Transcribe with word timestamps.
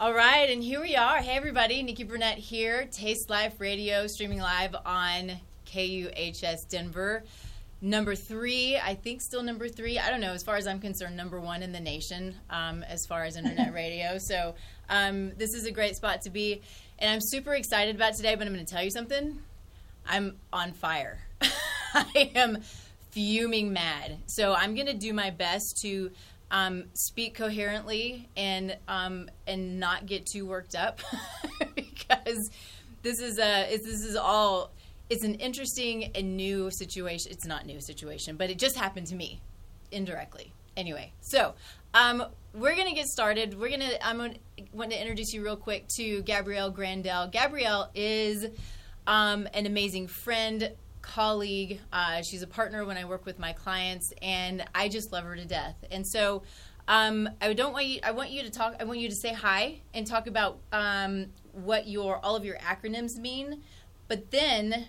All 0.00 0.14
right, 0.14 0.48
and 0.48 0.62
here 0.62 0.80
we 0.80 0.94
are. 0.94 1.18
Hey, 1.18 1.36
everybody, 1.36 1.82
Nikki 1.82 2.04
Burnett 2.04 2.38
here, 2.38 2.86
Taste 2.92 3.28
Life 3.28 3.58
Radio, 3.58 4.06
streaming 4.06 4.38
live 4.38 4.76
on 4.86 5.32
KUHS 5.66 6.68
Denver. 6.68 7.24
Number 7.80 8.14
three, 8.14 8.76
I 8.76 8.94
think 8.94 9.20
still 9.20 9.42
number 9.42 9.68
three. 9.68 9.98
I 9.98 10.08
don't 10.10 10.20
know. 10.20 10.34
As 10.34 10.44
far 10.44 10.54
as 10.54 10.68
I'm 10.68 10.78
concerned, 10.78 11.16
number 11.16 11.40
one 11.40 11.64
in 11.64 11.72
the 11.72 11.80
nation 11.80 12.36
um, 12.48 12.84
as 12.84 13.06
far 13.06 13.24
as 13.24 13.36
internet 13.36 13.74
radio. 13.74 14.18
So 14.20 14.54
um, 14.88 15.32
this 15.36 15.52
is 15.52 15.66
a 15.66 15.72
great 15.72 15.96
spot 15.96 16.22
to 16.22 16.30
be, 16.30 16.62
and 17.00 17.10
I'm 17.10 17.20
super 17.20 17.54
excited 17.54 17.96
about 17.96 18.14
today. 18.14 18.36
But 18.36 18.46
I'm 18.46 18.54
going 18.54 18.64
to 18.64 18.72
tell 18.72 18.84
you 18.84 18.92
something. 18.92 19.40
I'm 20.06 20.36
on 20.52 20.74
fire. 20.74 21.18
I 21.92 22.30
am 22.36 22.58
fuming 23.10 23.72
mad. 23.72 24.18
So 24.26 24.54
I'm 24.54 24.76
going 24.76 24.86
to 24.86 24.94
do 24.94 25.12
my 25.12 25.30
best 25.30 25.80
to 25.82 26.12
um, 26.50 26.84
speak 26.94 27.34
coherently 27.34 28.28
and 28.36 28.76
um, 28.88 29.30
and 29.46 29.78
not 29.78 30.06
get 30.06 30.26
too 30.26 30.46
worked 30.46 30.74
up 30.74 31.00
because 31.74 32.50
this 33.02 33.20
is 33.20 33.38
a 33.38 33.76
this 33.76 34.04
is 34.04 34.16
all 34.16 34.72
it's 35.10 35.24
an 35.24 35.34
interesting 35.34 36.10
and 36.14 36.36
new 36.36 36.70
situation. 36.70 37.32
It's 37.32 37.46
not 37.46 37.66
new 37.66 37.80
situation, 37.80 38.36
but 38.36 38.50
it 38.50 38.58
just 38.58 38.76
happened 38.76 39.06
to 39.08 39.14
me 39.14 39.40
indirectly. 39.90 40.52
Anyway, 40.76 41.12
so 41.20 41.54
um, 41.94 42.24
we're 42.54 42.76
gonna 42.76 42.94
get 42.94 43.06
started. 43.06 43.58
We're 43.58 43.70
gonna 43.70 43.90
I'm 44.02 44.18
gonna 44.18 44.34
want 44.72 44.90
to 44.90 45.00
introduce 45.00 45.32
you 45.32 45.42
real 45.44 45.56
quick 45.56 45.88
to 45.96 46.22
Gabrielle 46.22 46.72
Grandel. 46.72 47.30
Gabrielle 47.30 47.90
is 47.94 48.46
um, 49.06 49.48
an 49.54 49.66
amazing 49.66 50.06
friend, 50.06 50.70
colleague. 51.08 51.80
Uh, 51.92 52.22
she's 52.22 52.42
a 52.42 52.46
partner 52.46 52.84
when 52.84 52.96
I 52.96 53.04
work 53.04 53.24
with 53.24 53.38
my 53.38 53.52
clients, 53.52 54.12
and 54.22 54.64
I 54.74 54.88
just 54.88 55.10
love 55.10 55.24
her 55.24 55.34
to 55.34 55.44
death. 55.44 55.76
And 55.90 56.06
so, 56.06 56.42
um, 56.86 57.28
I 57.40 57.52
don't 57.54 57.72
want 57.72 57.86
you. 57.86 58.00
I 58.02 58.12
want 58.12 58.30
you 58.30 58.42
to 58.42 58.50
talk. 58.50 58.76
I 58.78 58.84
want 58.84 59.00
you 59.00 59.08
to 59.08 59.14
say 59.14 59.32
hi 59.32 59.80
and 59.94 60.06
talk 60.06 60.26
about 60.26 60.58
um, 60.72 61.26
what 61.52 61.88
your 61.88 62.18
all 62.24 62.36
of 62.36 62.44
your 62.44 62.58
acronyms 62.58 63.18
mean. 63.18 63.62
But 64.06 64.30
then 64.30 64.86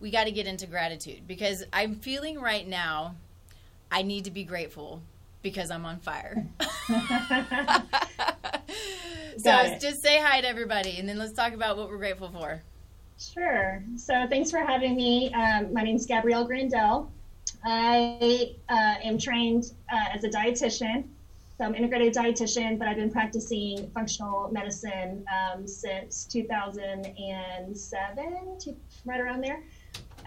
we 0.00 0.10
got 0.10 0.24
to 0.24 0.30
get 0.30 0.46
into 0.46 0.66
gratitude 0.66 1.26
because 1.26 1.64
I'm 1.72 1.94
feeling 1.94 2.40
right 2.40 2.66
now. 2.66 3.16
I 3.90 4.02
need 4.02 4.24
to 4.24 4.30
be 4.30 4.44
grateful 4.44 5.02
because 5.40 5.70
I'm 5.70 5.86
on 5.86 6.00
fire. 6.00 6.46
so 9.38 9.78
just 9.80 10.02
say 10.02 10.20
hi 10.20 10.42
to 10.42 10.48
everybody, 10.48 10.98
and 10.98 11.08
then 11.08 11.16
let's 11.18 11.32
talk 11.32 11.54
about 11.54 11.78
what 11.78 11.88
we're 11.88 11.96
grateful 11.96 12.30
for. 12.30 12.62
Sure. 13.18 13.82
So 13.96 14.26
thanks 14.28 14.50
for 14.50 14.60
having 14.60 14.94
me. 14.94 15.32
Um, 15.34 15.72
my 15.72 15.82
name 15.82 15.96
is 15.96 16.04
Gabrielle 16.06 16.46
Grandel. 16.46 17.08
I 17.64 18.54
uh, 18.68 18.94
am 19.02 19.18
trained 19.18 19.72
uh, 19.92 20.14
as 20.14 20.22
a 20.22 20.28
dietitian. 20.28 21.02
So 21.56 21.64
I'm 21.64 21.74
integrated 21.74 22.14
dietitian, 22.14 22.78
but 22.78 22.86
I've 22.86 22.94
been 22.96 23.10
practicing 23.10 23.90
functional 23.90 24.48
medicine 24.52 25.24
um, 25.34 25.66
since 25.66 26.26
2007, 26.26 28.58
right 29.04 29.20
around 29.20 29.42
there. 29.42 29.64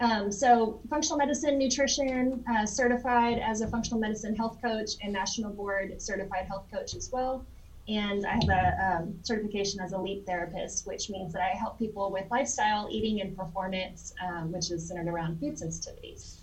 Um, 0.00 0.30
so 0.30 0.78
functional 0.90 1.16
medicine, 1.16 1.56
nutrition, 1.58 2.44
uh, 2.52 2.66
certified 2.66 3.38
as 3.38 3.62
a 3.62 3.68
functional 3.68 4.00
medicine 4.00 4.36
health 4.36 4.60
coach 4.60 4.90
and 5.02 5.14
national 5.14 5.52
board 5.52 6.02
certified 6.02 6.44
health 6.46 6.66
coach 6.70 6.94
as 6.94 7.10
well 7.10 7.46
and 7.88 8.24
I 8.24 8.34
have 8.34 8.48
a 8.48 8.96
um, 8.96 9.14
certification 9.22 9.80
as 9.80 9.92
a 9.92 9.98
leap 9.98 10.24
therapist, 10.24 10.86
which 10.86 11.10
means 11.10 11.32
that 11.32 11.42
I 11.42 11.56
help 11.56 11.78
people 11.78 12.12
with 12.12 12.30
lifestyle, 12.30 12.88
eating, 12.90 13.20
and 13.20 13.36
performance, 13.36 14.14
um, 14.24 14.52
which 14.52 14.70
is 14.70 14.86
centered 14.86 15.08
around 15.08 15.40
food 15.40 15.54
sensitivities. 15.54 16.36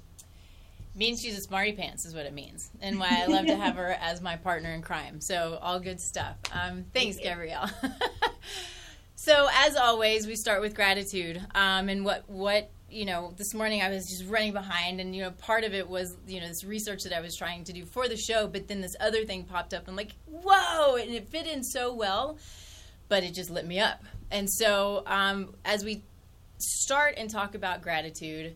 Means 0.95 1.21
she's 1.21 1.37
a 1.37 1.41
smarty 1.41 1.71
pants, 1.71 2.03
is 2.03 2.13
what 2.13 2.25
it 2.25 2.33
means, 2.33 2.71
and 2.81 2.99
why 2.99 3.23
I 3.23 3.27
love 3.27 3.45
to 3.45 3.55
have 3.55 3.75
her 3.75 3.95
as 4.01 4.21
my 4.21 4.35
partner 4.35 4.73
in 4.73 4.81
crime. 4.81 5.21
So 5.21 5.59
all 5.61 5.79
good 5.79 6.01
stuff. 6.01 6.35
Um, 6.51 6.85
thanks, 6.93 7.15
Thank 7.15 7.27
Gabrielle. 7.27 7.69
so 9.15 9.47
as 9.53 9.77
always, 9.77 10.27
we 10.27 10.35
start 10.35 10.59
with 10.61 10.75
gratitude, 10.75 11.41
um, 11.55 11.87
and 11.87 12.03
what 12.03 12.27
what 12.27 12.69
you 12.91 13.05
know, 13.05 13.33
this 13.37 13.53
morning 13.53 13.81
I 13.81 13.89
was 13.89 14.07
just 14.07 14.29
running 14.29 14.53
behind, 14.53 14.99
and 14.99 15.15
you 15.15 15.23
know, 15.23 15.31
part 15.31 15.63
of 15.63 15.73
it 15.73 15.87
was 15.87 16.15
you 16.27 16.39
know 16.39 16.47
this 16.47 16.63
research 16.63 17.03
that 17.03 17.13
I 17.13 17.21
was 17.21 17.35
trying 17.35 17.63
to 17.65 17.73
do 17.73 17.85
for 17.85 18.07
the 18.07 18.17
show, 18.17 18.47
but 18.47 18.67
then 18.67 18.81
this 18.81 18.95
other 18.99 19.25
thing 19.25 19.43
popped 19.43 19.73
up. 19.73 19.87
I'm 19.87 19.95
like, 19.95 20.13
whoa, 20.25 20.95
and 20.95 21.11
it 21.11 21.29
fit 21.29 21.47
in 21.47 21.63
so 21.63 21.93
well, 21.93 22.37
but 23.07 23.23
it 23.23 23.33
just 23.33 23.49
lit 23.49 23.65
me 23.65 23.79
up. 23.79 24.03
And 24.31 24.49
so, 24.49 25.03
um, 25.05 25.55
as 25.65 25.83
we 25.83 26.03
start 26.57 27.15
and 27.17 27.29
talk 27.29 27.55
about 27.55 27.81
gratitude, 27.81 28.55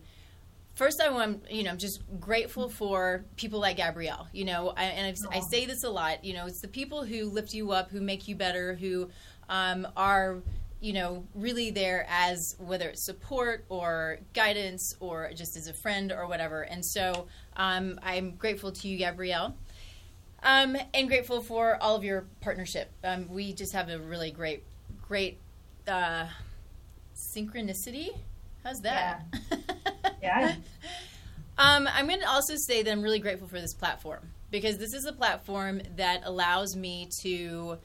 first 0.74 1.00
I 1.00 1.10
want 1.10 1.50
you 1.50 1.62
know 1.62 1.70
I'm 1.70 1.78
just 1.78 2.00
grateful 2.20 2.68
for 2.68 3.24
people 3.36 3.60
like 3.60 3.76
Gabrielle. 3.76 4.28
You 4.32 4.44
know, 4.44 4.72
I, 4.76 4.84
and 4.84 5.16
i 5.30 5.40
say 5.40 5.66
this 5.66 5.84
a 5.84 5.90
lot. 5.90 6.24
You 6.24 6.34
know, 6.34 6.46
it's 6.46 6.60
the 6.60 6.68
people 6.68 7.04
who 7.04 7.26
lift 7.26 7.52
you 7.52 7.72
up, 7.72 7.90
who 7.90 8.00
make 8.00 8.28
you 8.28 8.36
better, 8.36 8.74
who 8.74 9.10
um, 9.48 9.86
are 9.96 10.42
you 10.80 10.92
know, 10.92 11.24
really 11.34 11.70
there 11.70 12.06
as 12.08 12.56
whether 12.58 12.88
it's 12.88 13.04
support 13.04 13.64
or 13.68 14.18
guidance 14.34 14.94
or 15.00 15.30
just 15.34 15.56
as 15.56 15.66
a 15.66 15.74
friend 15.74 16.12
or 16.12 16.26
whatever. 16.26 16.62
And 16.62 16.84
so 16.84 17.26
um, 17.56 17.98
I'm 18.02 18.32
grateful 18.32 18.72
to 18.72 18.88
you, 18.88 18.98
Gabrielle. 18.98 19.56
Um, 20.42 20.76
and 20.92 21.08
grateful 21.08 21.40
for 21.40 21.78
all 21.82 21.96
of 21.96 22.04
your 22.04 22.26
partnership. 22.42 22.90
Um, 23.02 23.28
we 23.30 23.54
just 23.54 23.72
have 23.72 23.88
a 23.88 23.98
really 23.98 24.30
great, 24.30 24.62
great 25.00 25.38
uh, 25.88 26.26
synchronicity. 27.16 28.08
How's 28.62 28.80
that? 28.82 29.22
Yeah. 29.50 29.56
yeah. 30.22 30.54
Um, 31.56 31.88
I'm 31.90 32.08
going 32.08 32.20
to 32.20 32.28
also 32.28 32.56
say 32.56 32.82
that 32.82 32.90
I'm 32.90 33.02
really 33.02 33.20
grateful 33.20 33.48
for 33.48 33.60
this 33.60 33.72
platform 33.72 34.20
because 34.50 34.76
this 34.76 34.92
is 34.92 35.06
a 35.06 35.12
platform 35.12 35.80
that 35.96 36.22
allows 36.24 36.76
me 36.76 37.08
to 37.22 37.78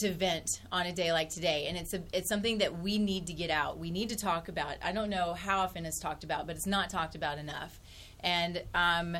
to 0.00 0.12
vent 0.12 0.60
on 0.70 0.86
a 0.86 0.92
day 0.92 1.12
like 1.12 1.30
today. 1.30 1.66
And 1.68 1.76
it's 1.76 1.94
a, 1.94 2.02
it's 2.12 2.28
something 2.28 2.58
that 2.58 2.78
we 2.80 2.98
need 2.98 3.26
to 3.26 3.32
get 3.32 3.50
out. 3.50 3.78
We 3.78 3.90
need 3.90 4.08
to 4.10 4.16
talk 4.16 4.48
about. 4.48 4.76
I 4.82 4.92
don't 4.92 5.10
know 5.10 5.34
how 5.34 5.60
often 5.60 5.84
it's 5.86 5.98
talked 5.98 6.24
about 6.24 6.46
but 6.46 6.56
it's 6.56 6.66
not 6.66 6.90
talked 6.90 7.14
about 7.14 7.38
enough. 7.38 7.80
And 8.20 8.62
um, 8.74 9.16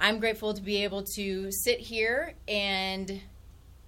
i'm 0.00 0.20
grateful 0.20 0.54
to 0.54 0.62
be 0.62 0.84
able 0.84 1.02
to 1.02 1.50
sit 1.50 1.80
here 1.80 2.34
and 2.46 3.20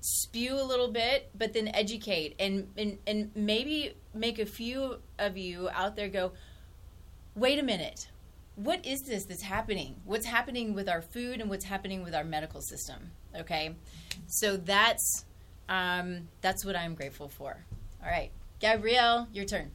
spew 0.01 0.55
a 0.55 0.65
little 0.65 0.91
bit 0.91 1.31
but 1.37 1.53
then 1.53 1.69
educate 1.69 2.35
and, 2.41 2.67
and 2.77 2.99
and 3.07 3.31
maybe 3.37 3.95
make 4.13 4.41
a 4.41 4.47
few 4.47 4.97
of 5.19 5.37
you 5.37 5.69
out 5.71 5.95
there 5.95 6.09
go 6.09 6.33
wait 7.35 7.59
a 7.59 7.63
minute. 7.63 8.09
What 8.57 8.85
is 8.85 9.03
this 9.03 9.25
that's 9.25 9.43
happening? 9.43 9.97
What's 10.05 10.27
happening 10.27 10.75
with 10.75 10.89
our 10.89 11.01
food 11.01 11.41
and 11.41 11.49
what's 11.49 11.65
happening 11.65 12.03
with 12.03 12.15
our 12.15 12.25
medical 12.25 12.61
system? 12.61 13.13
Okay? 13.35 13.77
So 14.27 14.57
that's 14.57 15.25
um, 15.71 16.29
that's 16.43 16.65
what 16.65 16.77
I'm 16.77 16.95
grateful 16.95 17.29
for. 17.29 17.57
All 18.05 18.11
right, 18.11 18.31
Gabrielle, 18.59 19.29
your 19.33 19.45
turn. 19.47 19.71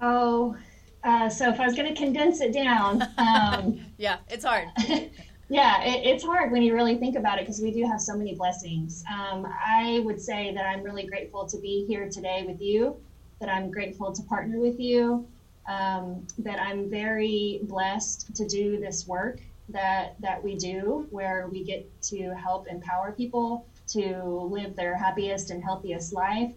Oh, 0.00 0.56
uh, 1.04 1.28
so 1.28 1.50
if 1.50 1.60
I 1.60 1.66
was 1.66 1.74
going 1.76 1.94
to 1.94 2.00
condense 2.00 2.40
it 2.40 2.52
down, 2.52 3.02
um, 3.18 3.78
yeah, 3.98 4.16
it's 4.28 4.44
hard. 4.44 4.68
yeah, 5.48 5.82
it, 5.82 6.06
it's 6.06 6.24
hard 6.24 6.50
when 6.50 6.62
you 6.62 6.74
really 6.74 6.96
think 6.96 7.14
about 7.14 7.38
it 7.38 7.42
because 7.42 7.60
we 7.60 7.70
do 7.70 7.84
have 7.84 8.00
so 8.00 8.16
many 8.16 8.34
blessings. 8.34 9.04
Um, 9.12 9.46
I 9.46 10.00
would 10.04 10.20
say 10.20 10.52
that 10.54 10.64
I'm 10.64 10.82
really 10.82 11.06
grateful 11.06 11.46
to 11.46 11.58
be 11.58 11.84
here 11.86 12.08
today 12.08 12.44
with 12.46 12.60
you, 12.62 12.96
that 13.40 13.50
I'm 13.50 13.70
grateful 13.70 14.12
to 14.12 14.22
partner 14.22 14.58
with 14.58 14.80
you, 14.80 15.26
um, 15.68 16.26
that 16.38 16.58
I'm 16.58 16.88
very 16.88 17.60
blessed 17.64 18.34
to 18.34 18.46
do 18.48 18.80
this 18.80 19.06
work 19.06 19.40
that 19.68 20.14
that 20.20 20.42
we 20.42 20.56
do, 20.56 21.06
where 21.10 21.48
we 21.48 21.64
get 21.64 21.88
to 22.02 22.34
help 22.34 22.66
empower 22.68 23.12
people 23.12 23.66
to 23.88 24.48
live 24.50 24.76
their 24.76 24.96
happiest 24.96 25.50
and 25.50 25.62
healthiest 25.62 26.12
life. 26.12 26.52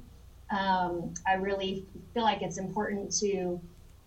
Um, 0.50 1.14
I 1.28 1.34
really 1.34 1.86
feel 2.14 2.24
like 2.24 2.42
it's 2.42 2.58
important 2.58 3.12
to 3.20 3.60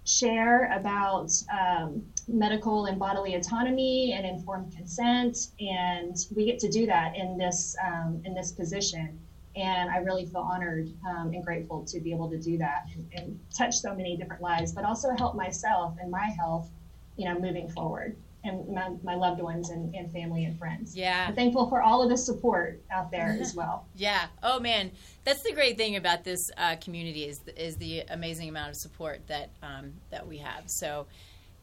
share 0.05 0.73
about 0.73 1.31
um, 1.53 2.03
medical 2.27 2.87
and 2.87 2.99
bodily 2.99 3.35
autonomy 3.35 4.15
and 4.17 4.25
informed 4.25 4.75
consent, 4.75 5.49
and 5.61 6.17
we 6.35 6.47
get 6.47 6.59
to 6.61 6.71
do 6.71 6.87
that 6.87 7.17
in 7.17 7.37
this 7.37 7.77
um, 7.87 8.23
in 8.25 8.35
this 8.35 8.53
position. 8.53 9.21
And 9.57 9.91
I 9.91 9.99
really 9.99 10.27
feel 10.27 10.41
honored 10.41 10.89
um, 11.07 11.33
and 11.35 11.45
grateful 11.45 11.85
to 11.85 12.01
be 12.01 12.13
able 12.13 12.31
to 12.31 12.39
do 12.39 12.57
that 12.59 12.87
and, 12.95 13.11
and 13.15 13.41
touch 13.57 13.77
so 13.79 13.95
many 13.95 14.17
different 14.17 14.41
lives, 14.41 14.73
but 14.73 14.85
also 14.85 15.11
help 15.17 15.35
myself 15.35 15.97
and 16.01 16.09
my 16.11 16.27
health, 16.39 16.71
you 17.17 17.29
know, 17.29 17.39
moving 17.39 17.69
forward 17.69 18.17
and 18.45 18.69
my, 18.69 18.91
my 19.03 19.15
loved 19.15 19.41
ones 19.41 19.71
and, 19.71 19.95
and 19.95 20.11
family 20.11 20.45
and 20.45 20.59
friends. 20.59 20.97
Yeah. 20.97 21.27
I'm 21.29 21.35
thankful 21.35 21.69
for 21.69 21.83
all 21.83 22.03
of 22.03 22.09
the 22.09 22.17
support 22.17 22.81
out 22.91 23.11
there 23.11 23.37
as 23.41 23.55
well. 23.55 23.87
yeah. 23.95 24.27
Oh 24.43 24.61
man, 24.61 24.91
that's 25.25 25.43
the 25.43 25.53
great 25.53 25.77
thing 25.77 25.97
about 25.97 26.25
this 26.25 26.51
uh, 26.57 26.77
community 26.77 27.25
is 27.25 27.41
is 27.57 27.77
the 27.77 28.01
amazing 28.09 28.49
amount 28.49 28.71
of 28.71 28.77
support 28.77 29.27
that 29.27 29.51
um, 29.63 29.93
that 30.11 30.27
we 30.27 30.39
have. 30.39 30.65
So 30.67 31.07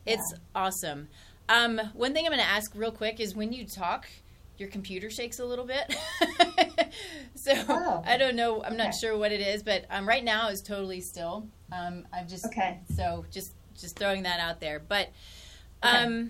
it's 0.05 0.33
yeah. 0.33 0.39
awesome. 0.55 1.07
Um, 1.49 1.79
one 1.93 2.13
thing 2.13 2.25
I'm 2.25 2.31
going 2.31 2.43
to 2.43 2.49
ask 2.49 2.71
real 2.75 2.91
quick 2.91 3.19
is 3.19 3.33
when 3.33 3.53
you 3.53 3.65
talk, 3.65 4.05
your 4.57 4.69
computer 4.69 5.09
shakes 5.09 5.39
a 5.39 5.45
little 5.45 5.65
bit. 5.65 5.95
so 7.35 7.53
oh. 7.69 8.03
I 8.05 8.17
don't 8.17 8.35
know. 8.35 8.61
I'm 8.63 8.73
okay. 8.73 8.83
not 8.83 8.93
sure 8.93 9.17
what 9.17 9.31
it 9.31 9.39
is, 9.39 9.63
but 9.63 9.85
um, 9.89 10.07
right 10.07 10.23
now 10.23 10.49
it's 10.49 10.61
totally 10.61 11.01
still. 11.01 11.47
Um, 11.71 12.05
I'm 12.13 12.27
just 12.27 12.45
okay. 12.47 12.79
So 12.95 13.25
just 13.31 13.53
just 13.79 13.97
throwing 13.97 14.23
that 14.23 14.39
out 14.39 14.59
there, 14.59 14.79
but. 14.79 15.09
Okay. 15.83 16.29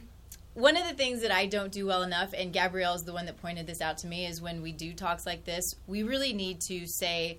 One 0.57 0.75
of 0.75 0.88
the 0.88 0.95
things 0.95 1.21
that 1.21 1.30
I 1.30 1.45
don't 1.45 1.71
do 1.71 1.86
well 1.86 2.01
enough, 2.01 2.33
and 2.33 2.51
Gabrielle 2.51 2.95
is 2.95 3.04
the 3.04 3.13
one 3.13 3.27
that 3.27 3.39
pointed 3.39 3.68
this 3.68 3.80
out 3.80 4.00
to 4.00 4.07
me, 4.07 4.25
is 4.25 4.42
when 4.42 4.63
we 4.63 4.71
do 4.71 4.92
talks 4.92 5.24
like 5.24 5.45
this, 5.45 5.63
we 5.86 6.01
really 6.01 6.33
need 6.33 6.62
to 6.62 6.88
say 6.88 7.38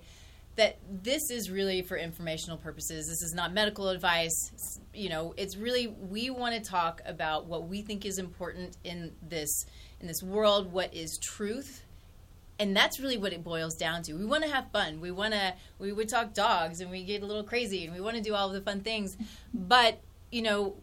that 0.55 0.77
this 0.89 1.29
is 1.29 1.51
really 1.51 1.81
for 1.81 1.97
informational 1.97 2.55
purposes. 2.55 3.07
This 3.09 3.21
is 3.21 3.33
not 3.35 3.51
medical 3.51 3.89
advice. 3.89 4.79
You 4.93 5.09
know, 5.09 5.33
it's 5.35 5.57
really 5.57 5.87
we 5.87 6.29
want 6.29 6.55
to 6.55 6.61
talk 6.61 7.01
about 7.05 7.45
what 7.45 7.67
we 7.67 7.81
think 7.81 8.05
is 8.05 8.19
important 8.19 8.77
in 8.85 9.11
this 9.21 9.65
in 9.99 10.07
this 10.07 10.23
world, 10.23 10.71
what 10.71 10.93
is 10.93 11.19
truth, 11.21 11.83
and 12.57 12.73
that's 12.73 13.01
really 13.01 13.17
what 13.17 13.33
it 13.33 13.43
boils 13.43 13.75
down 13.75 14.01
to. 14.03 14.13
We 14.13 14.23
want 14.23 14.45
to 14.45 14.49
have 14.49 14.71
fun. 14.71 15.01
We 15.01 15.11
want 15.11 15.33
to 15.33 15.55
we 15.77 15.91
would 15.91 16.07
talk 16.07 16.33
dogs 16.33 16.79
and 16.79 16.89
we 16.89 17.03
get 17.03 17.21
a 17.21 17.25
little 17.25 17.43
crazy 17.43 17.83
and 17.83 17.93
we 17.93 17.99
want 17.99 18.15
to 18.15 18.23
do 18.23 18.33
all 18.33 18.47
of 18.47 18.53
the 18.53 18.61
fun 18.61 18.79
things, 18.79 19.17
but 19.53 19.99
you 20.31 20.41
know, 20.41 20.75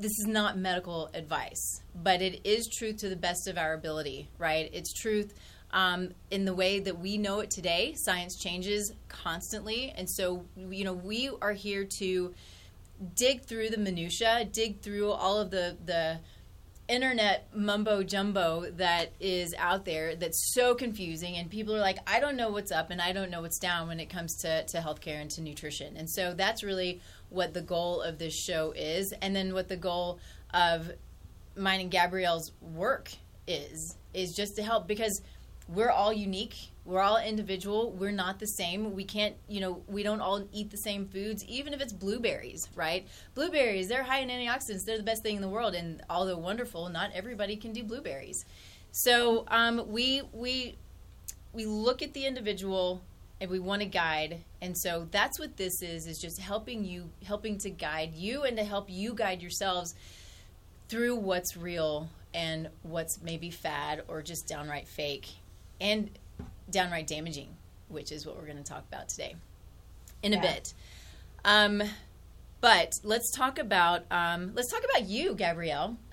this 0.00 0.18
is 0.18 0.26
not 0.26 0.56
medical 0.56 1.10
advice, 1.12 1.82
but 1.94 2.22
it 2.22 2.40
is 2.44 2.66
truth 2.68 2.96
to 2.98 3.08
the 3.10 3.16
best 3.16 3.46
of 3.48 3.58
our 3.58 3.74
ability, 3.74 4.28
right? 4.38 4.70
It's 4.72 4.92
truth 4.94 5.34
um, 5.72 6.10
in 6.30 6.46
the 6.46 6.54
way 6.54 6.80
that 6.80 6.98
we 6.98 7.18
know 7.18 7.40
it 7.40 7.50
today. 7.50 7.94
Science 7.96 8.38
changes 8.38 8.94
constantly, 9.08 9.92
and 9.94 10.08
so 10.08 10.44
you 10.56 10.84
know 10.84 10.94
we 10.94 11.30
are 11.42 11.52
here 11.52 11.84
to 11.98 12.34
dig 13.14 13.42
through 13.42 13.68
the 13.68 13.76
minutia, 13.76 14.48
dig 14.50 14.80
through 14.80 15.10
all 15.10 15.38
of 15.38 15.50
the 15.50 15.76
the 15.84 16.18
internet 16.90 17.46
mumbo 17.54 18.02
jumbo 18.02 18.68
that 18.72 19.12
is 19.20 19.54
out 19.58 19.84
there 19.84 20.16
that's 20.16 20.52
so 20.54 20.74
confusing 20.74 21.36
and 21.36 21.48
people 21.48 21.74
are 21.74 21.80
like 21.80 21.98
i 22.06 22.18
don't 22.18 22.36
know 22.36 22.50
what's 22.50 22.72
up 22.72 22.90
and 22.90 23.00
i 23.00 23.12
don't 23.12 23.30
know 23.30 23.42
what's 23.42 23.60
down 23.60 23.86
when 23.86 24.00
it 24.00 24.10
comes 24.10 24.36
to, 24.38 24.64
to 24.66 24.78
healthcare 24.78 25.20
and 25.20 25.30
to 25.30 25.40
nutrition. 25.40 25.96
And 25.96 26.08
so 26.08 26.34
that's 26.34 26.62
really 26.62 27.00
what 27.28 27.54
the 27.54 27.60
goal 27.60 28.02
of 28.02 28.18
this 28.18 28.34
show 28.34 28.72
is 28.72 29.12
and 29.22 29.34
then 29.34 29.54
what 29.54 29.68
the 29.68 29.76
goal 29.76 30.18
of 30.52 30.90
mine 31.56 31.80
and 31.80 31.90
gabrielle's 31.90 32.52
work 32.60 33.12
is 33.46 33.96
is 34.14 34.32
just 34.34 34.56
to 34.56 34.62
help 34.62 34.88
because 34.88 35.22
we're 35.74 35.90
all 35.90 36.12
unique. 36.12 36.56
We're 36.84 37.00
all 37.00 37.18
individual. 37.18 37.92
We're 37.92 38.10
not 38.10 38.40
the 38.40 38.46
same. 38.46 38.94
We 38.94 39.04
can't 39.04 39.36
you 39.48 39.60
know 39.60 39.82
we 39.86 40.02
don't 40.02 40.20
all 40.20 40.46
eat 40.52 40.70
the 40.70 40.76
same 40.76 41.06
foods 41.06 41.44
even 41.44 41.72
if 41.72 41.80
it's 41.80 41.92
blueberries 41.92 42.68
right? 42.74 43.06
Blueberries 43.34 43.88
they're 43.88 44.02
high 44.02 44.20
in 44.20 44.28
antioxidants. 44.28 44.84
They're 44.84 44.98
the 44.98 45.04
best 45.04 45.22
thing 45.22 45.36
in 45.36 45.42
the 45.42 45.48
world 45.48 45.74
and 45.74 46.02
although 46.10 46.38
wonderful 46.38 46.88
not 46.88 47.10
everybody 47.14 47.56
can 47.56 47.72
do 47.72 47.84
blueberries. 47.84 48.44
So 48.92 49.44
um, 49.48 49.84
we 49.88 50.22
we 50.32 50.76
we 51.52 51.66
look 51.66 52.02
at 52.02 52.14
the 52.14 52.26
individual 52.26 53.02
and 53.40 53.50
we 53.50 53.58
want 53.58 53.82
to 53.82 53.86
guide. 53.86 54.42
And 54.60 54.76
so 54.76 55.08
that's 55.10 55.38
what 55.38 55.56
this 55.56 55.82
is 55.82 56.06
is 56.06 56.18
just 56.18 56.40
helping 56.40 56.84
you 56.84 57.10
helping 57.24 57.58
to 57.58 57.70
guide 57.70 58.14
you 58.14 58.42
and 58.42 58.56
to 58.56 58.64
help 58.64 58.86
you 58.88 59.14
guide 59.14 59.42
yourselves 59.42 59.94
through 60.88 61.16
what's 61.16 61.56
real 61.56 62.08
and 62.34 62.68
what's 62.82 63.22
maybe 63.22 63.50
fad 63.50 64.02
or 64.08 64.22
just 64.22 64.46
downright 64.48 64.88
fake 64.88 65.28
and 65.80 66.10
downright 66.70 67.06
damaging, 67.06 67.56
which 67.88 68.12
is 68.12 68.26
what 68.26 68.36
we're 68.36 68.46
going 68.46 68.56
to 68.56 68.62
talk 68.62 68.84
about 68.90 69.08
today 69.08 69.36
in 70.22 70.32
a 70.32 70.36
yeah. 70.36 70.42
bit. 70.42 70.74
Um, 71.44 71.82
but 72.60 73.00
let's 73.02 73.30
talk 73.30 73.58
about 73.58 74.04
um, 74.10 74.52
let's 74.54 74.70
talk 74.70 74.82
about 74.84 75.08
you, 75.08 75.34
Gabrielle. 75.34 75.96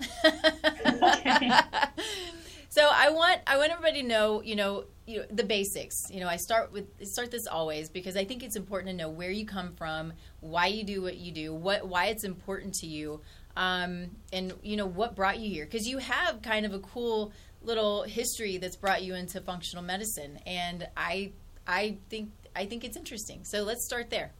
so 2.70 2.88
I 2.90 3.10
want 3.10 3.40
I 3.46 3.58
want 3.58 3.70
everybody 3.70 4.00
to 4.02 4.08
know, 4.08 4.42
you 4.42 4.56
know, 4.56 4.84
you 5.06 5.18
know, 5.18 5.24
the 5.30 5.44
basics. 5.44 6.10
You 6.10 6.20
know, 6.20 6.28
I 6.28 6.36
start 6.36 6.72
with 6.72 6.86
start 7.06 7.30
this 7.30 7.46
always 7.46 7.90
because 7.90 8.16
I 8.16 8.24
think 8.24 8.42
it's 8.42 8.56
important 8.56 8.90
to 8.90 8.96
know 8.96 9.10
where 9.10 9.30
you 9.30 9.44
come 9.44 9.74
from, 9.74 10.14
why 10.40 10.68
you 10.68 10.84
do 10.84 11.02
what 11.02 11.16
you 11.16 11.32
do, 11.32 11.52
what 11.52 11.86
why 11.86 12.06
it's 12.06 12.24
important 12.24 12.72
to 12.76 12.86
you, 12.86 13.20
um, 13.56 14.06
and 14.32 14.54
you 14.62 14.76
know 14.76 14.86
what 14.86 15.14
brought 15.14 15.38
you 15.38 15.50
here. 15.50 15.66
Because 15.66 15.86
you 15.86 15.98
have 15.98 16.40
kind 16.40 16.64
of 16.64 16.72
a 16.72 16.78
cool 16.78 17.32
little 17.62 18.02
history 18.04 18.56
that's 18.58 18.76
brought 18.76 19.02
you 19.02 19.14
into 19.14 19.40
functional 19.40 19.84
medicine, 19.84 20.38
and 20.46 20.88
I 20.96 21.32
I 21.66 21.98
think 22.08 22.30
I 22.56 22.66
think 22.66 22.84
it's 22.84 22.96
interesting. 22.96 23.44
So 23.44 23.62
let's 23.62 23.84
start 23.84 24.10
there. 24.10 24.32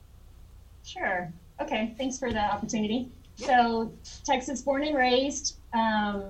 Sure. 0.84 1.32
Okay. 1.60 1.94
Thanks 1.98 2.18
for 2.18 2.32
the 2.32 2.40
opportunity. 2.40 3.10
So 3.36 3.92
Texas 4.24 4.62
born 4.62 4.82
and 4.82 4.96
raised. 4.96 5.58
Um, 5.72 6.24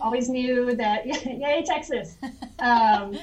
always 0.00 0.28
knew 0.28 0.76
that 0.76 1.06
yay 1.26 1.64
Texas. 1.66 2.16
Um, 2.58 3.18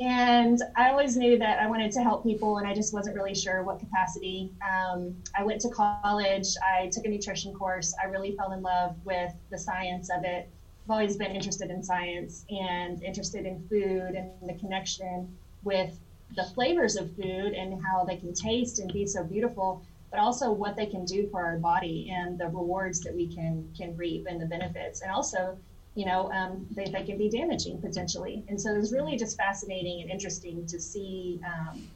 and 0.00 0.62
I 0.76 0.88
always 0.88 1.14
knew 1.16 1.38
that 1.38 1.58
I 1.60 1.66
wanted 1.66 1.92
to 1.92 2.02
help 2.02 2.22
people, 2.22 2.56
and 2.56 2.66
I 2.66 2.72
just 2.72 2.94
wasn't 2.94 3.16
really 3.16 3.34
sure 3.34 3.62
what 3.62 3.80
capacity. 3.80 4.50
Um, 4.62 5.14
I 5.36 5.44
went 5.44 5.60
to 5.62 5.68
college. 5.68 6.46
I 6.62 6.88
took 6.90 7.04
a 7.04 7.08
nutrition 7.08 7.52
course. 7.52 7.94
I 8.02 8.06
really 8.06 8.34
fell 8.34 8.52
in 8.52 8.62
love 8.62 8.96
with 9.04 9.32
the 9.50 9.58
science 9.58 10.08
of 10.08 10.24
it. 10.24 10.48
I've 10.88 10.92
always 10.92 11.18
been 11.18 11.32
interested 11.32 11.68
in 11.68 11.82
science 11.82 12.46
and 12.48 13.02
interested 13.02 13.44
in 13.44 13.62
food 13.68 14.14
and 14.14 14.30
the 14.48 14.54
connection 14.54 15.36
with 15.62 16.00
the 16.34 16.44
flavors 16.54 16.96
of 16.96 17.14
food 17.14 17.52
and 17.52 17.78
how 17.84 18.04
they 18.04 18.16
can 18.16 18.32
taste 18.32 18.78
and 18.78 18.90
be 18.90 19.04
so 19.04 19.22
beautiful, 19.22 19.82
but 20.10 20.18
also 20.18 20.50
what 20.50 20.76
they 20.76 20.86
can 20.86 21.04
do 21.04 21.28
for 21.30 21.42
our 21.42 21.58
body 21.58 22.10
and 22.10 22.38
the 22.38 22.46
rewards 22.46 23.00
that 23.00 23.14
we 23.14 23.26
can 23.26 23.68
can 23.76 23.94
reap 23.98 24.24
and 24.30 24.40
the 24.40 24.46
benefits, 24.46 25.02
and 25.02 25.10
also, 25.10 25.58
you 25.94 26.06
know, 26.06 26.32
um, 26.32 26.66
they, 26.70 26.86
they 26.86 27.02
can 27.02 27.18
be 27.18 27.28
damaging 27.28 27.78
potentially. 27.82 28.42
And 28.48 28.58
so 28.58 28.74
it 28.74 28.78
was 28.78 28.90
really 28.90 29.18
just 29.18 29.36
fascinating 29.36 30.00
and 30.00 30.10
interesting 30.10 30.64
to 30.64 30.80
see 30.80 31.38
um, 31.46 31.86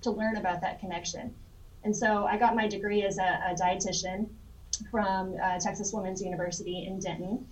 to 0.00 0.10
learn 0.10 0.38
about 0.38 0.62
that 0.62 0.80
connection. 0.80 1.34
And 1.84 1.94
so 1.94 2.24
I 2.24 2.38
got 2.38 2.56
my 2.56 2.66
degree 2.66 3.02
as 3.02 3.18
a, 3.18 3.42
a 3.50 3.54
dietitian 3.54 4.26
from 4.90 5.36
uh, 5.42 5.58
Texas 5.58 5.92
Women's 5.92 6.22
University 6.22 6.86
in 6.86 6.98
Denton 6.98 7.46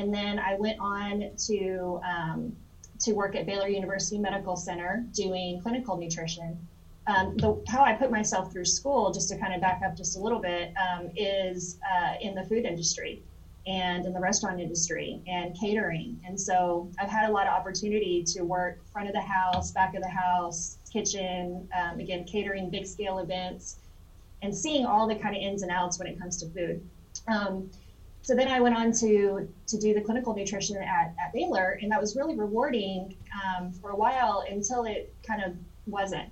and 0.00 0.12
then 0.12 0.38
I 0.38 0.54
went 0.54 0.80
on 0.80 1.30
to 1.46 2.00
um, 2.04 2.56
to 3.00 3.12
work 3.12 3.36
at 3.36 3.46
Baylor 3.46 3.68
University 3.68 4.18
Medical 4.18 4.56
Center 4.56 5.04
doing 5.14 5.60
clinical 5.60 5.96
nutrition. 5.96 6.58
Um, 7.06 7.36
the, 7.36 7.62
how 7.68 7.82
I 7.82 7.92
put 7.94 8.10
myself 8.10 8.52
through 8.52 8.66
school, 8.66 9.10
just 9.10 9.28
to 9.30 9.38
kind 9.38 9.54
of 9.54 9.60
back 9.60 9.80
up 9.84 9.96
just 9.96 10.16
a 10.16 10.20
little 10.20 10.38
bit, 10.38 10.72
um, 10.76 11.10
is 11.16 11.78
uh, 11.90 12.14
in 12.20 12.34
the 12.34 12.44
food 12.44 12.64
industry 12.64 13.22
and 13.66 14.06
in 14.06 14.12
the 14.12 14.20
restaurant 14.20 14.60
industry 14.60 15.20
and 15.26 15.58
catering. 15.58 16.18
And 16.26 16.38
so 16.38 16.90
I've 16.98 17.08
had 17.08 17.28
a 17.28 17.32
lot 17.32 17.46
of 17.46 17.52
opportunity 17.52 18.22
to 18.28 18.42
work 18.42 18.78
front 18.92 19.08
of 19.08 19.14
the 19.14 19.20
house, 19.20 19.70
back 19.72 19.94
of 19.94 20.02
the 20.02 20.08
house, 20.08 20.78
kitchen, 20.92 21.68
um, 21.78 22.00
again, 22.00 22.24
catering 22.24 22.70
big 22.70 22.86
scale 22.86 23.18
events, 23.18 23.76
and 24.42 24.54
seeing 24.54 24.86
all 24.86 25.06
the 25.06 25.14
kind 25.14 25.36
of 25.36 25.42
ins 25.42 25.62
and 25.62 25.70
outs 25.70 25.98
when 25.98 26.08
it 26.08 26.18
comes 26.18 26.38
to 26.38 26.48
food. 26.50 26.82
Um, 27.28 27.70
so 28.22 28.34
then 28.34 28.48
I 28.48 28.60
went 28.60 28.76
on 28.76 28.92
to 28.92 29.48
to 29.66 29.78
do 29.78 29.94
the 29.94 30.00
clinical 30.00 30.34
nutrition 30.34 30.76
at, 30.76 31.14
at 31.22 31.32
Baylor, 31.32 31.78
and 31.82 31.90
that 31.90 32.00
was 32.00 32.16
really 32.16 32.36
rewarding 32.36 33.16
um, 33.44 33.72
for 33.72 33.90
a 33.90 33.96
while 33.96 34.44
until 34.50 34.84
it 34.84 35.14
kind 35.26 35.42
of 35.42 35.54
wasn't. 35.86 36.28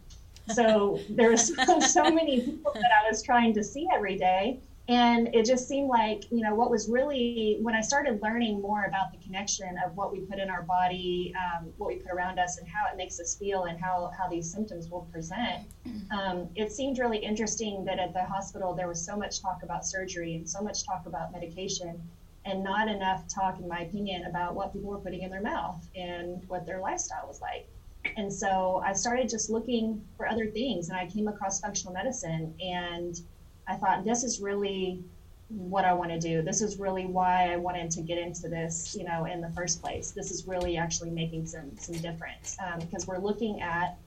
So 0.52 1.00
there 1.10 1.30
was 1.30 1.54
so, 1.54 1.80
so 2.04 2.10
many 2.10 2.40
people 2.40 2.72
that 2.74 2.90
I 2.92 3.08
was 3.08 3.22
trying 3.22 3.54
to 3.54 3.64
see 3.64 3.86
every 3.92 4.16
day, 4.16 4.60
and 4.88 5.28
it 5.35 5.45
just 5.45 5.68
seemed 5.68 5.88
like 5.88 6.25
you 6.30 6.42
know 6.42 6.54
what 6.54 6.71
was 6.71 6.88
really 6.88 7.59
when 7.61 7.75
i 7.75 7.80
started 7.80 8.21
learning 8.23 8.61
more 8.61 8.85
about 8.85 9.12
the 9.12 9.18
connection 9.18 9.68
of 9.85 9.95
what 9.97 10.11
we 10.11 10.21
put 10.21 10.38
in 10.38 10.49
our 10.49 10.62
body 10.62 11.33
um, 11.37 11.68
what 11.76 11.88
we 11.88 11.97
put 11.97 12.11
around 12.11 12.38
us 12.38 12.59
and 12.59 12.66
how 12.66 12.90
it 12.90 12.97
makes 12.97 13.21
us 13.21 13.37
feel 13.37 13.64
and 13.64 13.78
how, 13.78 14.11
how 14.18 14.28
these 14.28 14.50
symptoms 14.50 14.88
will 14.88 15.07
present 15.12 15.66
um, 16.11 16.49
it 16.57 16.73
seemed 16.73 16.99
really 16.99 17.18
interesting 17.18 17.85
that 17.85 17.99
at 17.99 18.12
the 18.14 18.25
hospital 18.25 18.75
there 18.75 18.88
was 18.88 19.04
so 19.04 19.16
much 19.16 19.40
talk 19.40 19.59
about 19.62 19.85
surgery 19.85 20.35
and 20.35 20.49
so 20.49 20.62
much 20.62 20.85
talk 20.85 21.02
about 21.07 21.33
medication 21.33 22.00
and 22.45 22.64
not 22.64 22.88
enough 22.88 23.25
talk 23.28 23.59
in 23.61 23.68
my 23.68 23.80
opinion 23.80 24.25
about 24.25 24.54
what 24.54 24.73
people 24.73 24.88
were 24.88 24.99
putting 24.99 25.23
in 25.23 25.30
their 25.30 25.42
mouth 25.42 25.87
and 25.95 26.42
what 26.49 26.64
their 26.64 26.80
lifestyle 26.80 27.26
was 27.26 27.42
like. 27.42 27.68
And 28.16 28.33
so 28.33 28.80
i 28.87 28.92
started 28.92 29.28
just 29.28 29.50
looking 29.50 30.02
for 30.16 30.26
other 30.26 30.47
things 30.47 30.88
and 30.88 30.97
i 30.99 31.07
came 31.07 31.28
across 31.28 31.61
functional 31.61 31.92
medicine 31.92 32.54
and 32.61 33.21
I 33.68 33.76
thought 33.76 34.04
this 34.04 34.25
is 34.25 34.40
really 34.40 35.04
what 35.48 35.84
I 35.84 35.92
want 35.92 36.10
to 36.10 36.18
do. 36.18 36.42
This 36.42 36.60
is 36.60 36.78
really 36.78 37.06
why 37.06 37.52
I 37.52 37.56
wanted 37.56 37.90
to 37.92 38.02
get 38.02 38.18
into 38.18 38.48
this, 38.48 38.96
you 38.98 39.04
know, 39.04 39.25
in 39.26 39.40
the 39.40 39.50
first 39.50 39.80
place. 39.80 40.10
This 40.10 40.30
is 40.30 40.46
really 40.46 40.76
actually 40.76 41.10
making 41.10 41.46
some 41.46 41.76
some 41.76 41.96
difference 41.96 42.56
um, 42.64 42.80
because 42.80 43.06
we're 43.06 43.18
looking 43.18 43.60
at 43.60 43.98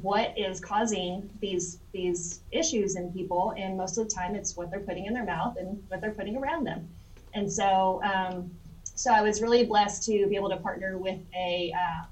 what 0.00 0.36
is 0.36 0.60
causing 0.60 1.28
these 1.40 1.78
these 1.92 2.40
issues 2.50 2.96
in 2.96 3.12
people, 3.12 3.54
and 3.56 3.76
most 3.76 3.98
of 3.98 4.08
the 4.08 4.14
time 4.14 4.34
it's 4.34 4.56
what 4.56 4.70
they're 4.70 4.80
putting 4.80 5.06
in 5.06 5.14
their 5.14 5.24
mouth 5.24 5.56
and 5.58 5.82
what 5.88 6.00
they're 6.00 6.10
putting 6.10 6.36
around 6.36 6.64
them. 6.64 6.88
And 7.34 7.50
so, 7.50 8.02
um, 8.02 8.50
so 8.82 9.12
I 9.12 9.22
was 9.22 9.40
really 9.40 9.64
blessed 9.64 10.02
to 10.04 10.26
be 10.26 10.36
able 10.36 10.50
to 10.50 10.58
partner 10.58 10.98
with 10.98 11.20
a 11.34 11.72
uh, 11.74 12.04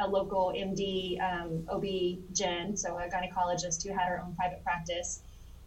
a 0.00 0.08
local 0.08 0.52
MD, 0.56 1.20
um, 1.20 1.66
OB 1.68 1.82
GYN, 2.32 2.78
so 2.78 2.98
a 2.98 3.08
gynecologist 3.08 3.84
who 3.84 3.92
had 3.92 4.08
her 4.08 4.22
own 4.24 4.34
private 4.36 4.62
practice 4.62 5.22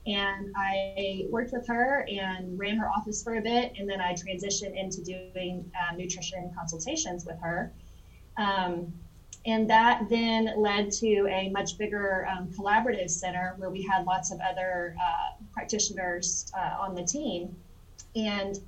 and 0.05 0.51
I 0.55 1.27
worked 1.29 1.53
with 1.53 1.67
her 1.67 2.08
and 2.10 2.58
ran 2.58 2.77
her 2.77 2.89
office 2.89 3.24
for 3.24 3.36
a 3.36 3.41
bit, 3.41 3.74
and 3.77 3.88
then 3.88 4.01
I 4.01 4.13
transitioned 4.13 4.75
into 4.75 5.03
doing 5.03 5.72
uh, 5.79 5.96
nutrition 5.96 6.51
consultations 6.58 7.25
with 7.25 7.39
her. 7.39 7.72
Um, 8.38 8.91
and 9.46 9.70
that 9.70 10.08
then 10.10 10.53
led 10.58 10.91
to 10.93 11.27
a 11.27 11.50
much 11.50 11.77
bigger 11.77 12.27
um, 12.27 12.48
collaborative 12.50 13.10
center 13.10 13.55
where 13.58 13.70
we 13.70 13.81
had 13.84 14.05
lots 14.05 14.31
of 14.31 14.39
other 14.39 14.96
uh, 15.01 15.43
practitioners 15.51 16.51
uh, 16.58 16.77
on 16.79 16.93
the 16.96 17.03
team. 17.03 17.55
And 18.15 18.60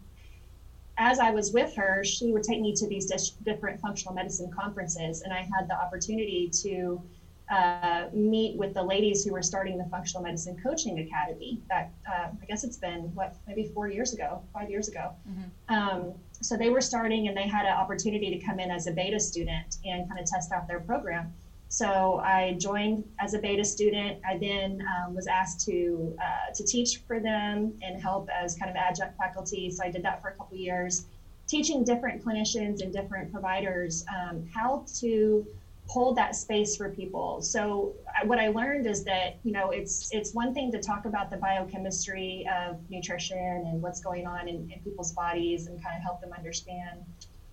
as 0.97 1.19
I 1.19 1.31
was 1.31 1.51
with 1.51 1.75
her, 1.75 2.03
she 2.03 2.31
would 2.31 2.43
take 2.43 2.59
me 2.59 2.73
to 2.75 2.87
these 2.87 3.07
different 3.43 3.81
functional 3.81 4.13
medicine 4.13 4.51
conferences, 4.51 5.21
and 5.21 5.33
I 5.33 5.39
had 5.39 5.67
the 5.67 5.75
opportunity 5.75 6.49
to 6.61 7.01
uh, 7.49 8.05
meet 8.13 8.57
with 8.57 8.73
the 8.73 8.83
ladies 8.83 9.23
who 9.23 9.31
were 9.31 9.41
starting 9.41 9.77
the 9.77 9.85
Functional 9.85 10.23
Medicine 10.23 10.57
Coaching 10.61 10.99
Academy. 10.99 11.59
That 11.69 11.91
uh, 12.09 12.27
I 12.41 12.45
guess 12.47 12.63
it's 12.63 12.77
been 12.77 13.13
what 13.15 13.35
maybe 13.47 13.71
four 13.73 13.87
years 13.87 14.13
ago, 14.13 14.41
five 14.53 14.69
years 14.69 14.87
ago. 14.87 15.11
Mm-hmm. 15.29 15.73
Um, 15.73 16.13
so 16.41 16.57
they 16.57 16.69
were 16.69 16.81
starting, 16.81 17.27
and 17.27 17.37
they 17.37 17.47
had 17.47 17.65
an 17.65 17.73
opportunity 17.73 18.37
to 18.37 18.45
come 18.45 18.59
in 18.59 18.71
as 18.71 18.87
a 18.87 18.91
beta 18.91 19.19
student 19.19 19.77
and 19.85 20.07
kind 20.07 20.19
of 20.19 20.25
test 20.25 20.51
out 20.51 20.67
their 20.67 20.79
program. 20.79 21.33
So 21.69 22.19
I 22.19 22.55
joined 22.59 23.03
as 23.19 23.33
a 23.33 23.39
beta 23.39 23.65
student. 23.65 24.19
I 24.29 24.37
then 24.37 24.85
um, 24.95 25.15
was 25.15 25.25
asked 25.27 25.65
to 25.65 26.15
uh, 26.21 26.53
to 26.53 26.63
teach 26.63 27.01
for 27.07 27.19
them 27.19 27.73
and 27.81 27.99
help 28.01 28.29
as 28.29 28.55
kind 28.55 28.69
of 28.69 28.77
adjunct 28.77 29.17
faculty. 29.17 29.71
So 29.71 29.83
I 29.83 29.89
did 29.89 30.03
that 30.03 30.21
for 30.21 30.29
a 30.29 30.35
couple 30.35 30.55
years, 30.55 31.05
teaching 31.47 31.83
different 31.83 32.23
clinicians 32.23 32.81
and 32.81 32.93
different 32.93 33.31
providers 33.31 34.05
um, 34.15 34.47
how 34.53 34.85
to 34.99 35.45
hold 35.87 36.15
that 36.15 36.35
space 36.35 36.75
for 36.75 36.89
people. 36.89 37.41
So 37.41 37.93
what 38.25 38.39
I 38.39 38.47
learned 38.47 38.87
is 38.87 39.03
that 39.03 39.37
you 39.43 39.51
know 39.51 39.69
it's 39.71 40.09
it's 40.11 40.33
one 40.33 40.53
thing 40.53 40.71
to 40.71 40.79
talk 40.79 41.05
about 41.05 41.29
the 41.29 41.37
biochemistry 41.37 42.47
of 42.51 42.77
nutrition 42.89 43.37
and 43.37 43.81
what's 43.81 43.99
going 43.99 44.25
on 44.25 44.47
in, 44.47 44.69
in 44.71 44.79
people's 44.83 45.11
bodies 45.11 45.67
and 45.67 45.81
kind 45.83 45.95
of 45.95 46.03
help 46.03 46.21
them 46.21 46.31
understand, 46.33 47.03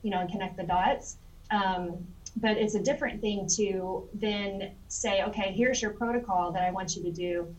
you 0.03 0.11
know, 0.11 0.21
and 0.21 0.31
connect 0.31 0.57
the 0.57 0.65
dots. 0.65 1.17
Um, 1.51 2.07
but 2.37 2.57
it's 2.57 2.75
a 2.77 2.81
different 2.81 3.21
thing 3.21 3.47
to 3.57 4.09
then 4.15 4.71
say, 4.89 5.23
okay, 5.25 5.53
here's 5.53 5.83
your 5.83 5.91
protocol 5.91 6.53
that 6.53 6.63
I 6.63 6.71
want 6.71 6.95
you 6.95 7.03
to 7.03 7.11
do. 7.11 7.55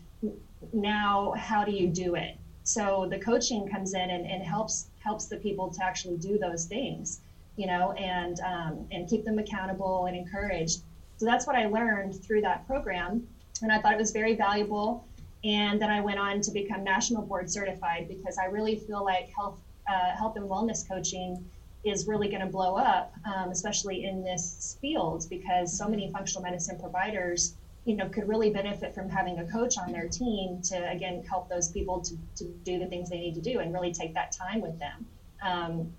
Now, 0.72 1.34
how 1.36 1.64
do 1.64 1.72
you 1.72 1.88
do 1.88 2.14
it? 2.14 2.38
So 2.64 3.06
the 3.10 3.18
coaching 3.18 3.68
comes 3.68 3.92
in 3.94 4.10
and, 4.10 4.24
and 4.24 4.42
helps 4.42 4.86
helps 5.00 5.26
the 5.26 5.36
people 5.36 5.68
to 5.70 5.84
actually 5.84 6.16
do 6.16 6.38
those 6.38 6.64
things, 6.64 7.20
you 7.62 7.68
know, 7.68 7.92
and 7.92 8.40
um, 8.40 8.88
and 8.90 9.08
keep 9.08 9.24
them 9.24 9.38
accountable 9.38 10.06
and 10.06 10.16
encouraged. 10.16 10.80
So 11.18 11.26
that's 11.26 11.46
what 11.46 11.54
I 11.54 11.66
learned 11.66 12.12
through 12.24 12.40
that 12.40 12.66
program, 12.66 13.24
and 13.62 13.70
I 13.70 13.80
thought 13.80 13.92
it 13.92 13.98
was 13.98 14.10
very 14.10 14.34
valuable. 14.34 15.06
And 15.44 15.80
then 15.80 15.88
I 15.88 16.00
went 16.00 16.18
on 16.18 16.40
to 16.40 16.50
become 16.50 16.82
national 16.82 17.22
board 17.22 17.48
certified 17.48 18.08
because 18.08 18.36
I 18.36 18.46
really 18.46 18.76
feel 18.80 19.04
like 19.04 19.30
health 19.36 19.60
uh, 19.88 20.10
health 20.18 20.34
and 20.34 20.46
wellness 20.50 20.80
coaching 20.88 21.48
is 21.84 22.08
really 22.08 22.28
going 22.28 22.40
to 22.40 22.52
blow 22.58 22.74
up, 22.76 23.12
um, 23.32 23.50
especially 23.50 24.04
in 24.06 24.24
this 24.24 24.76
field, 24.80 25.26
because 25.30 25.76
so 25.76 25.88
many 25.88 26.10
functional 26.10 26.42
medicine 26.42 26.78
providers, 26.80 27.54
you 27.84 27.94
know, 27.94 28.08
could 28.08 28.26
really 28.26 28.50
benefit 28.50 28.92
from 28.92 29.08
having 29.08 29.38
a 29.38 29.46
coach 29.52 29.78
on 29.78 29.92
their 29.92 30.08
team 30.08 30.60
to 30.70 30.90
again 30.90 31.22
help 31.30 31.48
those 31.48 31.68
people 31.68 32.00
to, 32.00 32.16
to 32.38 32.44
do 32.64 32.80
the 32.80 32.86
things 32.86 33.08
they 33.08 33.20
need 33.20 33.36
to 33.36 33.40
do 33.40 33.60
and 33.60 33.72
really 33.72 33.92
take 33.92 34.12
that 34.14 34.32
time 34.32 34.60
with 34.60 34.76
them. 34.80 35.06
Um, 35.44 35.92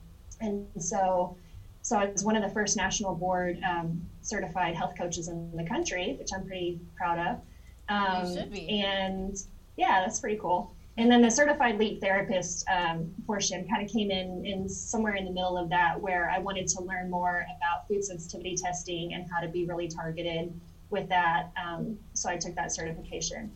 and 0.43 0.67
so, 0.77 1.37
so 1.83 1.97
I 1.97 2.05
was 2.05 2.23
one 2.23 2.35
of 2.35 2.41
the 2.41 2.49
first 2.49 2.77
national 2.77 3.13
board 3.13 3.59
um, 3.67 4.01
certified 4.21 4.73
health 4.73 4.93
coaches 4.97 5.27
in 5.27 5.51
the 5.55 5.65
country, 5.65 6.15
which 6.17 6.29
I'm 6.33 6.47
pretty 6.47 6.79
proud 6.95 7.19
of. 7.19 7.41
Um, 7.89 8.35
should 8.35 8.51
be. 8.51 8.69
And 8.69 9.37
yeah, 9.75 9.99
that's 9.99 10.19
pretty 10.19 10.39
cool. 10.39 10.73
And 10.95 11.11
then 11.11 11.21
the 11.21 11.29
certified 11.29 11.77
leap 11.77 11.99
therapist 11.99 12.65
um, 12.69 13.11
portion 13.27 13.67
kind 13.67 13.83
of 13.83 13.91
came 13.91 14.11
in, 14.11 14.45
in 14.45 14.69
somewhere 14.69 15.15
in 15.15 15.25
the 15.25 15.31
middle 15.31 15.57
of 15.57 15.69
that, 15.69 15.99
where 15.99 16.29
I 16.29 16.39
wanted 16.39 16.67
to 16.67 16.81
learn 16.81 17.09
more 17.09 17.45
about 17.57 17.87
food 17.87 18.03
sensitivity 18.03 18.55
testing 18.55 19.13
and 19.13 19.29
how 19.29 19.41
to 19.41 19.49
be 19.49 19.65
really 19.65 19.89
targeted 19.89 20.57
with 20.89 21.09
that. 21.09 21.51
Um, 21.61 21.97
so 22.13 22.29
I 22.29 22.37
took 22.37 22.55
that 22.55 22.71
certification. 22.71 23.51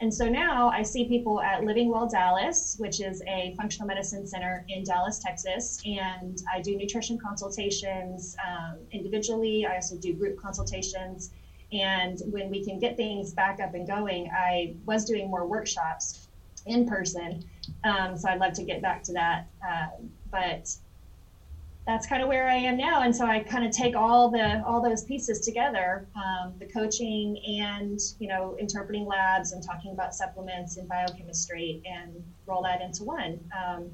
And 0.00 0.14
so 0.14 0.28
now 0.28 0.68
I 0.68 0.82
see 0.82 1.08
people 1.08 1.40
at 1.40 1.64
Living 1.64 1.88
Well 1.90 2.08
Dallas, 2.08 2.76
which 2.78 3.00
is 3.00 3.20
a 3.26 3.54
functional 3.56 3.88
medicine 3.88 4.26
center 4.26 4.64
in 4.68 4.84
Dallas, 4.84 5.18
Texas, 5.18 5.82
and 5.84 6.38
I 6.52 6.60
do 6.60 6.76
nutrition 6.76 7.18
consultations 7.18 8.36
um, 8.46 8.78
individually. 8.92 9.66
I 9.66 9.74
also 9.74 9.96
do 9.96 10.12
group 10.12 10.40
consultations. 10.40 11.32
And 11.72 12.22
when 12.30 12.48
we 12.48 12.64
can 12.64 12.78
get 12.78 12.96
things 12.96 13.32
back 13.32 13.58
up 13.60 13.74
and 13.74 13.86
going, 13.86 14.30
I 14.34 14.76
was 14.86 15.04
doing 15.04 15.28
more 15.28 15.46
workshops 15.46 16.28
in 16.66 16.86
person. 16.86 17.44
Um, 17.82 18.16
so 18.16 18.28
I'd 18.28 18.38
love 18.38 18.52
to 18.54 18.64
get 18.64 18.80
back 18.80 19.02
to 19.04 19.12
that. 19.14 19.48
Uh, 19.68 19.88
but 20.30 20.70
that's 21.88 22.06
kind 22.06 22.22
of 22.22 22.28
where 22.28 22.50
I 22.50 22.56
am 22.56 22.76
now. 22.76 23.00
And 23.00 23.16
so 23.16 23.24
I 23.24 23.40
kind 23.40 23.64
of 23.64 23.72
take 23.72 23.96
all 23.96 24.30
the 24.30 24.62
all 24.66 24.82
those 24.82 25.04
pieces 25.04 25.40
together, 25.40 26.06
um, 26.14 26.52
the 26.58 26.66
coaching 26.66 27.42
and 27.62 27.98
you 28.18 28.28
know 28.28 28.56
interpreting 28.60 29.06
labs 29.06 29.52
and 29.52 29.64
talking 29.64 29.92
about 29.92 30.14
supplements 30.14 30.76
and 30.76 30.86
biochemistry, 30.86 31.82
and 31.86 32.22
roll 32.44 32.62
that 32.64 32.82
into 32.82 33.04
one. 33.04 33.40
Um, 33.58 33.90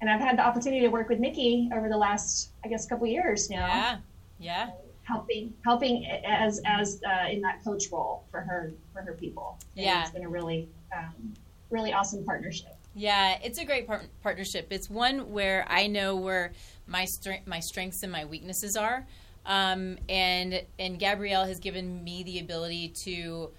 and 0.00 0.08
I've 0.08 0.20
had 0.20 0.38
the 0.38 0.42
opportunity 0.42 0.80
to 0.82 0.88
work 0.88 1.08
with 1.08 1.18
Nikki 1.18 1.68
over 1.74 1.88
the 1.88 1.96
last, 1.96 2.50
I 2.64 2.68
guess, 2.68 2.86
couple 2.86 3.06
years 3.08 3.50
now. 3.50 3.66
Yeah, 3.66 3.96
yeah. 4.38 4.70
Helping, 5.02 5.52
helping 5.64 6.06
as 6.06 6.62
as 6.64 7.00
uh, 7.04 7.28
in 7.28 7.40
that 7.40 7.64
coach 7.64 7.86
role 7.90 8.26
for 8.30 8.42
her 8.42 8.72
for 8.92 9.02
her 9.02 9.14
people. 9.14 9.58
And 9.74 9.86
yeah, 9.86 10.02
it's 10.02 10.12
been 10.12 10.24
a 10.24 10.28
really 10.28 10.68
um, 10.96 11.34
really 11.68 11.92
awesome 11.92 12.24
partnership. 12.24 12.76
Yeah, 12.94 13.38
it's 13.42 13.58
a 13.58 13.64
great 13.64 13.86
par- 13.86 14.02
partnership. 14.22 14.68
It's 14.70 14.90
one 14.90 15.30
where 15.30 15.64
I 15.68 15.86
know 15.86 16.16
where 16.16 16.52
my 16.86 17.06
my 17.46 17.60
strengths 17.60 18.02
and 18.02 18.10
my 18.10 18.24
weaknesses 18.24 18.76
are, 18.76 19.06
um, 19.46 19.98
and 20.08 20.62
and 20.78 20.98
Gabrielle 20.98 21.44
has 21.44 21.60
given 21.60 22.02
me 22.02 22.22
the 22.24 22.40
ability 22.40 22.94
to. 23.04 23.50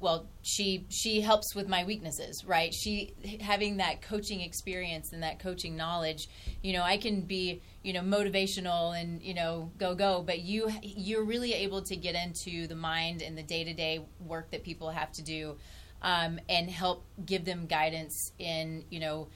Well, 0.00 0.26
she 0.42 0.84
she 0.90 1.22
helps 1.22 1.54
with 1.54 1.66
my 1.66 1.84
weaknesses, 1.84 2.44
right? 2.44 2.74
She 2.74 3.14
having 3.40 3.78
that 3.78 4.02
coaching 4.02 4.42
experience 4.42 5.14
and 5.14 5.22
that 5.22 5.38
coaching 5.38 5.76
knowledge, 5.76 6.28
you 6.62 6.74
know, 6.74 6.82
I 6.82 6.98
can 6.98 7.22
be, 7.22 7.62
you 7.82 7.94
know, 7.94 8.02
motivational 8.02 9.00
and 9.00 9.22
you 9.22 9.32
know, 9.32 9.70
go 9.78 9.94
go, 9.94 10.20
but 10.20 10.40
you 10.40 10.70
you're 10.82 11.24
really 11.24 11.54
able 11.54 11.80
to 11.82 11.96
get 11.96 12.14
into 12.16 12.66
the 12.66 12.74
mind 12.74 13.22
and 13.22 13.38
the 13.38 13.42
day 13.42 13.64
to 13.64 13.72
day 13.72 14.04
work 14.20 14.50
that 14.50 14.62
people 14.62 14.90
have 14.90 15.10
to 15.12 15.22
do 15.22 15.56
um, 16.04 16.38
and 16.50 16.70
help 16.70 17.02
give 17.24 17.44
them 17.44 17.66
guidance 17.66 18.30
in 18.38 18.84
you 18.90 19.00
know 19.00 19.26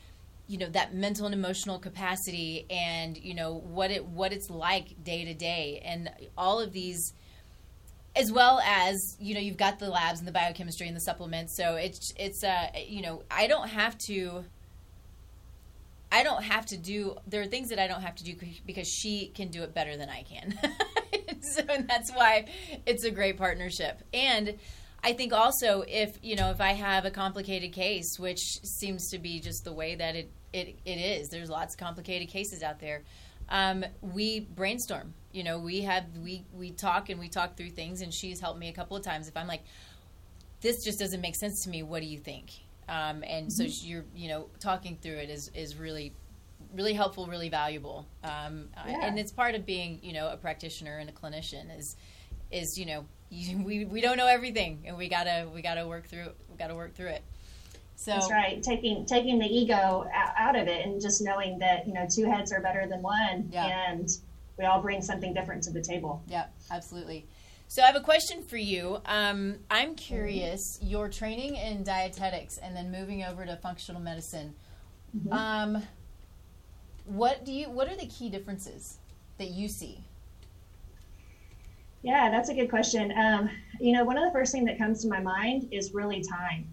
you 0.46 0.58
know 0.58 0.68
that 0.68 0.94
mental 0.94 1.26
and 1.26 1.34
emotional 1.34 1.78
capacity 1.78 2.66
and 2.70 3.18
you 3.18 3.34
know 3.34 3.54
what 3.54 3.90
it 3.90 4.04
what 4.04 4.32
it's 4.32 4.48
like 4.50 5.02
day 5.02 5.24
to 5.24 5.34
day. 5.34 5.82
And 5.84 6.10
all 6.36 6.60
of 6.60 6.72
these 6.72 7.14
as 8.14 8.30
well 8.30 8.60
as 8.60 9.16
you 9.18 9.34
know 9.34 9.40
you've 9.40 9.56
got 9.56 9.78
the 9.78 9.88
labs 9.88 10.20
and 10.20 10.28
the 10.28 10.32
biochemistry 10.32 10.86
and 10.86 10.96
the 10.96 11.00
supplements. 11.00 11.56
So 11.56 11.74
it's 11.76 12.12
it's 12.16 12.44
uh 12.44 12.68
you 12.86 13.02
know 13.02 13.22
i 13.30 13.46
don't 13.46 13.68
have 13.68 13.96
to 14.06 14.44
i 16.12 16.22
don't 16.22 16.42
have 16.42 16.66
to 16.66 16.76
do 16.76 17.16
there 17.26 17.42
are 17.42 17.46
things 17.46 17.68
that 17.68 17.78
i 17.78 17.86
don't 17.86 18.00
have 18.00 18.14
to 18.16 18.24
do 18.24 18.34
because 18.66 18.88
she 18.88 19.30
can 19.34 19.48
do 19.48 19.62
it 19.62 19.74
better 19.74 19.96
than 19.96 20.08
i 20.10 20.22
can. 20.22 20.58
So 21.40 21.62
and 21.68 21.88
that's 21.88 22.10
why 22.10 22.46
it's 22.84 23.04
a 23.04 23.10
great 23.10 23.38
partnership. 23.38 24.02
And 24.12 24.58
I 25.02 25.12
think 25.12 25.32
also 25.32 25.84
if 25.86 26.18
you 26.22 26.36
know 26.36 26.50
if 26.50 26.60
I 26.60 26.72
have 26.72 27.04
a 27.04 27.10
complicated 27.10 27.72
case, 27.72 28.18
which 28.18 28.60
seems 28.64 29.10
to 29.10 29.18
be 29.18 29.40
just 29.40 29.64
the 29.64 29.72
way 29.72 29.94
that 29.94 30.16
it 30.16 30.30
it, 30.52 30.78
it 30.84 30.98
is. 30.98 31.28
There's 31.28 31.50
lots 31.50 31.74
of 31.74 31.80
complicated 31.80 32.28
cases 32.28 32.62
out 32.62 32.80
there. 32.80 33.02
Um, 33.48 33.84
we 34.00 34.40
brainstorm. 34.40 35.14
You 35.32 35.44
know, 35.44 35.58
we 35.58 35.82
have 35.82 36.04
we 36.22 36.44
we 36.52 36.70
talk 36.70 37.10
and 37.10 37.20
we 37.20 37.28
talk 37.28 37.56
through 37.56 37.70
things, 37.70 38.00
and 38.00 38.12
she's 38.12 38.40
helped 38.40 38.58
me 38.58 38.68
a 38.68 38.72
couple 38.72 38.96
of 38.96 39.04
times. 39.04 39.28
If 39.28 39.36
I'm 39.36 39.46
like, 39.46 39.62
this 40.60 40.84
just 40.84 40.98
doesn't 40.98 41.20
make 41.20 41.36
sense 41.36 41.62
to 41.64 41.70
me. 41.70 41.82
What 41.82 42.02
do 42.02 42.08
you 42.08 42.18
think? 42.18 42.50
Um, 42.88 43.22
and 43.26 43.48
mm-hmm. 43.48 43.68
so 43.68 43.86
you're 43.86 44.04
you 44.14 44.28
know 44.28 44.48
talking 44.60 44.98
through 45.00 45.16
it 45.16 45.30
is 45.30 45.50
is 45.54 45.76
really 45.76 46.12
really 46.74 46.92
helpful, 46.92 47.26
really 47.26 47.48
valuable. 47.48 48.06
Um, 48.24 48.68
yeah. 48.86 49.06
and 49.06 49.18
it's 49.18 49.32
part 49.32 49.54
of 49.54 49.64
being 49.64 50.00
you 50.02 50.12
know 50.12 50.28
a 50.28 50.36
practitioner 50.36 50.98
and 50.98 51.08
a 51.08 51.12
clinician 51.12 51.76
is 51.76 51.96
is 52.50 52.78
you 52.78 52.86
know 52.86 53.04
you, 53.30 53.62
we 53.62 53.84
we 53.84 54.00
don't 54.00 54.16
know 54.16 54.26
everything, 54.26 54.82
and 54.86 54.96
we 54.96 55.08
gotta 55.08 55.48
we 55.54 55.62
gotta 55.62 55.86
work 55.86 56.06
through 56.08 56.30
we 56.50 56.56
gotta 56.56 56.74
work 56.74 56.94
through 56.94 57.08
it. 57.08 57.22
So 57.96 58.12
that's 58.12 58.30
right. 58.30 58.62
Taking 58.62 59.04
taking 59.06 59.38
the 59.38 59.46
ego 59.46 60.08
out 60.14 60.56
of 60.56 60.68
it, 60.68 60.86
and 60.86 61.00
just 61.00 61.22
knowing 61.22 61.58
that 61.58 61.86
you 61.86 61.92
know 61.92 62.06
two 62.08 62.30
heads 62.30 62.52
are 62.52 62.60
better 62.60 62.86
than 62.86 63.02
one, 63.02 63.48
yeah. 63.52 63.90
and 63.90 64.08
we 64.56 64.64
all 64.64 64.80
bring 64.80 65.02
something 65.02 65.34
different 65.34 65.62
to 65.64 65.70
the 65.70 65.82
table. 65.82 66.22
Yeah, 66.28 66.46
absolutely. 66.70 67.26
So 67.70 67.82
I 67.82 67.86
have 67.86 67.96
a 67.96 68.00
question 68.00 68.42
for 68.42 68.56
you. 68.56 69.02
Um, 69.04 69.56
I'm 69.70 69.94
curious 69.94 70.78
your 70.80 71.08
training 71.08 71.56
in 71.56 71.82
dietetics 71.82 72.56
and 72.56 72.74
then 72.74 72.90
moving 72.90 73.24
over 73.24 73.44
to 73.44 73.56
functional 73.56 74.00
medicine. 74.00 74.54
Mm-hmm. 75.14 75.32
Um, 75.32 75.82
what 77.04 77.44
do 77.44 77.52
you? 77.52 77.68
What 77.68 77.88
are 77.88 77.96
the 77.96 78.06
key 78.06 78.30
differences 78.30 78.98
that 79.36 79.50
you 79.50 79.68
see? 79.68 80.04
Yeah, 82.02 82.30
that's 82.30 82.48
a 82.48 82.54
good 82.54 82.70
question. 82.70 83.12
Um, 83.16 83.50
you 83.80 83.92
know, 83.92 84.04
one 84.04 84.16
of 84.16 84.24
the 84.24 84.30
first 84.30 84.52
things 84.52 84.66
that 84.66 84.78
comes 84.78 85.02
to 85.02 85.08
my 85.08 85.20
mind 85.20 85.68
is 85.72 85.92
really 85.92 86.22
time, 86.22 86.66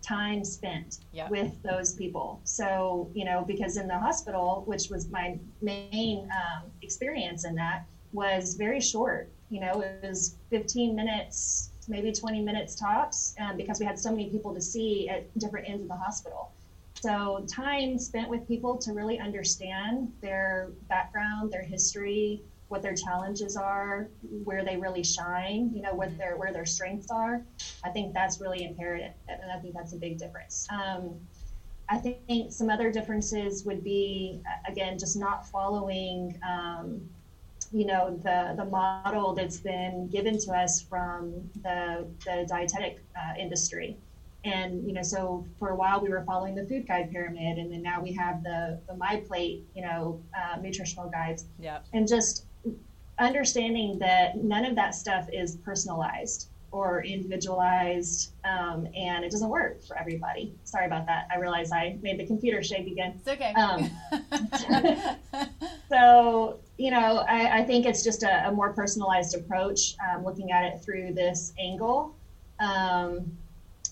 time 0.00 0.44
spent 0.44 0.98
yeah. 1.12 1.28
with 1.28 1.62
those 1.62 1.94
people. 1.94 2.40
So, 2.44 3.10
you 3.14 3.24
know, 3.24 3.44
because 3.46 3.76
in 3.76 3.86
the 3.86 3.98
hospital, 3.98 4.62
which 4.66 4.88
was 4.88 5.10
my 5.10 5.38
main 5.60 6.28
um, 6.30 6.70
experience 6.80 7.44
in 7.44 7.54
that, 7.56 7.84
was 8.12 8.54
very 8.54 8.80
short. 8.80 9.30
You 9.50 9.60
know, 9.60 9.80
it 9.80 10.00
was 10.02 10.36
15 10.50 10.94
minutes, 10.94 11.70
maybe 11.88 12.12
20 12.12 12.40
minutes 12.42 12.74
tops, 12.74 13.34
um, 13.40 13.56
because 13.56 13.78
we 13.78 13.86
had 13.86 13.98
so 13.98 14.10
many 14.10 14.30
people 14.30 14.54
to 14.54 14.60
see 14.60 15.08
at 15.08 15.26
different 15.38 15.68
ends 15.68 15.82
of 15.82 15.88
the 15.88 15.96
hospital. 15.96 16.52
so 16.94 17.44
time 17.50 17.98
spent 17.98 18.28
with 18.28 18.46
people 18.48 18.76
to 18.78 18.92
really 18.92 19.18
understand 19.18 20.12
their 20.20 20.70
background, 20.88 21.52
their 21.52 21.62
history, 21.62 22.42
what 22.72 22.80
their 22.80 22.94
challenges 22.94 23.54
are, 23.54 24.08
where 24.44 24.64
they 24.64 24.78
really 24.78 25.04
shine, 25.04 25.70
you 25.74 25.82
know, 25.82 25.92
what 25.92 26.16
their 26.16 26.36
where 26.38 26.52
their 26.52 26.64
strengths 26.64 27.10
are. 27.10 27.42
I 27.84 27.90
think 27.90 28.14
that's 28.14 28.40
really 28.40 28.64
imperative, 28.64 29.12
and 29.28 29.52
I 29.54 29.58
think 29.58 29.74
that's 29.74 29.92
a 29.92 29.96
big 29.96 30.16
difference. 30.16 30.66
Um, 30.70 31.20
I 31.90 31.98
think 31.98 32.50
some 32.50 32.70
other 32.70 32.90
differences 32.90 33.64
would 33.66 33.84
be 33.84 34.40
again 34.66 34.98
just 34.98 35.16
not 35.16 35.46
following, 35.48 36.40
um, 36.48 37.02
you 37.72 37.84
know, 37.84 38.18
the 38.24 38.54
the 38.56 38.64
model 38.64 39.34
that's 39.34 39.58
been 39.58 40.08
given 40.08 40.38
to 40.38 40.52
us 40.52 40.80
from 40.80 41.50
the 41.62 42.06
the 42.24 42.46
dietetic 42.48 43.04
uh, 43.14 43.34
industry 43.38 43.98
and 44.44 44.84
you 44.84 44.92
know 44.92 45.02
so 45.02 45.46
for 45.58 45.68
a 45.68 45.76
while 45.76 46.00
we 46.00 46.08
were 46.08 46.24
following 46.26 46.54
the 46.54 46.66
food 46.66 46.84
guide 46.88 47.10
pyramid 47.12 47.58
and 47.58 47.70
then 47.72 47.80
now 47.80 48.00
we 48.02 48.12
have 48.12 48.42
the 48.42 48.76
the 48.88 48.94
my 48.96 49.22
plate 49.28 49.64
you 49.72 49.82
know 49.82 50.20
uh, 50.36 50.56
nutritional 50.60 51.08
guides 51.08 51.44
yeah 51.60 51.78
and 51.92 52.08
just 52.08 52.46
understanding 53.18 53.98
that 53.98 54.42
none 54.42 54.64
of 54.64 54.74
that 54.76 54.94
stuff 54.94 55.28
is 55.32 55.56
personalized 55.56 56.48
or 56.72 57.04
individualized 57.04 58.32
um, 58.44 58.88
and 58.96 59.24
it 59.24 59.30
doesn't 59.30 59.50
work 59.50 59.82
for 59.84 59.96
everybody. 59.98 60.54
Sorry 60.64 60.86
about 60.86 61.06
that. 61.06 61.28
I 61.30 61.36
realize 61.38 61.70
i 61.70 61.98
made 62.00 62.18
the 62.18 62.26
computer 62.26 62.62
shake 62.62 62.86
again. 62.86 63.20
It's 63.20 63.28
okay. 63.28 63.52
Um, 63.52 63.90
so 65.90 66.60
you 66.78 66.90
know 66.90 67.24
I, 67.28 67.58
I, 67.58 67.64
think 67.64 67.84
it's 67.84 68.02
just 68.02 68.22
a, 68.22 68.48
a 68.48 68.52
more 68.52 68.72
personalized 68.72 69.36
approach 69.36 69.94
um, 70.08 70.24
looking 70.24 70.50
at 70.50 70.64
it 70.64 70.82
through 70.82 71.12
this 71.12 71.52
angle. 71.58 72.16
Um, 72.58 73.36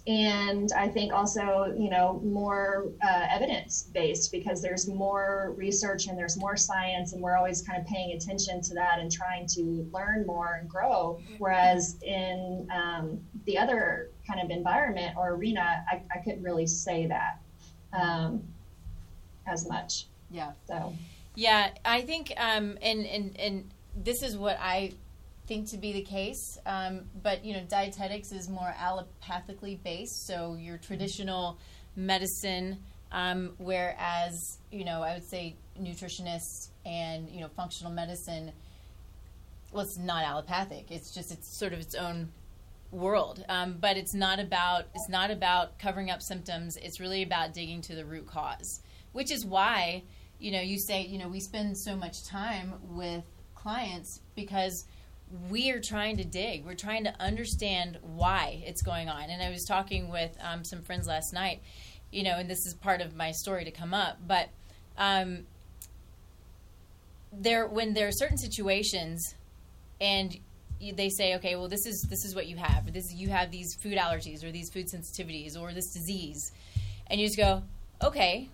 and 0.06 0.70
I 0.76 0.88
think 0.88 1.12
also, 1.12 1.74
you 1.78 1.90
know, 1.90 2.20
more 2.24 2.90
uh, 3.02 3.26
evidence 3.30 3.88
based 3.92 4.32
because 4.32 4.62
there's 4.62 4.88
more 4.88 5.52
research 5.56 6.06
and 6.06 6.18
there's 6.18 6.36
more 6.36 6.56
science, 6.56 7.12
and 7.12 7.22
we're 7.22 7.36
always 7.36 7.62
kind 7.62 7.80
of 7.80 7.86
paying 7.86 8.12
attention 8.12 8.60
to 8.62 8.74
that 8.74 8.98
and 8.98 9.12
trying 9.12 9.46
to 9.48 9.88
learn 9.92 10.26
more 10.26 10.58
and 10.60 10.68
grow. 10.68 11.20
Whereas 11.38 11.96
in 12.02 12.66
um, 12.74 13.20
the 13.44 13.58
other 13.58 14.10
kind 14.26 14.40
of 14.40 14.50
environment 14.50 15.16
or 15.16 15.34
arena, 15.34 15.84
I, 15.90 16.02
I 16.14 16.18
couldn't 16.24 16.42
really 16.42 16.66
say 16.66 17.06
that 17.06 17.40
um, 17.92 18.42
as 19.46 19.68
much. 19.68 20.06
Yeah. 20.30 20.52
So. 20.66 20.94
Yeah, 21.34 21.70
I 21.84 22.02
think, 22.02 22.32
um, 22.36 22.78
and 22.82 23.06
and 23.06 23.38
and 23.38 23.70
this 23.94 24.22
is 24.22 24.36
what 24.36 24.58
I 24.60 24.92
think 25.50 25.68
to 25.68 25.78
be 25.78 25.92
the 25.92 26.02
case. 26.02 26.58
Um, 26.64 27.00
but 27.24 27.44
you 27.44 27.54
know, 27.54 27.64
dietetics 27.68 28.30
is 28.30 28.48
more 28.48 28.72
allopathically 28.78 29.82
based, 29.82 30.28
so 30.28 30.54
your 30.54 30.78
traditional 30.78 31.58
medicine. 31.96 32.78
Um, 33.10 33.54
whereas 33.58 34.58
you 34.70 34.84
know, 34.84 35.02
I 35.02 35.14
would 35.14 35.28
say 35.28 35.56
nutritionists 35.78 36.68
and 36.86 37.28
you 37.28 37.40
know, 37.40 37.48
functional 37.48 37.92
medicine. 37.92 38.52
Well, 39.72 39.82
it's 39.82 39.98
not 39.98 40.24
allopathic. 40.24 40.92
It's 40.92 41.12
just 41.12 41.32
it's 41.32 41.58
sort 41.58 41.72
of 41.72 41.80
its 41.80 41.96
own 41.96 42.28
world. 42.92 43.44
Um, 43.48 43.76
but 43.80 43.96
it's 43.96 44.14
not 44.14 44.38
about 44.38 44.84
it's 44.94 45.08
not 45.08 45.32
about 45.32 45.80
covering 45.80 46.12
up 46.12 46.22
symptoms. 46.22 46.76
It's 46.76 47.00
really 47.00 47.24
about 47.24 47.54
digging 47.54 47.82
to 47.82 47.96
the 47.96 48.04
root 48.04 48.28
cause, 48.28 48.82
which 49.10 49.32
is 49.32 49.44
why 49.44 50.04
you 50.38 50.52
know 50.52 50.60
you 50.60 50.78
say 50.78 51.04
you 51.04 51.18
know 51.18 51.28
we 51.28 51.40
spend 51.40 51.76
so 51.76 51.96
much 51.96 52.24
time 52.24 52.74
with 52.84 53.24
clients 53.56 54.20
because 54.36 54.86
we 55.48 55.70
are 55.70 55.80
trying 55.80 56.16
to 56.16 56.24
dig. 56.24 56.64
We're 56.64 56.74
trying 56.74 57.04
to 57.04 57.14
understand 57.20 57.98
why 58.02 58.62
it's 58.66 58.82
going 58.82 59.08
on. 59.08 59.30
And 59.30 59.42
I 59.42 59.50
was 59.50 59.64
talking 59.64 60.08
with 60.08 60.36
um, 60.40 60.64
some 60.64 60.82
friends 60.82 61.06
last 61.06 61.32
night, 61.32 61.62
you 62.10 62.24
know, 62.24 62.36
and 62.36 62.50
this 62.50 62.66
is 62.66 62.74
part 62.74 63.00
of 63.00 63.14
my 63.14 63.30
story 63.30 63.64
to 63.64 63.70
come 63.70 63.94
up, 63.94 64.18
but 64.26 64.48
um, 64.98 65.46
there 67.32 67.66
when 67.66 67.94
there 67.94 68.08
are 68.08 68.12
certain 68.12 68.36
situations, 68.36 69.34
and 70.00 70.36
they 70.80 71.08
say, 71.08 71.36
okay, 71.36 71.54
well, 71.54 71.68
this 71.68 71.86
is 71.86 72.02
this 72.10 72.24
is 72.24 72.34
what 72.34 72.46
you 72.46 72.56
have. 72.56 72.92
This 72.92 73.12
you 73.12 73.28
have 73.28 73.52
these 73.52 73.74
food 73.74 73.96
allergies 73.96 74.42
or 74.42 74.50
these 74.50 74.68
food 74.70 74.86
sensitivities 74.88 75.56
or 75.58 75.72
this 75.72 75.92
disease, 75.92 76.50
and 77.06 77.20
you 77.20 77.26
just 77.26 77.38
go, 77.38 77.62
okay. 78.02 78.48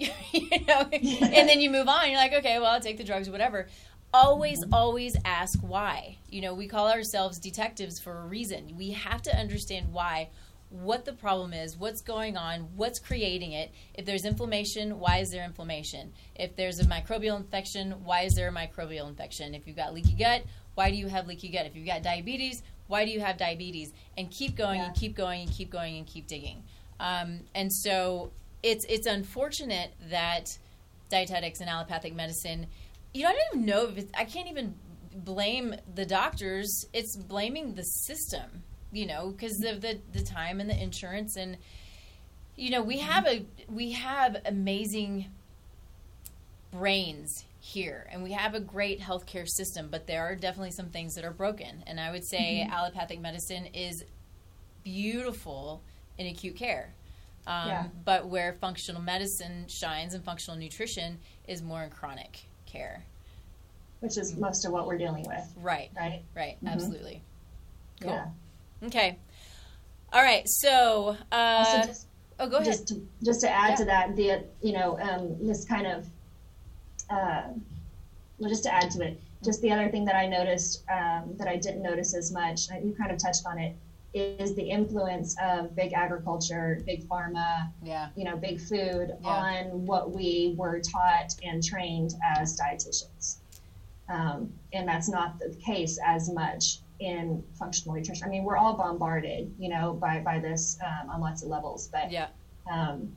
you 0.32 0.64
know, 0.66 0.88
and 0.90 1.46
then 1.46 1.60
you 1.60 1.68
move 1.68 1.86
on. 1.86 2.08
You're 2.08 2.18
like, 2.18 2.32
okay, 2.32 2.58
well, 2.58 2.70
I'll 2.70 2.80
take 2.80 2.96
the 2.96 3.04
drugs, 3.04 3.28
whatever 3.28 3.68
always 4.12 4.64
always 4.72 5.16
ask 5.24 5.58
why. 5.60 6.18
You 6.28 6.42
know 6.42 6.54
we 6.54 6.66
call 6.66 6.90
ourselves 6.90 7.38
detectives 7.38 8.00
for 8.00 8.18
a 8.18 8.26
reason. 8.26 8.76
We 8.76 8.90
have 8.90 9.22
to 9.22 9.36
understand 9.36 9.92
why 9.92 10.30
what 10.70 11.04
the 11.04 11.12
problem 11.12 11.52
is 11.52 11.76
what's 11.76 12.00
going 12.00 12.36
on 12.36 12.60
what's 12.76 12.98
creating 12.98 13.52
it. 13.52 13.72
If 13.94 14.06
there's 14.06 14.24
inflammation 14.24 14.98
why 14.98 15.18
is 15.18 15.30
there 15.30 15.44
inflammation? 15.44 16.12
If 16.36 16.56
there's 16.56 16.80
a 16.80 16.84
microbial 16.84 17.36
infection 17.36 17.92
why 18.04 18.22
is 18.22 18.34
there 18.34 18.48
a 18.48 18.52
microbial 18.52 19.08
infection? 19.08 19.54
If 19.54 19.66
you've 19.66 19.76
got 19.76 19.94
leaky 19.94 20.14
gut 20.14 20.44
why 20.74 20.90
do 20.90 20.96
you 20.96 21.08
have 21.08 21.26
leaky 21.26 21.48
gut? 21.48 21.66
If 21.66 21.76
you've 21.76 21.86
got 21.86 22.02
diabetes 22.02 22.62
why 22.86 23.04
do 23.04 23.12
you 23.12 23.20
have 23.20 23.36
diabetes? 23.36 23.92
And 24.18 24.30
keep 24.30 24.56
going 24.56 24.80
yeah. 24.80 24.86
and 24.86 24.94
keep 24.94 25.16
going 25.16 25.42
and 25.42 25.50
keep 25.50 25.70
going 25.70 25.96
and 25.96 26.06
keep 26.06 26.26
digging. 26.26 26.64
Um, 26.98 27.40
and 27.54 27.72
so 27.72 28.32
it's 28.62 28.84
it's 28.86 29.06
unfortunate 29.06 29.92
that 30.10 30.58
dietetics 31.08 31.60
and 31.60 31.70
allopathic 31.70 32.14
medicine 32.14 32.66
you 33.12 33.24
know, 33.24 33.30
I 33.30 33.32
don't 33.32 33.42
even 33.54 33.66
know 33.66 33.88
if 33.88 33.98
it's, 33.98 34.12
I 34.16 34.24
can't 34.24 34.48
even 34.48 34.74
blame 35.14 35.74
the 35.94 36.06
doctors. 36.06 36.84
It's 36.92 37.16
blaming 37.16 37.74
the 37.74 37.82
system, 37.82 38.62
you 38.92 39.06
know, 39.06 39.30
because 39.30 39.62
of 39.64 39.80
the, 39.80 40.00
the 40.12 40.22
time 40.22 40.60
and 40.60 40.70
the 40.70 40.80
insurance. 40.80 41.36
And, 41.36 41.56
you 42.56 42.70
know, 42.70 42.82
we 42.82 42.98
have 42.98 43.26
a, 43.26 43.44
we 43.68 43.92
have 43.92 44.36
amazing 44.44 45.26
brains 46.70 47.44
here 47.58 48.08
and 48.12 48.22
we 48.22 48.32
have 48.32 48.54
a 48.54 48.60
great 48.60 49.00
healthcare 49.00 49.46
system, 49.46 49.88
but 49.90 50.06
there 50.06 50.22
are 50.22 50.36
definitely 50.36 50.70
some 50.70 50.88
things 50.90 51.14
that 51.14 51.24
are 51.24 51.32
broken. 51.32 51.82
And 51.86 51.98
I 51.98 52.10
would 52.12 52.24
say 52.24 52.62
mm-hmm. 52.62 52.72
allopathic 52.72 53.20
medicine 53.20 53.66
is 53.66 54.04
beautiful 54.84 55.82
in 56.16 56.26
acute 56.28 56.56
care. 56.56 56.94
Um, 57.46 57.68
yeah. 57.68 57.86
But 58.04 58.28
where 58.28 58.52
functional 58.52 59.02
medicine 59.02 59.66
shines 59.68 60.14
and 60.14 60.24
functional 60.24 60.58
nutrition 60.58 61.18
is 61.48 61.62
more 61.62 61.82
in 61.82 61.90
chronic 61.90 62.44
care. 62.70 63.04
Which 64.00 64.16
is 64.16 64.32
mm-hmm. 64.32 64.42
most 64.42 64.64
of 64.64 64.72
what 64.72 64.86
we're 64.86 64.98
dealing 64.98 65.24
with. 65.26 65.46
Right. 65.56 65.90
Right. 65.96 66.22
Right. 66.34 66.56
Mm-hmm. 66.56 66.68
Absolutely. 66.68 67.22
Cool. 68.00 68.10
Yeah. 68.10 68.86
Okay. 68.86 69.18
All 70.12 70.22
right. 70.22 70.42
So, 70.46 71.16
uh, 71.30 71.86
just, 71.86 72.06
oh, 72.38 72.48
go 72.48 72.56
ahead. 72.56 72.66
Just 72.66 72.88
to, 72.88 73.02
just 73.22 73.40
to 73.42 73.50
add 73.50 73.70
yeah. 73.70 73.76
to 73.76 73.84
that, 73.84 74.16
the 74.16 74.44
you 74.62 74.72
know 74.72 74.98
um, 74.98 75.36
this 75.46 75.64
kind 75.64 75.86
of 75.86 76.06
uh, 77.10 77.42
well, 78.38 78.50
just 78.50 78.64
to 78.64 78.74
add 78.74 78.90
to 78.92 79.02
it, 79.02 79.20
just 79.44 79.60
the 79.62 79.70
other 79.70 79.88
thing 79.88 80.04
that 80.06 80.16
I 80.16 80.26
noticed 80.26 80.82
um, 80.90 81.34
that 81.38 81.48
I 81.48 81.56
didn't 81.56 81.82
notice 81.82 82.14
as 82.14 82.32
much, 82.32 82.68
you 82.82 82.94
kind 82.98 83.10
of 83.10 83.18
touched 83.18 83.46
on 83.46 83.58
it, 83.58 83.76
is 84.12 84.54
the 84.54 84.62
influence 84.62 85.36
of 85.40 85.74
big 85.76 85.92
agriculture, 85.92 86.82
big 86.84 87.08
pharma, 87.08 87.70
yeah. 87.82 88.08
you 88.16 88.24
know, 88.24 88.36
big 88.36 88.60
food 88.60 89.16
yeah. 89.22 89.28
on 89.28 89.86
what 89.86 90.10
we 90.10 90.54
were 90.56 90.80
taught 90.80 91.34
and 91.44 91.62
trained 91.62 92.14
as 92.36 92.58
dietitians. 92.58 93.36
Um, 94.08 94.52
and 94.72 94.88
that's 94.88 95.08
not 95.08 95.38
the 95.38 95.54
case 95.64 95.98
as 96.04 96.28
much 96.30 96.78
in 96.98 97.42
functional 97.58 97.94
nutrition. 97.94 98.26
I 98.26 98.30
mean, 98.30 98.44
we're 98.44 98.56
all 98.56 98.76
bombarded, 98.76 99.54
you 99.58 99.68
know, 99.68 99.94
by 99.94 100.18
by 100.20 100.38
this 100.38 100.78
um, 100.84 101.10
on 101.10 101.20
lots 101.20 101.42
of 101.42 101.48
levels. 101.48 101.88
But 101.88 102.10
yeah, 102.10 102.28
um, 102.70 103.12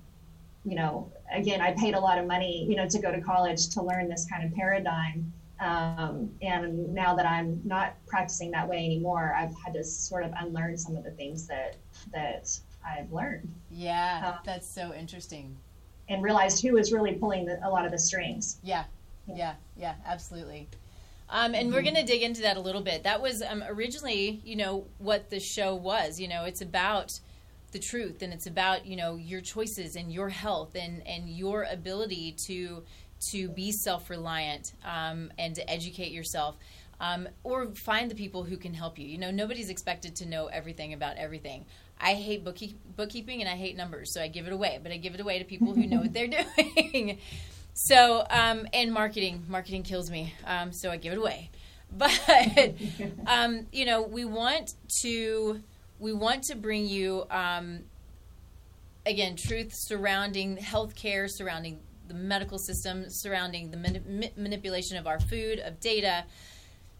you 0.64 0.76
know, 0.76 1.12
again, 1.32 1.62
I 1.62 1.74
paid 1.74 1.94
a 1.94 2.00
lot 2.00 2.18
of 2.18 2.26
money, 2.26 2.66
you 2.70 2.76
know, 2.76 2.88
to 2.88 3.00
go 3.00 3.12
to 3.12 3.20
college 3.20 3.70
to 3.70 3.82
learn 3.82 4.08
this 4.08 4.28
kind 4.30 4.46
of 4.46 4.54
paradigm. 4.54 5.34
Um, 5.64 6.30
and 6.42 6.94
now 6.94 7.16
that 7.16 7.26
I'm 7.26 7.62
not 7.64 7.96
practicing 8.06 8.52
that 8.52 8.68
way 8.68 8.84
anymore, 8.84 9.34
I've 9.38 9.54
had 9.64 9.74
to 9.76 9.84
sort 9.84 10.26
of 10.26 10.34
unlearn 10.38 10.78
some 10.78 10.98
of 10.98 11.06
the 11.06 11.12
things 11.12 11.48
that 11.48 11.78
that 12.12 12.50
I've 12.86 13.12
learned. 13.14 13.50
Yeah, 13.72 14.34
um, 14.34 14.40
that's 14.46 14.68
so 14.68 14.94
interesting. 14.94 15.56
And 16.10 16.22
realized 16.22 16.62
who 16.62 16.74
was 16.74 16.92
really 16.92 17.14
pulling 17.14 17.46
the, 17.46 17.66
a 17.66 17.70
lot 17.70 17.86
of 17.86 17.92
the 17.92 17.98
strings. 17.98 18.58
Yeah, 18.62 18.84
yeah, 19.26 19.54
yeah, 19.78 19.96
absolutely. 20.06 20.68
Um, 21.30 21.56
and 21.56 21.68
mm-hmm. 21.68 21.76
we're 21.76 21.82
going 21.82 21.96
to 21.96 22.04
dig 22.04 22.24
into 22.24 22.42
that 22.42 22.58
a 22.58 22.60
little 22.60 22.82
bit. 22.82 23.04
That 23.04 23.22
was 23.22 23.42
um, 23.42 23.64
originally, 23.66 24.42
you 24.44 24.58
know, 24.58 24.86
what 24.98 25.30
the 25.30 25.40
show 25.40 25.74
was. 25.74 26.20
You 26.20 26.28
know, 26.28 26.44
it's 26.44 26.62
about 26.62 27.20
the 27.74 27.80
truth 27.80 28.22
and 28.22 28.32
it's 28.32 28.46
about 28.46 28.86
you 28.86 28.96
know 28.96 29.16
your 29.16 29.42
choices 29.42 29.96
and 29.96 30.14
your 30.14 30.30
health 30.30 30.76
and 30.76 31.06
and 31.06 31.28
your 31.28 31.64
ability 31.64 32.32
to 32.32 32.84
to 33.32 33.50
be 33.50 33.72
self-reliant 33.72 34.74
um, 34.84 35.32
and 35.38 35.56
to 35.56 35.70
educate 35.70 36.12
yourself 36.12 36.58
um, 37.00 37.28
or 37.44 37.68
find 37.76 38.10
the 38.10 38.16
people 38.16 38.44
who 38.44 38.58
can 38.58 38.74
help 38.74 38.98
you. 38.98 39.06
You 39.06 39.18
know, 39.18 39.32
nobody's 39.32 39.70
expected 39.70 40.16
to 40.18 40.26
know 40.26 40.48
everything 40.48 40.94
about 40.94 41.18
everything. 41.18 41.66
I 42.00 42.14
hate 42.14 42.44
bookkeep- 42.44 42.78
bookkeeping 42.96 43.42
and 43.42 43.50
I 43.50 43.56
hate 43.56 43.76
numbers, 43.76 44.14
so 44.14 44.22
I 44.22 44.28
give 44.28 44.48
it 44.48 44.54
away. 44.54 44.80
But 44.82 44.92
I 44.92 44.98
give 44.98 45.14
it 45.14 45.20
away 45.20 45.40
to 45.40 45.46
people 45.46 45.74
who 45.74 45.86
know 45.86 46.02
what 46.02 46.14
they're 46.14 46.28
doing. 46.58 47.20
So, 47.74 48.26
um, 48.30 48.68
and 48.74 48.94
marketing, 48.94 49.46
marketing 49.48 49.84
kills 49.84 50.10
me. 50.10 50.34
Um, 50.46 50.72
so 50.72 50.92
I 50.92 50.98
give 50.98 51.14
it 51.14 51.20
away. 51.20 51.50
But, 51.96 52.74
um, 53.28 53.68
you 53.72 53.86
know, 53.86 54.02
we 54.02 54.26
want 54.26 54.74
to, 55.04 55.62
we 56.00 56.12
want 56.12 56.42
to 56.46 56.56
bring 56.56 56.88
you 56.88 57.26
um, 57.30 57.82
again, 59.06 59.36
truth 59.36 59.74
surrounding 59.74 60.58
healthcare, 60.58 61.30
surrounding 61.30 61.80
the 62.08 62.14
medical 62.14 62.58
system, 62.58 63.06
surrounding 63.08 63.72
the 63.72 63.78
mani- 63.78 64.34
manipulation 64.36 64.98
of 64.98 65.08
our 65.08 65.20
food, 65.20 65.60
of 65.60 65.80
data. 65.80 66.26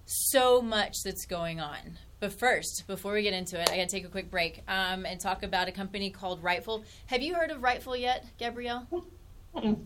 So 0.06 0.62
much 0.62 1.04
that's 1.04 1.26
going 1.26 1.62
on. 1.62 1.98
But 2.20 2.34
first, 2.34 2.86
before 2.88 3.14
we 3.14 3.24
get 3.24 3.34
into 3.34 3.60
it, 3.60 3.70
I 3.70 3.78
got 3.78 3.90
to 3.90 3.96
take 3.96 4.06
a 4.06 4.10
quick 4.10 4.30
break 4.30 4.64
um, 4.68 5.06
and 5.06 5.20
talk 5.20 5.44
about 5.44 5.68
a 5.68 5.72
company 5.72 6.10
called 6.10 6.44
Rightful. 6.44 6.84
Have 7.08 7.22
you 7.22 7.36
heard 7.36 7.52
of 7.52 7.62
Rightful 7.62 7.96
yet, 7.96 8.26
Gabrielle? 8.38 8.88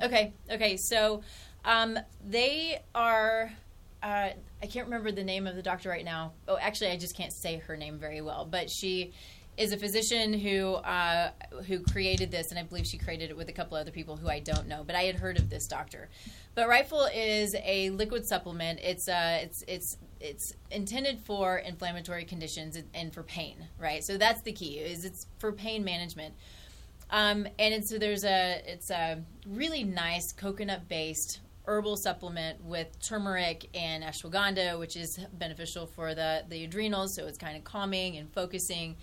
Okay, 0.02 0.34
okay. 0.50 0.78
So 0.78 1.22
um, 1.66 2.00
they 2.26 2.82
are. 2.96 3.52
Uh, 4.02 4.30
I 4.62 4.66
can't 4.68 4.86
remember 4.86 5.12
the 5.12 5.24
name 5.24 5.46
of 5.48 5.56
the 5.56 5.62
doctor 5.62 5.90
right 5.90 6.06
now. 6.06 6.34
Oh, 6.48 6.58
actually, 6.58 6.92
I 6.92 6.98
just 6.98 7.18
can't 7.18 7.34
say 7.34 7.58
her 7.58 7.76
name 7.76 8.00
very 8.00 8.22
well. 8.22 8.48
But 8.50 8.70
she 8.70 9.14
is 9.58 9.74
a 9.74 9.78
physician 9.78 10.34
who 10.34 10.74
uh, 10.76 11.32
who 11.68 11.80
created 11.80 12.30
this, 12.32 12.52
and 12.52 12.60
I 12.60 12.64
believe 12.64 12.86
she 12.86 12.98
created 12.98 13.32
it 13.32 13.38
with 13.38 13.50
a 13.50 13.52
couple 13.52 13.76
other 13.76 13.92
people 13.92 14.16
who 14.16 14.30
I 14.30 14.40
don't 14.40 14.68
know. 14.68 14.84
But 14.86 14.96
I 14.96 15.04
had 15.04 15.16
heard 15.16 15.38
of 15.38 15.50
this 15.50 15.68
doctor. 15.68 16.10
But 16.54 16.68
Rightful 16.68 17.10
is 17.14 17.56
a 17.64 17.90
liquid 17.90 18.26
supplement. 18.26 18.80
It's 18.82 19.08
uh, 19.08 19.40
it's 19.42 19.64
it's 19.68 19.98
it's 20.20 20.54
intended 20.72 21.20
for 21.20 21.58
inflammatory 21.58 22.26
conditions 22.26 22.78
and 22.94 23.14
for 23.14 23.24
pain, 23.24 23.68
right? 23.80 24.04
So 24.04 24.18
that's 24.18 24.42
the 24.42 24.54
key. 24.54 24.78
Is 24.80 25.06
it's 25.06 25.28
for 25.40 25.52
pain 25.52 25.84
management. 25.84 26.36
Um, 27.10 27.48
and 27.58 27.86
so 27.86 27.98
there's 27.98 28.26
a 28.26 28.62
it's 28.66 28.92
a 28.92 29.24
really 29.48 29.84
nice 29.84 30.32
coconut 30.34 30.88
based 30.88 31.40
herbal 31.66 31.98
supplement 31.98 32.64
with 32.64 32.88
turmeric 33.02 33.70
and 33.74 34.04
ashwagandha, 34.04 34.80
which 34.80 34.96
is 34.96 35.20
beneficial 35.34 35.86
for 35.86 36.14
the 36.14 36.44
the 36.50 36.64
adrenals. 36.64 37.16
So 37.16 37.26
it's 37.26 37.38
kind 37.38 37.58
of 37.58 37.64
calming 37.64 38.18
and 38.18 38.32
focusing. 38.34 38.96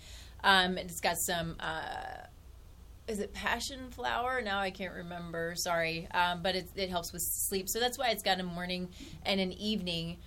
Um, 0.45 0.77
it's 0.77 1.01
got 1.01 1.17
some. 1.17 1.55
Uh, 1.59 2.27
is 3.07 3.19
it 3.19 3.33
passion 3.33 3.89
flower? 3.91 4.41
Now 4.41 4.59
I 4.59 4.69
can't 4.69 4.93
remember. 4.93 5.55
Sorry, 5.55 6.07
um, 6.13 6.41
but 6.41 6.55
it, 6.55 6.69
it 6.75 6.89
helps 6.89 7.11
with 7.11 7.23
sleep. 7.23 7.67
So 7.67 7.79
that's 7.79 7.97
why 7.97 8.09
it's 8.09 8.23
got 8.23 8.39
a 8.39 8.43
morning 8.43 8.89
and 9.25 9.41
an 9.41 9.51
evening 9.53 10.17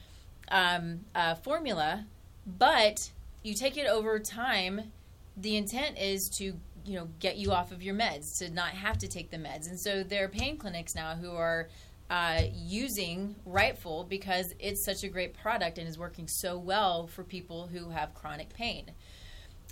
um, 0.51 1.01
uh, 1.15 1.37
formula. 1.37 2.05
But 2.47 3.11
you 3.43 3.55
take 3.55 3.79
it 3.79 3.87
over 3.87 4.19
time. 4.19 4.93
The 5.37 5.57
intent 5.57 5.99
is 5.99 6.29
to 6.31 6.45
you 6.85 6.95
know 6.95 7.09
get 7.21 7.37
you 7.37 7.53
off 7.53 7.71
of 7.71 7.83
your 7.83 7.95
meds 7.95 8.39
to 8.39 8.51
not 8.51 8.71
have 8.71 8.99
to 8.99 9.09
take 9.09 9.31
the 9.31 9.39
meds. 9.39 9.69
And 9.69 9.79
so 9.79 10.03
there 10.03 10.25
are 10.25 10.29
pain 10.29 10.57
clinics 10.57 10.97
now 10.97 11.15
who 11.15 11.31
are 11.31 11.69
uh, 12.11 12.43
using 12.53 13.37
Rightful 13.45 14.05
because 14.05 14.53
it's 14.59 14.85
such 14.85 15.05
a 15.05 15.09
great 15.09 15.35
product 15.35 15.79
and 15.79 15.87
is 15.87 15.99
working 15.99 16.27
so 16.27 16.59
well 16.59 17.07
for 17.07 17.23
people 17.23 17.69
who 17.69 17.91
have 17.91 18.15
chronic 18.15 18.53
pain. 18.53 18.91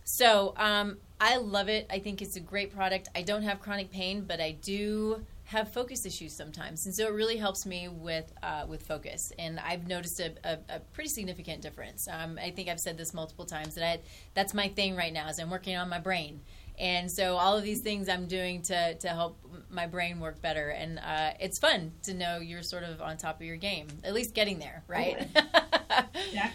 So 0.08 0.54
um, 0.56 0.98
I 1.20 1.36
love 1.36 1.68
it. 1.68 1.84
I 1.90 1.98
think 1.98 2.22
it's 2.22 2.36
a 2.36 2.40
great 2.40 2.72
product. 2.72 3.08
I 3.16 3.22
don't 3.22 3.42
have 3.42 3.60
chronic 3.60 3.90
pain, 3.90 4.24
but 4.26 4.40
I 4.40 4.52
do 4.52 5.24
have 5.46 5.72
focus 5.72 6.06
issues 6.06 6.32
sometimes, 6.32 6.86
and 6.86 6.94
so 6.94 7.06
it 7.06 7.12
really 7.12 7.36
helps 7.36 7.66
me 7.66 7.88
with 7.88 8.32
uh, 8.40 8.66
with 8.68 8.84
focus. 8.86 9.32
And 9.36 9.58
I've 9.58 9.88
noticed 9.88 10.20
a, 10.20 10.34
a, 10.44 10.58
a 10.76 10.80
pretty 10.92 11.10
significant 11.10 11.60
difference. 11.60 12.06
Um, 12.08 12.38
I 12.40 12.52
think 12.52 12.68
I've 12.68 12.78
said 12.78 12.96
this 12.96 13.12
multiple 13.14 13.44
times 13.44 13.74
that 13.74 13.84
I, 13.84 14.00
that's 14.34 14.54
my 14.54 14.68
thing 14.68 14.94
right 14.94 15.12
now. 15.12 15.28
Is 15.28 15.40
I'm 15.40 15.50
working 15.50 15.76
on 15.76 15.88
my 15.88 15.98
brain, 15.98 16.40
and 16.78 17.10
so 17.10 17.36
all 17.36 17.56
of 17.56 17.64
these 17.64 17.80
things 17.80 18.08
I'm 18.08 18.26
doing 18.26 18.62
to 18.62 18.94
to 18.94 19.08
help 19.08 19.38
my 19.70 19.88
brain 19.88 20.20
work 20.20 20.40
better. 20.40 20.68
And 20.68 21.00
uh, 21.00 21.32
it's 21.40 21.58
fun 21.58 21.90
to 22.04 22.14
know 22.14 22.38
you're 22.38 22.62
sort 22.62 22.84
of 22.84 23.02
on 23.02 23.16
top 23.16 23.40
of 23.40 23.46
your 23.46 23.56
game, 23.56 23.88
at 24.04 24.14
least 24.14 24.34
getting 24.34 24.60
there, 24.60 24.84
right? 24.86 25.28
yeah, 26.32 26.50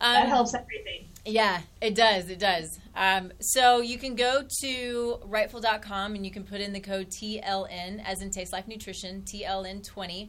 that 0.00 0.28
helps 0.28 0.54
everything. 0.54 1.08
Yeah, 1.26 1.62
it 1.80 1.94
does. 1.94 2.28
It 2.28 2.38
does. 2.38 2.78
Um, 2.94 3.32
so 3.40 3.80
you 3.80 3.98
can 3.98 4.14
go 4.14 4.42
to 4.60 5.18
rightful.com 5.26 6.14
and 6.14 6.24
you 6.24 6.30
can 6.30 6.44
put 6.44 6.60
in 6.60 6.72
the 6.72 6.80
code 6.80 7.08
TLN, 7.08 8.02
as 8.04 8.20
in 8.20 8.30
Taste 8.30 8.52
Life 8.52 8.68
Nutrition, 8.68 9.22
TLN20, 9.22 10.28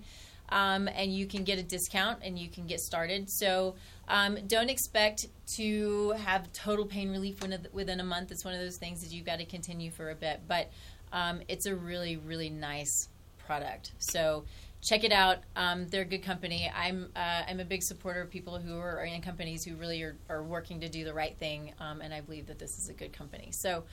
um, 0.50 0.88
and 0.88 1.14
you 1.14 1.26
can 1.26 1.44
get 1.44 1.60
a 1.60 1.64
discount 1.64 2.20
and 2.24 2.40
you 2.40 2.48
can 2.50 2.66
get 2.66 2.80
started. 2.80 3.30
So 3.30 3.76
um, 4.08 4.38
don't 4.48 4.70
expect 4.70 5.28
to 5.58 6.12
have 6.12 6.52
total 6.54 6.86
pain 6.86 7.12
relief 7.12 7.40
within 7.74 8.00
a 8.00 8.04
month. 8.04 8.32
It's 8.32 8.46
one 8.46 8.54
of 8.54 8.62
those 8.62 8.78
things 8.78 9.02
that 9.02 9.12
you've 9.12 9.26
got 9.26 9.40
to 9.40 9.46
continue 9.46 9.92
for 9.92 10.12
a 10.12 10.16
bit, 10.16 10.42
but 10.48 10.70
um, 11.12 11.42
it's 11.48 11.66
a 11.66 11.76
really, 11.76 12.16
really 12.18 12.50
nice 12.50 13.10
product. 13.46 13.92
So 14.00 14.46
check 14.86 15.04
it 15.04 15.12
out. 15.12 15.40
Um, 15.56 15.88
they're 15.88 16.04
a 16.04 16.06
good 16.06 16.24
company. 16.24 16.72
I'm 16.74 17.10
uh, 17.16 17.42
I'm 17.48 17.60
a 17.60 17.66
big 17.66 17.84
supporter 17.84 18.22
of 18.22 18.30
people 18.30 18.60
who 18.60 18.78
are 18.78 19.04
in 19.04 19.22
companies 19.22 19.66
who 19.66 19.76
really 19.76 20.02
are, 20.04 20.16
are 20.30 20.44
working 20.44 20.80
to 20.82 20.90
do 20.90 21.04
the 21.04 21.14
right 21.14 21.36
thing, 21.38 21.74
um, 21.80 22.02
and 22.02 22.14
I 22.14 22.22
believe 22.22 22.48
that 22.48 22.60
this 22.60 22.78
is 22.78 22.88
a 22.88 22.94
good 22.94 23.12
company. 23.12 23.50
So, 23.52 23.84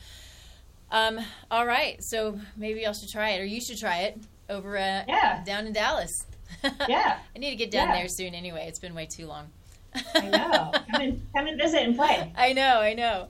um, 0.91 1.19
all 1.51 1.67
right. 1.67 2.03
So 2.05 2.39
maybe 2.57 2.87
I 2.87 2.93
should 2.93 3.09
try 3.09 3.31
it, 3.31 3.41
or 3.41 3.45
you 3.45 3.61
should 3.61 3.79
try 3.79 4.03
it 4.03 4.19
over 4.49 4.77
at 4.77 5.09
yeah. 5.09 5.43
down 5.45 5.67
in 5.67 5.73
Dallas. 5.73 6.27
yeah, 6.89 7.19
I 7.35 7.39
need 7.39 7.51
to 7.51 7.57
get 7.57 7.71
down 7.71 7.89
yeah. 7.89 7.97
there 7.97 8.09
soon. 8.09 8.35
Anyway, 8.35 8.67
it's 8.69 8.79
been 8.79 8.95
way 8.95 9.07
too 9.07 9.27
long. 9.27 9.49
I 10.15 10.29
know. 10.29 10.73
Come 10.91 11.01
and 11.01 11.27
come 11.35 11.47
and 11.47 11.61
visit 11.61 11.83
and 11.83 11.97
play. 11.97 12.33
I 12.37 12.53
know. 12.53 12.81
I 12.81 12.95
know. 12.95 13.29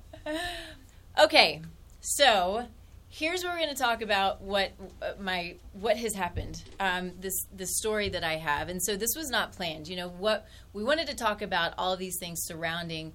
Okay, 1.20 1.61
so 2.01 2.66
here's 3.12 3.44
where 3.44 3.53
we're 3.53 3.59
going 3.59 3.68
to 3.68 3.81
talk 3.81 4.01
about 4.01 4.40
what 4.40 4.72
uh, 5.03 5.12
my 5.20 5.55
what 5.75 5.98
has 5.98 6.14
happened 6.14 6.64
um, 6.81 7.12
this 7.20 7.46
this 7.55 7.77
story 7.77 8.09
that 8.09 8.25
i 8.25 8.37
have. 8.37 8.70
And 8.70 8.83
so 8.83 8.96
this 8.96 9.14
was 9.14 9.29
not 9.29 9.53
planned 9.53 9.87
you 9.87 9.96
know 9.96 10.09
what 10.09 10.46
we 10.72 10.83
wanted 10.83 11.07
to 11.09 11.14
talk 11.14 11.42
about 11.42 11.75
all 11.77 11.92
of 11.92 11.98
these 11.98 12.18
things 12.18 12.40
surrounding 12.42 13.12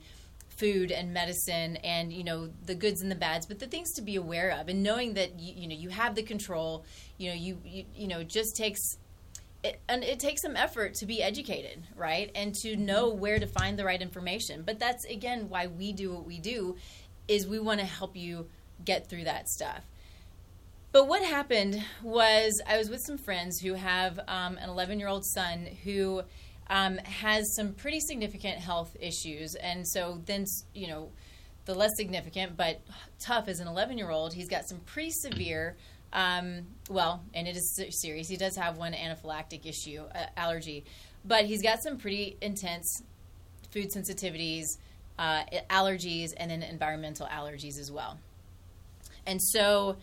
food 0.49 0.91
and 0.91 1.13
medicine 1.13 1.77
and 1.77 2.13
you 2.13 2.23
know 2.23 2.49
the 2.65 2.75
goods 2.75 3.01
and 3.01 3.11
the 3.11 3.15
bads 3.15 3.45
but 3.45 3.59
the 3.59 3.67
things 3.67 3.93
to 3.93 4.01
be 4.01 4.15
aware 4.15 4.51
of 4.51 4.69
and 4.69 4.81
knowing 4.81 5.15
that 5.15 5.39
you, 5.39 5.53
you 5.55 5.67
know 5.67 5.75
you 5.75 5.89
have 5.89 6.15
the 6.15 6.23
control 6.23 6.85
you 7.17 7.29
know 7.29 7.35
you 7.35 7.59
you, 7.63 7.85
you 7.95 8.07
know 8.07 8.23
just 8.23 8.55
takes 8.55 8.97
it, 9.63 9.79
and 9.89 10.03
it 10.03 10.19
takes 10.19 10.43
some 10.43 10.55
effort 10.55 10.93
to 10.93 11.07
be 11.07 11.23
educated 11.23 11.81
right 11.95 12.31
and 12.35 12.53
to 12.53 12.75
know 12.75 13.09
where 13.09 13.39
to 13.39 13.47
find 13.47 13.79
the 13.79 13.83
right 13.83 14.01
information. 14.03 14.61
But 14.63 14.77
that's 14.77 15.05
again 15.05 15.49
why 15.49 15.65
we 15.65 15.91
do 15.91 16.13
what 16.13 16.25
we 16.25 16.37
do 16.37 16.75
is 17.27 17.47
we 17.47 17.59
want 17.59 17.79
to 17.79 17.85
help 17.85 18.15
you 18.15 18.47
get 18.83 19.09
through 19.09 19.25
that 19.25 19.49
stuff. 19.49 19.83
But 20.91 21.07
what 21.07 21.23
happened 21.23 21.83
was 22.01 22.61
I 22.67 22.77
was 22.77 22.89
with 22.89 23.01
some 23.01 23.17
friends 23.17 23.59
who 23.59 23.73
have 23.73 24.19
um, 24.27 24.57
an 24.57 24.69
11 24.69 24.99
year 24.99 25.09
old 25.09 25.25
son 25.25 25.67
who 25.83 26.23
um, 26.69 26.97
has 26.97 27.53
some 27.55 27.73
pretty 27.73 27.99
significant 27.99 28.57
health 28.59 28.95
issues. 28.99 29.55
And 29.55 29.87
so 29.87 30.21
then, 30.25 30.45
you 30.73 30.87
know, 30.87 31.09
the 31.65 31.75
less 31.75 31.91
significant 31.97 32.55
but 32.55 32.81
tough 33.19 33.47
as 33.47 33.59
an 33.59 33.67
11 33.67 33.97
year 33.97 34.09
old, 34.09 34.33
he's 34.33 34.47
got 34.47 34.67
some 34.67 34.79
pretty 34.79 35.11
severe, 35.11 35.75
um, 36.13 36.65
well, 36.89 37.21
and 37.33 37.47
it 37.47 37.55
is 37.55 37.79
serious. 38.01 38.27
He 38.29 38.37
does 38.37 38.55
have 38.55 38.77
one 38.77 38.93
anaphylactic 38.93 39.65
issue, 39.65 40.03
uh, 40.15 40.27
allergy, 40.37 40.85
but 41.25 41.45
he's 41.45 41.61
got 41.61 41.83
some 41.83 41.97
pretty 41.97 42.37
intense 42.41 43.03
food 43.71 43.91
sensitivities, 43.91 44.77
uh, 45.19 45.43
allergies, 45.69 46.29
and 46.37 46.49
then 46.49 46.63
environmental 46.63 47.27
allergies 47.27 47.77
as 47.77 47.91
well. 47.91 48.17
And 49.27 49.43
so 49.43 49.97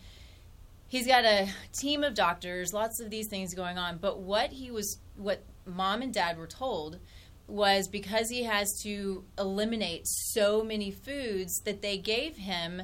he's 0.87 1.07
got 1.07 1.25
a 1.25 1.49
team 1.73 2.05
of 2.05 2.15
doctors, 2.15 2.73
lots 2.73 3.01
of 3.01 3.11
these 3.11 3.27
things 3.27 3.55
going 3.55 3.79
on. 3.79 3.97
But 3.97 4.21
what 4.21 4.53
he 4.53 4.71
was, 4.71 4.99
what 5.17 5.43
mom 5.67 6.03
and 6.03 6.15
dad 6.15 6.39
were 6.39 6.47
told 6.47 6.99
was 7.47 7.89
because 7.89 8.29
he 8.31 8.45
has 8.45 8.81
to 8.83 9.25
eliminate 9.39 10.07
so 10.07 10.63
many 10.63 10.91
foods 10.91 11.61
that 11.65 11.83
they 11.83 11.97
gave 11.99 12.37
him 12.37 12.83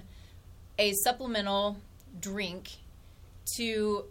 a 0.79 0.93
supplemental 1.05 1.77
drink 2.19 2.71
to 3.57 4.05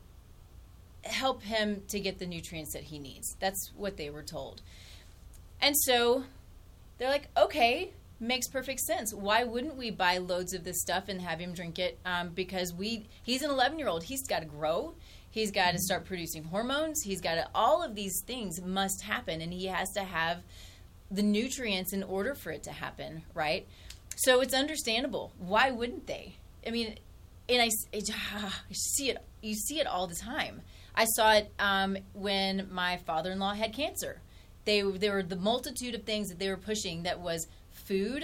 help 1.04 1.44
him 1.44 1.82
to 1.88 2.00
get 2.00 2.20
the 2.20 2.26
nutrients 2.26 2.74
that 2.74 2.84
he 2.84 3.00
needs. 3.00 3.36
That's 3.40 3.72
what 3.76 3.98
they 3.98 4.10
were 4.10 4.24
told. 4.24 4.62
And 5.62 5.76
so 5.78 6.24
they're 6.98 7.10
like, 7.10 7.28
okay, 7.38 7.92
makes 8.20 8.48
perfect 8.48 8.82
sense. 8.82 9.14
Why 9.14 9.44
wouldn't 9.44 9.76
we 9.76 9.92
buy 9.92 10.18
loads 10.18 10.54
of 10.54 10.64
this 10.64 10.82
stuff 10.82 11.08
and 11.08 11.22
have 11.22 11.40
him 11.40 11.54
drink 11.54 11.80
it? 11.80 12.00
Um, 12.06 12.30
because 12.30 12.74
we 12.74 13.08
he's 13.24 13.42
an 13.42 13.50
11 13.50 13.80
year 13.80 13.88
old. 13.88 14.04
He's 14.04 14.26
got 14.28 14.40
to 14.40 14.46
grow. 14.46 14.96
He's 15.32 15.52
got 15.52 15.68
to 15.68 15.70
mm-hmm. 15.74 15.78
start 15.82 16.06
producing 16.06 16.44
hormones. 16.44 17.02
He's 17.02 17.22
got 17.22 17.36
to 17.36 17.48
all 17.54 17.84
of 17.84 17.96
these 17.96 18.22
things 18.26 18.62
must 18.62 19.02
happen, 19.02 19.42
and 19.42 19.54
he 19.54 19.68
has 19.68 19.92
to 19.94 20.04
have 20.04 20.44
the 21.12 21.24
nutrients 21.24 21.94
in 21.94 22.04
order 22.04 22.36
for 22.36 22.52
it 22.52 22.64
to 22.64 22.72
happen, 22.72 23.24
right? 23.34 23.68
So 24.16 24.42
it's 24.42 24.54
understandable. 24.54 25.34
Why 25.38 25.72
wouldn't 25.72 26.08
they? 26.08 26.38
I 26.66 26.72
mean, 26.72 26.98
and 27.48 27.62
I, 27.62 27.70
it, 27.92 28.10
I 28.36 28.52
see 28.72 29.10
it. 29.10 29.18
You 29.42 29.56
see 29.56 29.80
it 29.80 29.88
all 29.88 30.08
the 30.08 30.16
time. 30.16 30.62
I 30.96 31.06
saw 31.06 31.34
it 31.34 31.52
um, 31.60 31.98
when 32.14 32.68
my 32.72 32.98
father-in-law 32.98 33.54
had 33.54 33.74
cancer. 33.74 34.22
They 34.66 34.82
there 34.82 35.14
were 35.14 35.24
the 35.24 35.38
multitude 35.38 35.96
of 35.96 36.04
things 36.04 36.30
that 36.30 36.40
they 36.40 36.50
were 36.50 36.58
pushing 36.58 37.04
that 37.04 37.20
was 37.22 37.48
food 37.90 38.24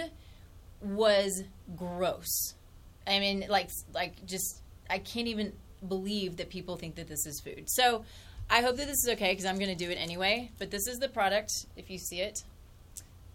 was 0.82 1.44
gross. 1.76 2.54
I 3.08 3.20
mean, 3.20 3.46
like, 3.50 3.70
like 3.94 4.26
just 4.26 4.62
I 4.90 5.00
can't 5.00 5.28
even 5.28 5.52
believe 5.86 6.38
that 6.38 6.50
people 6.50 6.78
think 6.78 6.96
that 6.96 7.08
this 7.08 7.26
is 7.26 7.42
food. 7.42 7.66
So 7.68 8.06
I 8.50 8.62
hope 8.62 8.78
that 8.78 8.88
this 8.88 9.04
is 9.04 9.10
okay 9.14 9.32
because 9.32 9.46
I'm 9.46 9.58
going 9.58 9.76
to 9.76 9.86
do 9.86 9.90
it 9.90 9.96
anyway. 9.96 10.52
But 10.60 10.72
this 10.72 10.88
is 10.88 11.00
the 11.00 11.10
product, 11.10 11.52
if 11.76 11.90
you 11.90 11.98
see 11.98 12.22
it, 12.22 12.44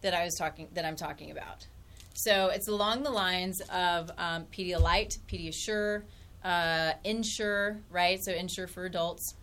that 0.02 0.14
I 0.14 0.24
was 0.24 0.34
talking 0.36 0.68
that 0.74 0.84
I'm 0.84 0.96
talking 0.96 1.30
about. 1.30 1.66
So 2.14 2.48
it's 2.48 2.68
along 2.68 3.02
the 3.02 3.10
lines 3.10 3.60
of 3.72 4.10
um, 4.18 4.46
Pedialyte, 4.52 5.18
Pediasure, 5.28 6.02
uh, 6.44 6.92
Ensure, 7.04 7.78
right? 7.90 8.22
So 8.22 8.32
Ensure 8.32 8.66
for 8.66 8.84
adults. 8.84 9.34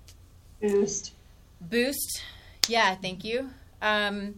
Boost. 0.62 1.14
Boost. 1.62 2.24
Yeah, 2.68 2.96
thank 2.96 3.24
you. 3.24 3.50
Um, 3.82 4.36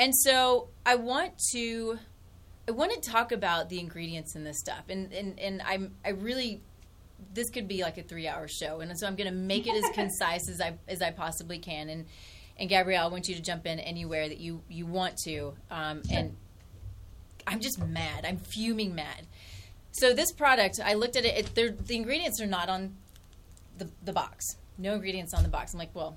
and 0.00 0.16
so 0.16 0.68
I 0.86 0.96
want 0.96 1.38
to 1.52 1.98
I 2.66 2.72
want 2.72 2.90
to 2.92 3.10
talk 3.10 3.32
about 3.32 3.68
the 3.68 3.78
ingredients 3.78 4.34
in 4.34 4.44
this 4.44 4.58
stuff, 4.58 4.84
and 4.88 5.12
and 5.12 5.38
and 5.38 5.62
I'm 5.62 5.94
I 6.04 6.10
really 6.10 6.62
this 7.34 7.50
could 7.50 7.68
be 7.68 7.82
like 7.82 7.98
a 7.98 8.02
three 8.02 8.26
hour 8.26 8.48
show, 8.48 8.80
and 8.80 8.98
so 8.98 9.06
I'm 9.06 9.14
going 9.14 9.30
to 9.30 9.36
make 9.36 9.66
it 9.66 9.74
as 9.74 9.90
concise 9.94 10.48
as 10.48 10.60
I 10.60 10.78
as 10.88 11.02
I 11.02 11.10
possibly 11.10 11.58
can. 11.58 11.90
And 11.90 12.06
and 12.58 12.68
Gabrielle, 12.68 13.06
I 13.06 13.10
want 13.10 13.28
you 13.28 13.34
to 13.34 13.42
jump 13.42 13.66
in 13.66 13.78
anywhere 13.78 14.26
that 14.26 14.40
you 14.40 14.62
you 14.70 14.86
want 14.86 15.18
to. 15.24 15.52
Um, 15.70 16.00
and 16.10 16.34
I'm 17.46 17.60
just 17.60 17.78
mad. 17.78 18.24
I'm 18.24 18.38
fuming 18.38 18.94
mad. 18.94 19.26
So 19.92 20.14
this 20.14 20.32
product, 20.32 20.80
I 20.82 20.94
looked 20.94 21.16
at 21.16 21.26
it. 21.26 21.58
it 21.58 21.86
the 21.86 21.94
ingredients 21.94 22.40
are 22.40 22.46
not 22.46 22.70
on 22.70 22.96
the 23.76 23.90
the 24.02 24.14
box. 24.14 24.56
No 24.78 24.94
ingredients 24.94 25.34
on 25.34 25.42
the 25.42 25.50
box. 25.50 25.74
I'm 25.74 25.78
like, 25.78 25.94
well, 25.94 26.16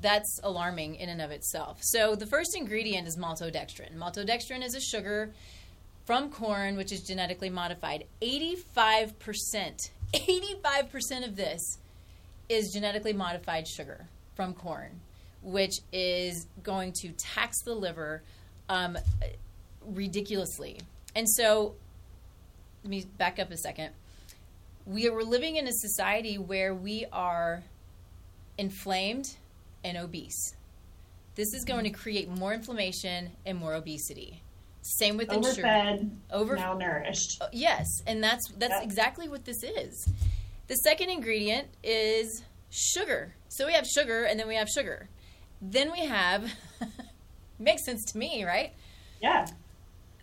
that's 0.00 0.40
alarming 0.42 0.96
in 0.96 1.08
and 1.08 1.22
of 1.22 1.30
itself. 1.30 1.78
So 1.82 2.14
the 2.14 2.26
first 2.26 2.56
ingredient 2.56 3.06
is 3.06 3.16
maltodextrin. 3.16 3.96
Maltodextrin 3.96 4.64
is 4.64 4.74
a 4.74 4.80
sugar 4.80 5.32
from 6.04 6.30
corn, 6.30 6.76
which 6.76 6.92
is 6.92 7.02
genetically 7.02 7.50
modified. 7.50 8.04
85%, 8.20 9.90
85% 10.14 11.26
of 11.26 11.36
this 11.36 11.78
is 12.48 12.72
genetically 12.72 13.12
modified 13.12 13.66
sugar 13.66 14.06
from 14.34 14.52
corn, 14.52 15.00
which 15.42 15.76
is 15.92 16.46
going 16.62 16.92
to 17.00 17.12
tax 17.12 17.62
the 17.62 17.74
liver 17.74 18.22
um, 18.68 18.98
ridiculously. 19.86 20.80
And 21.14 21.28
so, 21.28 21.74
let 22.82 22.90
me 22.90 23.04
back 23.16 23.38
up 23.38 23.50
a 23.50 23.56
second. 23.56 23.92
We 24.84 25.08
are, 25.08 25.22
living 25.22 25.56
in 25.56 25.66
a 25.66 25.72
society 25.72 26.36
where 26.36 26.74
we 26.74 27.06
are 27.10 27.62
inflamed 28.58 29.34
and 29.84 29.96
obese. 29.96 30.54
This 31.34 31.52
is 31.52 31.64
going 31.64 31.84
to 31.84 31.90
create 31.90 32.28
more 32.28 32.54
inflammation 32.54 33.32
and 33.44 33.58
more 33.58 33.74
obesity. 33.74 34.42
Same 34.82 35.16
with 35.16 35.28
overfed, 35.28 36.10
over 36.30 36.56
malnourished. 36.56 37.40
Uh, 37.40 37.48
yes, 37.52 37.86
and 38.06 38.22
that's 38.22 38.50
that's 38.58 38.74
yep. 38.74 38.82
exactly 38.82 39.28
what 39.28 39.44
this 39.44 39.62
is. 39.62 40.08
The 40.66 40.76
second 40.76 41.10
ingredient 41.10 41.68
is 41.82 42.42
sugar. 42.70 43.34
So 43.48 43.66
we 43.66 43.72
have 43.72 43.86
sugar, 43.86 44.24
and 44.24 44.38
then 44.38 44.46
we 44.46 44.56
have 44.56 44.68
sugar. 44.68 45.08
Then 45.62 45.90
we 45.90 46.00
have 46.00 46.52
makes 47.58 47.84
sense 47.84 48.04
to 48.12 48.18
me, 48.18 48.44
right? 48.44 48.72
Yeah. 49.22 49.46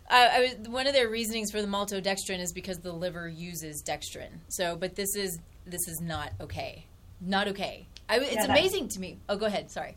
Uh, 0.08 0.28
I 0.30 0.40
was, 0.40 0.68
one 0.68 0.86
of 0.86 0.92
their 0.92 1.08
reasonings 1.08 1.50
for 1.50 1.60
the 1.60 1.66
maltodextrin 1.66 2.38
is 2.38 2.52
because 2.52 2.78
the 2.78 2.92
liver 2.92 3.28
uses 3.28 3.82
dextrin. 3.82 4.30
So, 4.48 4.76
but 4.76 4.94
this 4.94 5.16
is 5.16 5.40
this 5.66 5.88
is 5.88 6.00
not 6.00 6.32
okay. 6.40 6.86
Not 7.20 7.48
okay. 7.48 7.86
I, 8.12 8.16
it's 8.16 8.34
yeah, 8.34 8.44
amazing 8.44 8.88
to 8.88 9.00
me. 9.00 9.18
Oh, 9.28 9.36
go 9.36 9.46
ahead. 9.46 9.70
Sorry. 9.70 9.96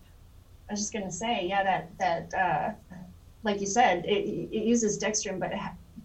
I 0.70 0.74
was 0.74 0.80
just 0.80 0.94
gonna 0.94 1.12
say, 1.12 1.48
yeah, 1.48 1.64
that 1.64 1.98
that 2.00 2.34
uh, 2.34 2.96
like 3.44 3.60
you 3.60 3.68
said, 3.68 4.06
it, 4.06 4.26
it 4.52 4.64
uses 4.64 4.98
dextrin, 4.98 5.38
but 5.38 5.52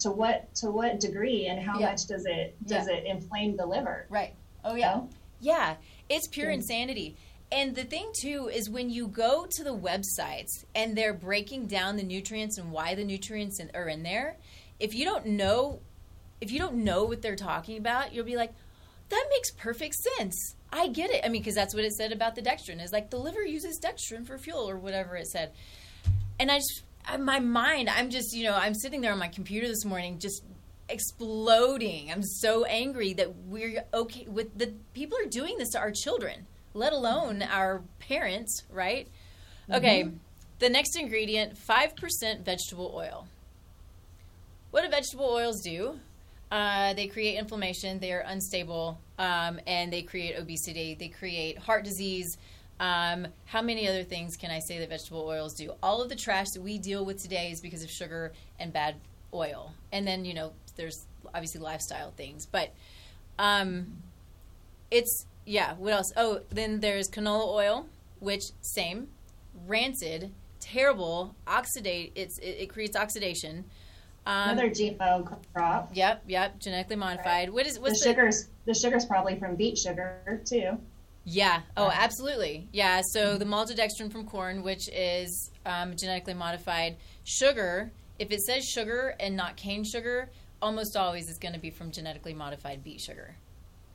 to 0.00 0.10
what 0.10 0.52
to 0.56 0.70
what 0.70 0.98
degree 0.98 1.46
and 1.46 1.60
how 1.60 1.78
yeah. 1.78 1.90
much 1.90 2.06
does 2.06 2.26
it 2.26 2.56
does 2.66 2.88
yeah. 2.88 2.96
it 2.96 3.04
inflame 3.06 3.56
the 3.56 3.64
liver? 3.64 4.06
Right. 4.10 4.34
Oh 4.64 4.74
yeah. 4.74 4.94
Know? 4.94 5.08
Yeah. 5.40 5.76
It's 6.08 6.26
pure 6.26 6.50
insanity. 6.50 7.16
And 7.52 7.74
the 7.74 7.84
thing 7.84 8.10
too 8.20 8.50
is 8.52 8.68
when 8.68 8.90
you 8.90 9.06
go 9.06 9.46
to 9.48 9.64
the 9.64 9.76
websites 9.76 10.64
and 10.74 10.96
they're 10.96 11.14
breaking 11.14 11.66
down 11.66 11.96
the 11.96 12.02
nutrients 12.02 12.58
and 12.58 12.72
why 12.72 12.94
the 12.94 13.04
nutrients 13.04 13.60
in, 13.60 13.70
are 13.74 13.88
in 13.88 14.02
there, 14.02 14.36
if 14.78 14.94
you 14.94 15.04
don't 15.04 15.26
know 15.26 15.80
if 16.40 16.50
you 16.50 16.58
don't 16.58 16.76
know 16.76 17.04
what 17.04 17.22
they're 17.22 17.36
talking 17.36 17.78
about, 17.78 18.12
you'll 18.12 18.24
be 18.24 18.36
like, 18.36 18.52
that 19.10 19.26
makes 19.30 19.50
perfect 19.52 19.94
sense. 19.94 20.56
I 20.72 20.88
get 20.88 21.10
it. 21.10 21.22
I 21.24 21.28
mean, 21.28 21.42
because 21.42 21.54
that's 21.54 21.74
what 21.74 21.84
it 21.84 21.92
said 21.92 22.12
about 22.12 22.34
the 22.34 22.42
dextrin 22.42 22.82
is 22.82 22.92
like 22.92 23.10
the 23.10 23.18
liver 23.18 23.42
uses 23.42 23.80
dextrin 23.80 24.26
for 24.26 24.38
fuel 24.38 24.68
or 24.68 24.76
whatever 24.76 25.16
it 25.16 25.26
said. 25.26 25.52
And 26.38 26.50
I 26.50 26.58
just, 26.58 26.82
my 27.18 27.40
mind, 27.40 27.88
I'm 27.88 28.10
just, 28.10 28.32
you 28.32 28.44
know, 28.44 28.54
I'm 28.54 28.74
sitting 28.74 29.00
there 29.00 29.12
on 29.12 29.18
my 29.18 29.28
computer 29.28 29.66
this 29.66 29.84
morning 29.84 30.18
just 30.18 30.44
exploding. 30.88 32.10
I'm 32.10 32.22
so 32.22 32.64
angry 32.64 33.12
that 33.14 33.34
we're 33.46 33.84
okay 33.92 34.26
with 34.28 34.56
the 34.58 34.72
people 34.94 35.18
are 35.18 35.28
doing 35.28 35.58
this 35.58 35.70
to 35.70 35.78
our 35.78 35.92
children, 35.92 36.46
let 36.74 36.92
alone 36.92 37.42
our 37.42 37.82
parents, 37.98 38.62
right? 38.70 39.08
Mm-hmm. 39.68 39.74
Okay. 39.74 40.10
The 40.60 40.68
next 40.68 40.96
ingredient, 40.98 41.56
5% 41.56 42.44
vegetable 42.44 42.92
oil. 42.94 43.26
What 44.70 44.82
do 44.82 44.90
vegetable 44.90 45.24
oils 45.24 45.62
do? 45.62 45.98
Uh, 46.50 46.94
they 46.94 47.06
create 47.06 47.38
inflammation. 47.38 48.00
They 48.00 48.12
are 48.12 48.24
unstable, 48.26 48.98
um, 49.18 49.60
and 49.66 49.92
they 49.92 50.02
create 50.02 50.36
obesity. 50.36 50.96
They 50.98 51.08
create 51.08 51.58
heart 51.58 51.84
disease. 51.84 52.36
Um, 52.80 53.28
how 53.44 53.62
many 53.62 53.86
other 53.88 54.02
things 54.02 54.36
can 54.36 54.50
I 54.50 54.58
say 54.58 54.78
that 54.78 54.88
vegetable 54.88 55.24
oils 55.26 55.54
do? 55.54 55.74
All 55.82 56.02
of 56.02 56.08
the 56.08 56.16
trash 56.16 56.50
that 56.54 56.62
we 56.62 56.78
deal 56.78 57.04
with 57.04 57.22
today 57.22 57.50
is 57.50 57.60
because 57.60 57.84
of 57.84 57.90
sugar 57.90 58.32
and 58.58 58.72
bad 58.72 58.96
oil. 59.32 59.74
And 59.92 60.06
then 60.06 60.24
you 60.24 60.34
know, 60.34 60.52
there's 60.76 61.06
obviously 61.34 61.60
lifestyle 61.60 62.10
things, 62.16 62.46
but 62.46 62.72
um, 63.38 63.98
it's 64.90 65.26
yeah. 65.44 65.74
What 65.74 65.92
else? 65.92 66.12
Oh, 66.16 66.40
then 66.50 66.80
there's 66.80 67.08
canola 67.08 67.48
oil, 67.48 67.86
which 68.18 68.44
same, 68.60 69.08
rancid, 69.66 70.32
terrible, 70.58 71.34
oxidate. 71.46 72.12
It's 72.14 72.38
it, 72.38 72.56
it 72.60 72.70
creates 72.70 72.96
oxidation. 72.96 73.64
Um, 74.26 74.50
Another 74.50 74.70
GMO 74.70 75.38
crop. 75.52 75.90
Yep, 75.94 76.24
yep, 76.28 76.58
genetically 76.58 76.96
modified. 76.96 77.48
Right. 77.48 77.52
What 77.52 77.66
is 77.66 77.78
what's 77.78 78.00
the, 78.00 78.08
the 78.08 78.14
sugars? 78.14 78.48
The 78.66 78.74
sugar's 78.74 79.06
probably 79.06 79.38
from 79.38 79.56
beet 79.56 79.78
sugar 79.78 80.42
too. 80.44 80.78
Yeah. 81.24 81.60
Oh, 81.76 81.90
absolutely. 81.92 82.68
Yeah. 82.72 83.02
So 83.12 83.36
the 83.36 83.44
maltodextrin 83.44 84.10
from 84.10 84.26
corn, 84.26 84.62
which 84.62 84.88
is 84.88 85.50
um, 85.66 85.96
genetically 85.96 86.34
modified 86.34 86.96
sugar, 87.24 87.92
if 88.18 88.30
it 88.30 88.40
says 88.40 88.64
sugar 88.64 89.14
and 89.20 89.36
not 89.36 89.56
cane 89.56 89.84
sugar, 89.84 90.30
almost 90.62 90.96
always 90.96 91.28
is 91.28 91.38
going 91.38 91.54
to 91.54 91.60
be 91.60 91.70
from 91.70 91.90
genetically 91.90 92.34
modified 92.34 92.82
beet 92.82 93.00
sugar. 93.00 93.36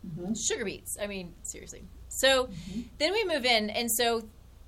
Mm-hmm. 0.07 0.33
Sugar 0.33 0.65
beets. 0.65 0.97
I 1.01 1.07
mean, 1.07 1.33
seriously. 1.43 1.83
So 2.09 2.45
mm-hmm. 2.45 2.81
then 2.99 3.11
we 3.11 3.25
move 3.25 3.45
in, 3.45 3.69
and 3.69 3.91
so 3.91 4.23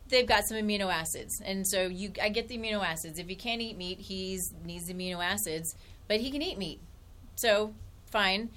they've 0.10 0.28
got 0.28 0.48
some 0.48 0.58
amino 0.58 0.92
acids, 0.94 1.42
and 1.44 1.68
so 1.68 1.88
you 1.88 2.12
I 2.22 2.30
get 2.30 2.48
the 2.48 2.58
amino 2.58 2.86
acids. 2.86 3.20
If 3.20 3.28
he 3.28 3.36
can't 3.36 3.62
eat 3.62 3.78
meat, 3.78 4.00
he 4.00 4.40
needs 4.64 4.90
amino 4.90 5.24
acids, 5.24 5.76
but 6.08 6.20
he 6.20 6.32
can 6.32 6.42
eat 6.42 6.58
meat, 6.58 6.80
so 7.36 7.74
fine. 8.12 8.50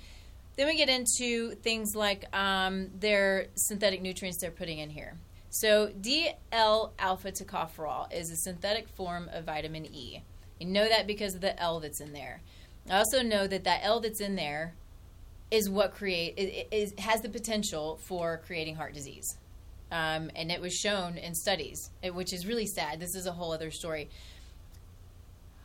Then 0.56 0.66
we 0.66 0.76
get 0.76 0.88
into 0.88 1.54
things 1.56 1.94
like 1.94 2.24
um, 2.36 2.90
their 2.98 3.46
synthetic 3.54 4.02
nutrients 4.02 4.38
they're 4.40 4.50
putting 4.50 4.78
in 4.78 4.90
here. 4.90 5.16
So 5.48 5.88
DL 5.88 6.90
alpha 6.98 7.32
tocopherol 7.32 8.12
is 8.12 8.30
a 8.30 8.36
synthetic 8.36 8.88
form 8.88 9.30
of 9.32 9.44
vitamin 9.44 9.86
E. 9.86 10.22
You 10.58 10.66
know 10.66 10.88
that 10.88 11.06
because 11.06 11.34
of 11.34 11.40
the 11.40 11.58
L 11.58 11.80
that's 11.80 12.00
in 12.00 12.12
there. 12.12 12.42
I 12.88 12.98
also 12.98 13.22
know 13.22 13.46
that 13.46 13.64
that 13.64 13.80
L 13.82 14.00
that's 14.00 14.20
in 14.20 14.36
there 14.36 14.74
is 15.50 15.68
what 15.68 15.94
create 15.94 16.34
it, 16.36 16.42
it, 16.42 16.68
it 16.70 17.00
has 17.00 17.22
the 17.22 17.28
potential 17.28 17.98
for 18.04 18.40
creating 18.46 18.76
heart 18.76 18.94
disease 18.94 19.36
um, 19.90 20.30
and 20.36 20.50
it 20.50 20.60
was 20.60 20.74
shown 20.74 21.18
in 21.18 21.34
studies, 21.34 21.90
which 22.12 22.32
is 22.32 22.46
really 22.46 22.66
sad. 22.66 23.00
This 23.00 23.14
is 23.14 23.26
a 23.26 23.32
whole 23.32 23.52
other 23.52 23.70
story. 23.70 24.08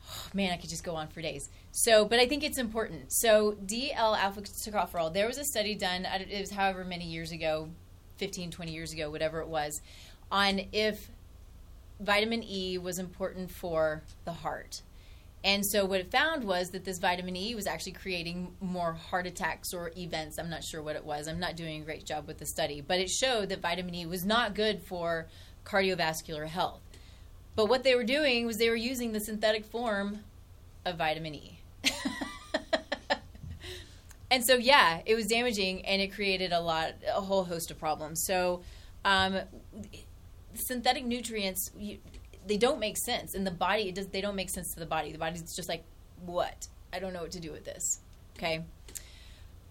Oh, 0.10 0.28
man, 0.34 0.52
I 0.52 0.58
could 0.58 0.70
just 0.70 0.84
go 0.84 0.96
on 0.96 1.08
for 1.08 1.22
days. 1.22 1.50
So, 1.72 2.06
but 2.06 2.20
I 2.20 2.28
think 2.28 2.44
it's 2.44 2.58
important. 2.58 3.12
So, 3.12 3.58
DL 3.66 4.18
alpha 4.18 4.42
tocopherol, 4.42 5.14
there 5.14 5.28
was 5.28 5.38
a 5.38 5.44
study 5.44 5.76
done, 5.76 6.06
it 6.06 6.40
was 6.40 6.52
however 6.52 6.84
many 6.84 7.06
years 7.06 7.32
ago, 7.32 7.70
15, 8.18 8.52
20 8.52 8.72
years 8.72 8.94
ago, 8.94 9.10
whatever 9.10 9.42
it 9.42 9.48
was, 9.48 9.82
on 10.32 10.62
if 10.72 11.10
vitamin 12.00 12.44
E 12.44 12.78
was 12.78 13.00
important 13.00 13.52
for 13.52 14.04
the 14.26 14.32
heart. 14.32 14.82
And 15.46 15.64
so 15.64 15.86
what 15.86 16.00
it 16.00 16.10
found 16.10 16.44
was 16.44 16.72
that 16.72 16.86
this 16.86 16.98
vitamin 16.98 17.36
E 17.36 17.54
was 17.54 17.68
actually 17.68 17.92
creating 17.92 18.56
more 18.62 18.94
heart 18.94 19.28
attacks 19.28 19.76
or 19.76 19.92
events. 19.96 20.40
I'm 20.40 20.50
not 20.50 20.64
sure 20.64 20.82
what 20.82 20.96
it 20.96 21.06
was. 21.06 21.28
I'm 21.28 21.40
not 21.40 21.56
doing 21.56 21.84
a 21.84 21.86
great 21.86 22.04
job 22.04 22.26
with 22.26 22.40
the 22.40 22.48
study, 22.48 22.82
but 22.82 23.00
it 23.00 23.12
showed 23.12 23.50
that 23.50 23.62
vitamin 23.62 23.94
E 23.94 24.08
was 24.08 24.26
not 24.26 24.56
good 24.56 24.82
for 24.82 25.28
cardiovascular 25.64 26.48
health. 26.48 26.82
But 27.56 27.68
what 27.68 27.84
they 27.84 27.94
were 27.94 28.04
doing 28.04 28.48
was 28.48 28.58
they 28.58 28.72
were 28.72 28.76
using 28.76 29.12
the 29.12 29.20
synthetic 29.20 29.66
form 29.66 30.22
of 30.84 30.98
vitamin 30.98 31.36
E. 31.36 31.60
and 34.32 34.44
so 34.44 34.56
yeah, 34.56 35.02
it 35.06 35.14
was 35.14 35.28
damaging 35.28 35.86
and 35.86 36.02
it 36.02 36.12
created 36.12 36.54
a 36.54 36.60
lot 36.60 36.96
a 37.08 37.22
whole 37.22 37.44
host 37.44 37.70
of 37.70 37.78
problems. 37.78 38.24
So 38.26 38.64
um, 39.06 39.42
synthetic 40.56 41.06
nutrients 41.06 41.70
you, 41.78 42.00
they 42.46 42.58
don't 42.58 42.80
make 42.80 42.98
sense 42.98 43.34
in 43.34 43.44
the 43.44 43.52
body. 43.52 43.90
It 43.90 43.96
does. 43.96 44.08
They 44.08 44.22
don't 44.22 44.36
make 44.36 44.50
sense 44.50 44.74
to 44.74 44.80
the 44.80 44.86
body. 44.86 45.12
The 45.12 45.18
body's 45.18 45.56
just 45.56 45.70
like, 45.70 45.84
what? 46.26 46.68
I 46.94 47.00
don't 47.00 47.14
know 47.14 47.22
what 47.22 47.32
to 47.32 47.40
do 47.40 47.52
with 47.52 47.66
this. 47.66 48.00
Okay. 48.38 48.64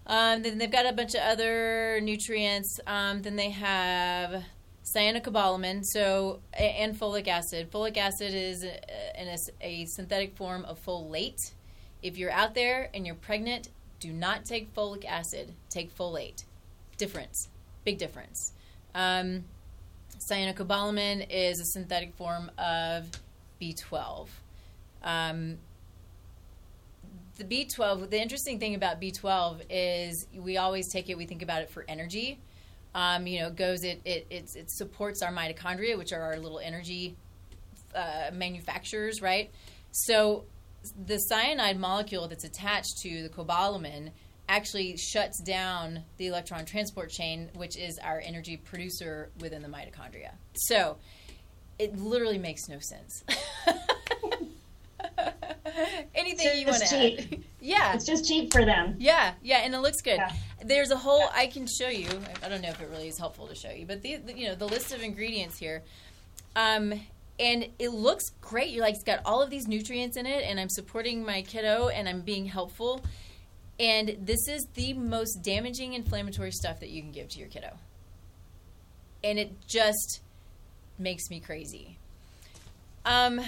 Um, 0.07 0.43
then 0.43 0.57
they've 0.57 0.71
got 0.71 0.85
a 0.85 0.93
bunch 0.93 1.15
of 1.15 1.21
other 1.21 1.99
nutrients. 2.01 2.79
Um, 2.85 3.21
then 3.23 3.35
they 3.35 3.49
have 3.49 4.43
cyanocobalamin, 4.83 5.83
so 5.83 6.41
and 6.53 6.95
folic 6.95 7.27
acid. 7.27 7.71
Folic 7.71 7.97
acid 7.97 8.33
is 8.33 8.63
a, 8.63 8.79
a, 9.17 9.37
a 9.61 9.85
synthetic 9.85 10.35
form 10.35 10.63
of 10.65 10.83
folate. 10.85 11.53
If 12.03 12.17
you're 12.19 12.31
out 12.31 12.53
there 12.53 12.91
and 12.93 13.05
you're 13.05 13.15
pregnant, 13.15 13.69
Do 13.99 14.11
not 14.13 14.45
take 14.45 14.73
folic 14.75 15.05
acid. 15.05 15.53
Take 15.69 15.95
folate. 15.95 16.43
Difference. 16.97 17.49
Big 17.83 17.97
difference. 17.97 18.53
Um, 18.93 19.45
cyanocobalamin 20.19 21.27
is 21.29 21.59
a 21.59 21.65
synthetic 21.65 22.15
form 22.15 22.51
of 22.57 23.09
B12. 23.61 24.27
Um, 25.03 25.57
the 27.37 27.43
B12, 27.43 28.09
the 28.09 28.21
interesting 28.21 28.59
thing 28.59 28.75
about 28.75 29.01
B12 29.01 29.61
is 29.69 30.27
we 30.35 30.57
always 30.57 30.91
take 30.91 31.09
it, 31.09 31.17
we 31.17 31.25
think 31.25 31.41
about 31.41 31.61
it 31.61 31.69
for 31.69 31.85
energy. 31.87 32.39
Um, 32.93 33.27
you 33.27 33.41
know, 33.41 33.47
it 33.47 33.55
goes, 33.57 33.83
it, 33.83 34.01
it, 34.05 34.25
it, 34.29 34.55
it 34.55 34.71
supports 34.71 35.21
our 35.21 35.31
mitochondria, 35.31 35.97
which 35.97 36.13
are 36.13 36.21
our 36.21 36.37
little 36.37 36.59
energy 36.59 37.17
uh, 37.93 38.31
manufacturers, 38.33 39.21
right? 39.21 39.51
So 39.91 40.45
the 41.05 41.17
cyanide 41.17 41.79
molecule 41.79 42.27
that's 42.27 42.43
attached 42.43 42.99
to 43.03 43.23
the 43.23 43.29
cobalamin 43.29 44.11
actually 44.47 44.97
shuts 44.97 45.41
down 45.41 46.03
the 46.17 46.27
electron 46.27 46.65
transport 46.65 47.09
chain, 47.09 47.49
which 47.55 47.77
is 47.77 47.97
our 47.99 48.21
energy 48.23 48.57
producer 48.57 49.29
within 49.39 49.61
the 49.61 49.67
mitochondria. 49.67 50.31
So 50.53 50.97
it 51.79 51.97
literally 51.97 52.37
makes 52.37 52.67
no 52.69 52.79
sense. 52.79 53.23
Anything 56.15 56.47
It's 56.47 56.59
you 56.59 56.67
want 56.67 56.83
to 56.83 57.33
add? 57.33 57.43
Yeah. 57.65 57.95
It's 57.95 58.05
just 58.05 58.27
cheap 58.27 58.53
for 58.53 58.63
them. 58.63 58.95
Yeah, 58.99 59.33
yeah, 59.41 59.61
and 59.63 59.73
it 59.73 59.79
looks 59.79 59.99
good. 60.01 60.17
Yeah. 60.17 60.31
There's 60.63 60.91
a 60.91 60.95
whole 60.97 61.23
I 61.33 61.47
can 61.47 61.65
show 61.65 61.87
you. 61.87 62.07
I 62.43 62.49
don't 62.49 62.61
know 62.61 62.69
if 62.69 62.79
it 62.79 62.89
really 62.91 63.07
is 63.07 63.17
helpful 63.17 63.47
to 63.47 63.55
show 63.55 63.71
you, 63.71 63.87
but 63.87 64.03
the, 64.03 64.17
the 64.17 64.37
you 64.37 64.47
know 64.47 64.53
the 64.53 64.67
list 64.67 64.93
of 64.93 65.01
ingredients 65.01 65.57
here, 65.57 65.81
um, 66.55 66.93
and 67.39 67.67
it 67.79 67.89
looks 67.89 68.29
great. 68.39 68.69
You're 68.69 68.83
like 68.83 68.93
it's 68.93 69.03
got 69.03 69.21
all 69.25 69.41
of 69.41 69.49
these 69.49 69.67
nutrients 69.67 70.15
in 70.15 70.27
it, 70.27 70.43
and 70.43 70.59
I'm 70.59 70.69
supporting 70.69 71.25
my 71.25 71.41
kiddo, 71.41 71.87
and 71.87 72.07
I'm 72.07 72.21
being 72.21 72.45
helpful. 72.45 73.03
And 73.79 74.15
this 74.21 74.47
is 74.47 74.65
the 74.73 74.93
most 74.93 75.41
damaging 75.43 75.93
inflammatory 75.93 76.51
stuff 76.51 76.79
that 76.79 76.89
you 76.89 77.01
can 77.01 77.11
give 77.11 77.27
to 77.29 77.39
your 77.39 77.49
kiddo, 77.49 77.73
and 79.23 79.37
it 79.37 79.51
just 79.67 80.21
makes 80.97 81.29
me 81.29 81.41
crazy. 81.41 81.97
Um, 83.03 83.41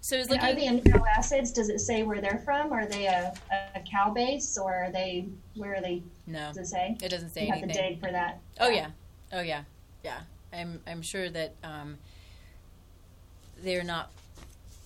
so 0.00 0.16
I 0.16 0.20
was 0.20 0.28
And 0.28 0.40
looking. 0.42 0.48
are 0.48 0.80
the 0.80 0.80
amino 0.90 1.04
acids? 1.06 1.52
Does 1.52 1.68
it 1.68 1.80
say 1.80 2.02
where 2.02 2.20
they're 2.22 2.40
from? 2.46 2.72
Are 2.72 2.86
they 2.86 3.06
a, 3.06 3.34
a 3.74 3.80
cow 3.80 4.10
base, 4.10 4.56
or 4.58 4.74
are 4.74 4.90
they 4.90 5.26
where 5.54 5.74
are 5.74 5.80
they? 5.82 6.02
no, 6.26 6.48
Does 6.48 6.58
it 6.58 6.66
say? 6.68 6.96
it 7.02 7.10
doesn't 7.10 7.30
say 7.34 7.44
You 7.46 7.52
have 7.52 7.60
to 7.60 7.66
dig 7.68 8.00
for 8.00 8.10
that. 8.10 8.38
Oh 8.60 8.70
yeah, 8.70 8.88
oh 9.34 9.42
yeah, 9.42 9.64
yeah. 10.02 10.20
I'm 10.50 10.80
I'm 10.86 11.02
sure 11.02 11.28
that 11.28 11.52
um, 11.62 11.98
they're 13.62 13.84
not 13.84 14.10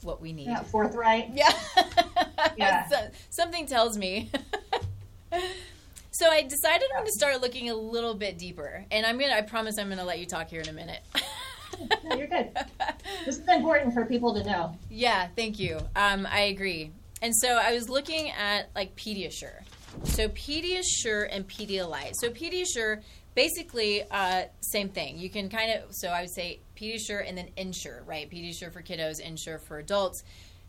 what 0.03 0.21
we 0.21 0.33
need. 0.33 0.49
Not 0.49 0.67
forthright. 0.67 1.31
Yeah, 1.33 1.53
Yeah. 2.57 2.89
So- 2.89 3.11
something 3.31 3.67
tells 3.67 3.97
me. 3.97 4.29
so 6.11 6.29
I 6.29 6.43
decided 6.43 6.89
I'm 6.93 7.01
going 7.01 7.07
to 7.07 7.13
start 7.13 7.41
looking 7.41 7.71
a 7.71 7.75
little 7.75 8.15
bit 8.15 8.39
deeper, 8.39 8.85
and 8.91 9.07
I'm 9.07 9.19
gonna. 9.19 9.35
I 9.35 9.43
promise 9.43 9.79
I'm 9.79 9.87
going 9.87 9.99
to 9.99 10.05
let 10.05 10.19
you 10.19 10.27
talk 10.27 10.49
here 10.49 10.61
in 10.61 10.69
a 10.69 10.73
minute. 10.73 11.03
No, 12.05 12.17
you're 12.17 12.27
good. 12.27 12.51
This 13.25 13.39
is 13.39 13.49
important 13.49 13.95
for 13.95 14.05
people 14.05 14.35
to 14.35 14.45
know. 14.45 14.77
Yeah, 14.91 15.29
thank 15.35 15.59
you. 15.59 15.79
Um, 15.97 16.29
I 16.31 16.43
agree. 16.43 16.93
And 17.23 17.35
so 17.35 17.49
I 17.57 17.73
was 17.73 17.89
looking 17.89 18.31
at 18.31 18.69
like 18.75 18.95
Pediasure. 18.95 19.63
So 20.05 20.29
Pediasure 20.29 21.29
and 21.31 21.49
Pedialyte. 21.49 22.13
So 22.15 22.31
Pediasure, 22.31 23.03
basically, 23.35 24.03
uh, 24.11 24.45
same 24.61 24.89
thing. 24.89 25.19
You 25.19 25.31
can 25.31 25.49
kind 25.49 25.73
of 25.73 25.95
so 25.95 26.09
I 26.09 26.23
would 26.23 26.31
say 26.31 26.61
Pediasure 26.77 27.27
and 27.27 27.37
then 27.37 27.49
Ensure, 27.57 28.03
right? 28.07 28.31
Pediasure 28.31 28.73
for 28.73 28.83
kiddos, 28.83 29.21
Ensure 29.21 29.59
for 29.59 29.79
adults. 29.79 30.23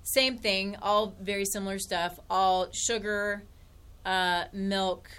Same 0.04 0.38
thing. 0.38 0.76
All 0.82 1.15
very 1.19 1.45
similar 1.45 1.80
stuff. 1.80 2.19
All 2.30 2.69
sugar, 2.73 3.43
uh, 4.05 4.45
milk, 4.53 5.09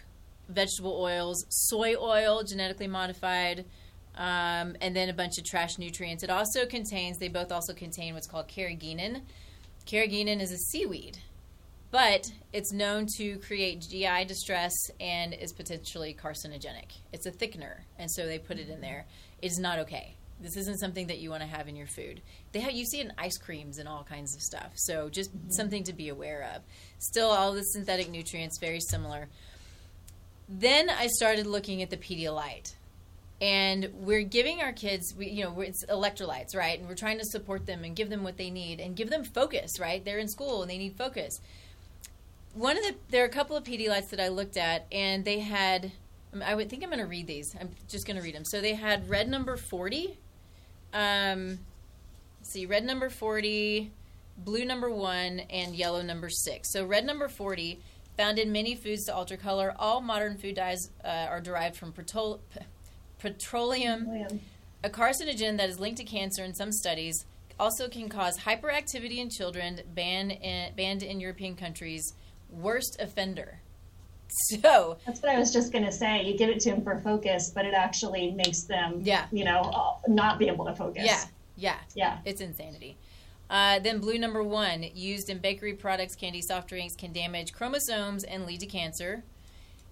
vegetable 0.48 0.98
oils, 1.00 1.44
soy 1.48 1.94
oil, 1.96 2.42
genetically 2.42 2.86
modified 2.86 3.64
um, 4.16 4.76
and 4.80 4.94
then 4.94 5.08
a 5.08 5.12
bunch 5.12 5.38
of 5.38 5.44
trash 5.44 5.78
nutrients. 5.78 6.22
It 6.22 6.30
also 6.30 6.66
contains, 6.66 7.18
they 7.18 7.28
both 7.28 7.50
also 7.50 7.72
contain 7.72 8.14
what's 8.14 8.26
called 8.26 8.48
carrageenan. 8.48 9.22
Carrageenan 9.86 10.40
is 10.40 10.52
a 10.52 10.56
seaweed, 10.56 11.18
but 11.90 12.30
it's 12.52 12.72
known 12.72 13.06
to 13.16 13.38
create 13.38 13.84
GI 13.88 14.24
distress 14.26 14.72
and 15.00 15.34
is 15.34 15.52
potentially 15.52 16.14
carcinogenic. 16.14 16.92
It's 17.12 17.26
a 17.26 17.32
thickener, 17.32 17.80
and 17.98 18.10
so 18.10 18.26
they 18.26 18.38
put 18.38 18.58
it 18.58 18.68
in 18.68 18.80
there. 18.80 19.06
It 19.42 19.50
is 19.50 19.58
not 19.58 19.78
okay. 19.80 20.16
This 20.44 20.57
isn't 20.57 20.78
something 20.78 21.09
that 21.09 21.18
you 21.18 21.30
want 21.30 21.42
to 21.42 21.48
have 21.48 21.68
in 21.68 21.74
your 21.74 21.87
food. 21.87 22.20
They 22.52 22.61
have 22.61 22.72
you 22.72 22.85
see 22.85 23.00
it 23.00 23.07
in 23.07 23.12
ice 23.18 23.38
creams 23.38 23.78
and 23.78 23.88
all 23.88 24.04
kinds 24.04 24.37
of 24.37 24.42
stuff. 24.42 24.72
So 24.74 25.09
just 25.09 25.37
mm-hmm. 25.37 25.50
something 25.50 25.85
to 25.85 25.92
be 25.92 26.11
aware 26.11 26.50
of. 26.54 26.62
Still, 26.98 27.30
all 27.30 27.52
the 27.52 27.62
synthetic 27.62 28.11
nutrients 28.11 28.59
very 28.61 28.80
similar. 28.80 29.28
Then 30.48 30.90
I 30.90 31.07
started 31.07 31.46
looking 31.46 31.83
at 31.83 31.88
the 31.90 31.96
Pedialyte 31.96 32.74
and 33.40 33.90
we're 33.94 34.22
giving 34.22 34.61
our 34.61 34.72
kids 34.72 35.14
we, 35.16 35.28
you 35.28 35.44
know 35.44 35.61
it's 35.61 35.85
electrolytes 35.87 36.54
right 36.54 36.78
and 36.78 36.88
we're 36.88 36.94
trying 36.94 37.18
to 37.18 37.24
support 37.24 37.66
them 37.66 37.85
and 37.85 37.96
give 37.96 38.09
them 38.09 38.22
what 38.22 38.37
they 38.37 38.48
need 38.48 38.80
and 38.80 38.96
give 38.96 39.11
them 39.11 39.24
focus 39.24 39.80
right 39.80 40.04
they're 40.04 40.18
in 40.18 40.28
school 40.28 40.62
and 40.62 40.70
they 40.70 40.78
need 40.78 40.96
focus 40.96 41.40
one 42.54 42.78
of 42.78 42.85
the 42.85 42.94
there 43.11 43.24
are 43.24 43.26
a 43.26 43.30
couple 43.30 43.57
of 43.57 43.64
pedialytes 43.64 44.09
that 44.11 44.20
i 44.20 44.28
looked 44.28 44.57
at 44.57 44.87
and 44.92 45.24
they 45.24 45.40
had 45.40 45.90
i 46.44 46.54
would 46.54 46.70
think 46.70 46.83
i'm 46.83 46.90
going 46.90 47.00
to 47.00 47.07
read 47.07 47.26
these 47.26 47.54
i'm 47.61 47.70
just 47.88 48.07
going 48.07 48.16
to 48.16 48.22
read 48.22 48.35
them 48.35 48.44
so 48.44 48.61
they 48.61 48.74
had 48.74 49.09
red 49.11 49.28
number 49.28 49.57
40 49.57 50.16
um 50.94 51.59
let's 52.40 52.52
see 52.52 52.64
red 52.64 52.85
number 52.85 53.11
40 53.11 53.90
blue 54.38 54.64
number 54.64 54.90
1 54.90 55.40
and 55.50 55.76
yellow 55.76 56.00
number 56.00 56.30
6 56.30 56.72
so 56.72 56.87
red 56.87 57.04
number 57.04 57.28
40 57.28 57.80
found 58.16 58.38
in 58.38 58.52
many 58.52 58.74
foods 58.74 59.04
to 59.04 59.14
alter 59.14 59.37
color 59.37 59.74
all 59.78 60.00
modern 60.00 60.38
food 60.38 60.54
dyes 60.54 60.90
uh, 61.04 61.26
are 61.28 61.40
derived 61.40 61.76
from 61.76 61.92
petrol- 61.92 62.40
petroleum, 63.24 64.07
William. 64.07 64.40
a 64.83 64.90
carcinogen 64.90 65.57
that 65.57 65.70
is 65.70 65.80
linked 65.80 65.98
to 65.98 66.04
cancer 66.04 66.44
in 66.44 66.54
some 66.54 66.70
studies, 66.70 67.24
also 67.59 67.88
can 67.88 68.09
cause 68.09 68.38
hyperactivity 68.38 69.16
in 69.16 69.30
children, 69.30 69.80
banned 69.94 70.33
in, 70.33 70.74
banned 70.74 71.02
in 71.02 71.20
European 71.20 71.57
countries, 71.57 72.12
worst 72.50 72.96
offender. 73.00 73.61
So, 74.50 74.98
That's 75.06 75.22
what 75.22 75.30
I 75.30 75.38
was 75.38 75.52
just 75.52 75.72
going 75.72 75.84
to 75.84 75.92
say. 75.92 76.24
You 76.24 76.37
give 76.37 76.50
it 76.50 76.60
to 76.60 76.70
them 76.70 76.82
for 76.82 76.98
focus, 77.00 77.50
but 77.54 77.64
it 77.66 77.74
actually 77.74 78.32
makes 78.32 78.62
them, 78.62 79.00
Yeah. 79.02 79.26
you 79.30 79.44
know, 79.44 79.60
uh, 79.60 79.92
not 80.08 80.38
be 80.38 80.48
able 80.48 80.64
to 80.64 80.74
focus. 80.74 81.04
yeah, 81.06 81.24
yeah, 81.56 81.76
Yeah. 81.94 82.18
it's 82.24 82.40
insanity. 82.40 82.96
Uh, 83.48 83.78
then 83.78 84.00
blue 84.00 84.18
number 84.18 84.42
one, 84.42 84.82
used 84.94 85.28
in 85.30 85.38
bakery 85.38 85.74
products, 85.74 86.14
candy, 86.16 86.40
soft 86.42 86.68
drinks, 86.68 86.96
can 86.96 87.12
damage 87.12 87.52
chromosomes 87.52 88.24
and 88.24 88.46
lead 88.46 88.60
to 88.60 88.66
cancer. 88.66 89.22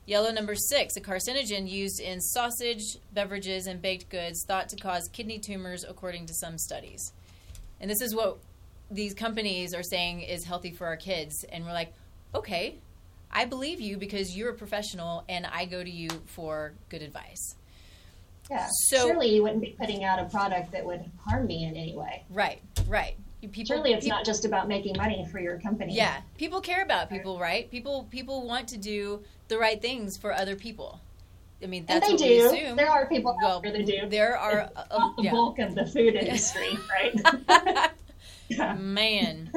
Yellow 0.07 0.33
number 0.33 0.57
six, 0.57 0.97
a 0.97 1.01
carcinogen 1.01 1.71
used 1.71 2.01
in 2.01 2.21
sausage, 2.21 2.97
beverages, 3.13 3.69
and 3.69 3.81
baked 3.81 4.09
goods, 4.09 4.45
thought 4.49 4.69
to 4.71 4.77
cause 4.77 5.09
kidney 5.13 5.39
tumors, 5.39 5.85
according 5.89 6.27
to 6.27 6.35
some 6.35 6.59
studies. 6.59 7.13
And 7.81 7.89
this 7.89 8.01
is 8.01 8.13
what 8.15 8.39
these 8.91 9.15
companies 9.15 9.73
are 9.75 9.83
saying 9.85 10.23
is 10.23 10.45
healthy 10.45 10.73
for 10.73 10.87
our 10.89 10.97
kids. 10.97 11.45
And 11.53 11.65
we're 11.65 11.73
like, 11.73 11.93
okay, 12.35 12.79
I 13.33 13.45
believe 13.47 13.81
you 13.81 13.97
because 13.97 14.37
you're 14.37 14.51
a 14.51 14.55
professional, 14.55 15.25
and 15.29 15.47
I 15.47 15.65
go 15.65 15.83
to 15.83 15.91
you 15.91 16.09
for 16.27 16.75
good 16.89 17.03
advice. 17.03 17.55
Yeah. 18.51 18.69
So- 18.89 19.07
Surely 19.09 19.35
you 19.35 19.43
wouldn't 19.43 19.63
be 19.63 19.75
putting 19.79 20.05
out 20.05 20.19
a 20.19 20.25
product 20.27 20.73
that 20.73 20.85
would 20.85 21.05
harm 21.27 21.47
me 21.47 21.65
in 21.65 21.77
any 21.77 21.95
way. 21.97 22.25
Right, 22.29 22.61
right. 22.87 23.15
People, 23.41 23.65
Surely 23.77 23.93
it's 23.93 24.05
people- 24.05 24.19
not 24.19 24.27
just 24.27 24.45
about 24.45 24.69
making 24.69 24.97
money 24.97 25.27
for 25.33 25.41
your 25.41 25.59
company. 25.61 25.95
Yeah, 25.95 26.21
people 26.39 26.61
care 26.61 26.83
about 26.83 27.09
people, 27.11 27.41
right? 27.41 27.69
People 27.71 28.07
people 28.11 28.47
want 28.47 28.69
to 28.69 28.79
do 28.79 29.25
the 29.49 29.59
right 29.59 29.81
things 29.83 30.17
for 30.17 30.33
other 30.33 30.55
people. 30.55 31.01
I 31.61 31.67
mean, 31.67 31.85
And 31.89 32.03
that's 32.03 32.07
they 32.07 32.13
what 32.13 32.51
do. 32.53 32.57
assume. 32.57 32.77
There 32.77 32.89
are 32.91 33.07
people 33.07 33.37
well, 33.43 33.57
out 33.57 33.63
there 33.63 33.73
that 33.73 33.87
do. 33.87 34.09
there 34.09 34.37
are 34.37 34.61
It's 34.61 34.73
uh, 34.77 34.99
not 34.99 35.17
the 35.17 35.23
yeah. 35.25 35.31
bulk 35.33 35.59
of 35.59 35.75
the 35.75 35.87
food 35.87 36.15
industry, 36.23 36.79
right? 36.91 37.91
Man. 38.79 39.51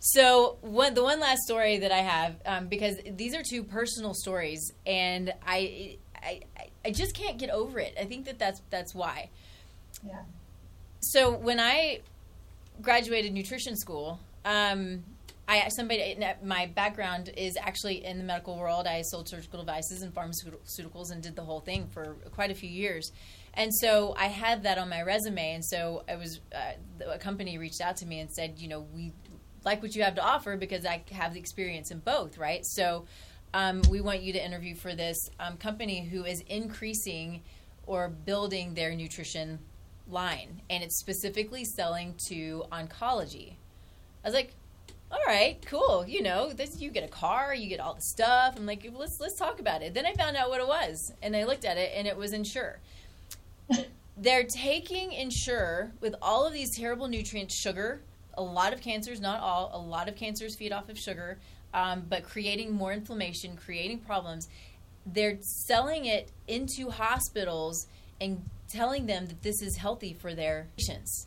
So 0.00 0.58
one 0.60 0.94
the 0.94 1.02
one 1.02 1.20
last 1.20 1.40
story 1.42 1.78
that 1.78 1.90
I 1.92 1.98
have 1.98 2.36
um, 2.46 2.68
because 2.68 2.96
these 3.10 3.34
are 3.34 3.42
two 3.42 3.64
personal 3.64 4.14
stories, 4.14 4.72
and 4.86 5.32
I, 5.46 5.96
I 6.14 6.40
I- 6.84 6.90
just 6.90 7.14
can't 7.14 7.36
get 7.38 7.50
over 7.50 7.78
it. 7.80 7.94
I 8.00 8.04
think 8.04 8.24
that 8.26 8.38
that's 8.38 8.62
that's 8.70 8.94
why. 8.94 9.28
Yeah. 10.06 10.22
So 11.00 11.32
when 11.36 11.58
I 11.60 12.00
graduated 12.80 13.32
nutrition 13.32 13.76
school, 13.76 14.20
um, 14.44 15.02
I 15.48 15.68
somebody 15.70 16.16
my 16.44 16.66
background 16.66 17.30
is 17.36 17.56
actually 17.60 18.04
in 18.04 18.18
the 18.18 18.24
medical 18.24 18.56
world. 18.56 18.86
I 18.86 19.02
sold 19.02 19.28
surgical 19.28 19.58
devices 19.60 20.02
and 20.02 20.14
pharmaceuticals 20.14 21.10
and 21.10 21.22
did 21.22 21.34
the 21.34 21.44
whole 21.44 21.60
thing 21.60 21.88
for 21.88 22.16
quite 22.32 22.50
a 22.50 22.54
few 22.54 22.70
years. 22.70 23.10
And 23.54 23.74
so 23.74 24.14
I 24.16 24.26
had 24.26 24.62
that 24.62 24.78
on 24.78 24.88
my 24.88 25.02
resume. 25.02 25.54
And 25.54 25.64
so 25.64 26.04
I 26.08 26.14
was 26.16 26.38
uh, 26.54 27.10
a 27.12 27.18
company 27.18 27.58
reached 27.58 27.80
out 27.80 27.96
to 27.96 28.06
me 28.06 28.20
and 28.20 28.30
said, 28.30 28.54
you 28.58 28.68
know, 28.68 28.86
we 28.94 29.12
like 29.64 29.82
what 29.82 29.94
you 29.94 30.02
have 30.02 30.14
to 30.16 30.22
offer 30.22 30.56
because 30.56 30.84
I 30.84 31.02
have 31.12 31.34
the 31.34 31.40
experience 31.40 31.90
in 31.90 31.98
both, 31.98 32.38
right? 32.38 32.64
So 32.64 33.06
um, 33.54 33.82
we 33.90 34.00
want 34.00 34.22
you 34.22 34.32
to 34.34 34.44
interview 34.44 34.74
for 34.74 34.94
this 34.94 35.16
um, 35.40 35.56
company 35.56 36.04
who 36.04 36.24
is 36.24 36.42
increasing 36.48 37.42
or 37.86 38.08
building 38.08 38.74
their 38.74 38.94
nutrition 38.94 39.58
line, 40.10 40.60
and 40.68 40.82
it's 40.82 40.98
specifically 40.98 41.64
selling 41.64 42.14
to 42.28 42.64
oncology. 42.70 43.54
I 44.24 44.28
was 44.28 44.34
like, 44.34 44.52
all 45.10 45.20
right, 45.26 45.64
cool. 45.66 46.04
You 46.06 46.22
know, 46.22 46.52
this 46.52 46.80
you 46.80 46.90
get 46.90 47.04
a 47.04 47.08
car, 47.08 47.54
you 47.54 47.68
get 47.68 47.80
all 47.80 47.94
the 47.94 48.02
stuff. 48.02 48.54
I'm 48.56 48.66
like, 48.66 48.86
let's 48.94 49.18
let's 49.20 49.38
talk 49.38 49.58
about 49.58 49.82
it. 49.82 49.94
Then 49.94 50.04
I 50.04 50.12
found 50.12 50.36
out 50.36 50.50
what 50.50 50.60
it 50.60 50.66
was, 50.66 51.12
and 51.22 51.34
I 51.34 51.44
looked 51.44 51.64
at 51.64 51.78
it, 51.78 51.92
and 51.94 52.06
it 52.06 52.16
was 52.16 52.32
Ensure. 52.32 52.80
They're 54.18 54.44
taking 54.44 55.12
Ensure 55.12 55.92
with 56.00 56.14
all 56.20 56.46
of 56.46 56.52
these 56.52 56.76
terrible 56.76 57.08
nutrients, 57.08 57.54
sugar. 57.54 58.02
A 58.38 58.42
lot 58.42 58.72
of 58.72 58.80
cancers, 58.80 59.20
not 59.20 59.40
all, 59.40 59.70
a 59.74 59.78
lot 59.78 60.08
of 60.08 60.16
cancers 60.16 60.56
feed 60.56 60.72
off 60.72 60.88
of 60.88 60.98
sugar, 60.98 61.38
um, 61.74 62.06
but 62.08 62.22
creating 62.22 62.72
more 62.72 62.92
inflammation, 62.92 63.56
creating 63.56 63.98
problems. 63.98 64.48
They're 65.04 65.38
selling 65.40 66.06
it 66.06 66.30
into 66.46 66.88
hospitals 66.88 67.86
and 68.20 68.42
telling 68.68 69.06
them 69.06 69.26
that 69.26 69.42
this 69.42 69.60
is 69.60 69.76
healthy 69.76 70.14
for 70.14 70.34
their 70.34 70.68
patients. 70.76 71.26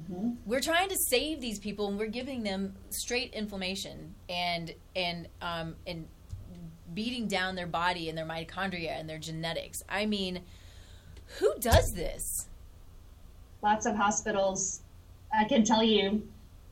Mm-hmm. 0.00 0.30
We're 0.46 0.60
trying 0.60 0.88
to 0.88 0.96
save 0.96 1.40
these 1.40 1.58
people, 1.58 1.88
and 1.88 1.98
we're 1.98 2.06
giving 2.06 2.42
them 2.42 2.74
straight 2.90 3.32
inflammation 3.34 4.14
and 4.28 4.74
and 4.96 5.28
um, 5.40 5.76
and 5.86 6.06
beating 6.94 7.28
down 7.28 7.54
their 7.54 7.66
body 7.66 8.08
and 8.08 8.16
their 8.16 8.26
mitochondria 8.26 8.98
and 8.98 9.08
their 9.08 9.18
genetics. 9.18 9.82
I 9.88 10.06
mean, 10.06 10.40
who 11.38 11.54
does 11.60 11.92
this? 11.92 12.48
Lots 13.62 13.86
of 13.86 13.96
hospitals. 13.96 14.80
I 15.36 15.44
can 15.44 15.64
tell 15.64 15.82
you, 15.82 16.22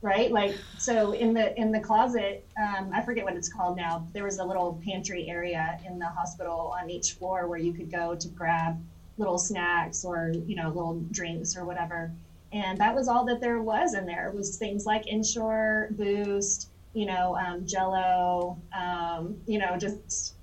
right? 0.01 0.31
Like 0.31 0.55
so 0.77 1.13
in 1.13 1.33
the 1.33 1.57
in 1.59 1.71
the 1.71 1.79
closet, 1.79 2.45
um, 2.61 2.91
I 2.93 3.01
forget 3.01 3.23
what 3.23 3.35
it's 3.35 3.51
called 3.51 3.77
now. 3.77 4.07
There 4.13 4.23
was 4.23 4.39
a 4.39 4.43
little 4.43 4.79
pantry 4.85 5.29
area 5.29 5.79
in 5.87 5.99
the 5.99 6.07
hospital 6.07 6.73
on 6.79 6.89
each 6.89 7.13
floor 7.13 7.47
where 7.47 7.59
you 7.59 7.73
could 7.73 7.91
go 7.91 8.15
to 8.15 8.27
grab 8.29 8.81
little 9.17 9.37
snacks 9.37 10.03
or 10.03 10.33
you 10.47 10.55
know 10.55 10.69
little 10.69 10.99
drinks 11.11 11.55
or 11.55 11.65
whatever 11.65 12.11
and 12.53 12.77
that 12.77 12.93
was 12.93 13.07
all 13.07 13.25
that 13.25 13.39
there 13.39 13.61
was 13.61 13.93
in 13.93 14.05
there 14.05 14.31
was 14.35 14.57
things 14.57 14.85
like 14.85 15.07
Ensure 15.07 15.89
boost 15.91 16.69
you 16.93 17.05
know 17.05 17.37
um, 17.37 17.65
jello 17.65 18.57
um, 18.77 19.37
you 19.45 19.59
know 19.59 19.77
just 19.77 20.35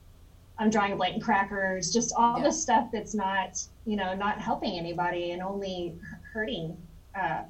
i'm 0.59 0.71
drawing 0.71 0.93
a 0.93 0.97
blank 0.97 1.23
crackers 1.23 1.93
just 1.93 2.15
all 2.17 2.39
yeah. 2.39 2.45
the 2.45 2.53
stuff 2.53 2.89
that's 2.93 3.15
not 3.15 3.63
you 3.85 3.97
know 3.97 4.15
not 4.15 4.41
helping 4.41 4.79
anybody 4.79 5.33
and 5.33 5.43
only 5.43 5.95
hurting 6.33 6.77
uh, 7.15 7.43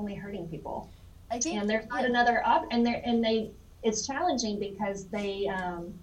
only 0.00 0.14
hurting 0.14 0.48
people 0.48 0.88
I 1.30 1.38
think, 1.38 1.60
and 1.60 1.70
there's 1.70 1.86
not 1.86 2.04
another 2.04 2.42
up 2.44 2.66
and 2.72 2.84
there 2.84 3.00
and 3.04 3.22
they 3.22 3.50
it's 3.82 4.06
challenging 4.06 4.58
because 4.58 5.06
they 5.06 5.46
um, 5.46 5.94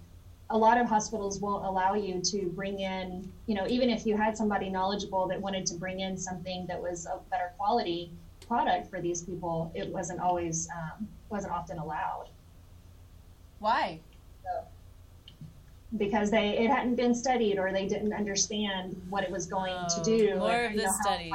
a 0.50 0.56
lot 0.56 0.80
of 0.80 0.86
hospitals 0.86 1.40
won't 1.40 1.64
allow 1.64 1.94
you 1.94 2.20
to 2.22 2.46
bring 2.54 2.80
in, 2.80 3.30
you 3.46 3.54
know, 3.54 3.66
even 3.68 3.90
if 3.90 4.06
you 4.06 4.16
had 4.16 4.36
somebody 4.36 4.70
knowledgeable 4.70 5.28
that 5.28 5.40
wanted 5.40 5.66
to 5.66 5.74
bring 5.74 6.00
in 6.00 6.16
something 6.16 6.66
that 6.66 6.80
was 6.80 7.06
a 7.06 7.18
better 7.30 7.52
quality 7.58 8.10
product 8.46 8.88
for 8.88 9.00
these 9.00 9.22
people, 9.22 9.70
it 9.74 9.88
wasn't 9.88 10.18
always, 10.20 10.66
um, 10.74 11.06
wasn't 11.28 11.52
often 11.52 11.78
allowed. 11.78 12.28
Why? 13.58 14.00
So, 14.42 14.64
because 15.98 16.30
they 16.30 16.56
it 16.58 16.70
hadn't 16.70 16.94
been 16.94 17.14
studied 17.14 17.58
or 17.58 17.70
they 17.70 17.86
didn't 17.86 18.14
understand 18.14 19.00
what 19.10 19.24
it 19.24 19.30
was 19.30 19.46
going 19.46 19.76
oh, 19.76 20.02
to 20.02 20.02
do. 20.02 20.36
More 20.36 20.50
or, 20.50 20.64
of 20.66 20.72
the 20.72 20.84
know, 20.84 20.92
studies. 21.02 21.32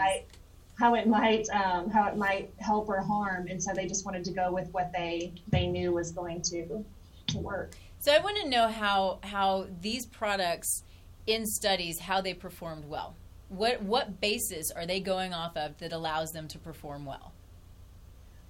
How 0.83 0.95
it 0.95 1.07
might, 1.07 1.47
how 1.47 1.61
it 1.61 1.63
might 1.63 1.65
um, 1.65 1.89
how 1.89 2.07
it 2.09 2.17
might 2.17 2.53
help 2.57 2.89
or 2.89 2.99
harm, 2.99 3.47
and 3.47 3.63
so 3.63 3.71
they 3.73 3.87
just 3.87 4.05
wanted 4.05 4.25
to 4.25 4.31
go 4.31 4.51
with 4.51 4.67
what 4.73 4.91
they 4.91 5.31
they 5.47 5.65
knew 5.65 5.93
was 5.93 6.11
going 6.11 6.41
to 6.41 6.83
to 7.27 7.37
work. 7.37 7.75
So 7.99 8.11
I 8.11 8.19
want 8.19 8.35
to 8.43 8.49
know 8.49 8.67
how 8.67 9.19
how 9.23 9.67
these 9.79 10.05
products 10.05 10.83
in 11.25 11.45
studies 11.45 11.99
how 11.99 12.19
they 12.19 12.33
performed 12.33 12.83
well. 12.89 13.15
What 13.47 13.81
what 13.81 14.19
basis 14.19 14.71
are 14.71 14.85
they 14.85 14.99
going 14.99 15.33
off 15.33 15.55
of 15.55 15.77
that 15.77 15.93
allows 15.93 16.33
them 16.33 16.49
to 16.49 16.59
perform 16.59 17.05
well? 17.05 17.31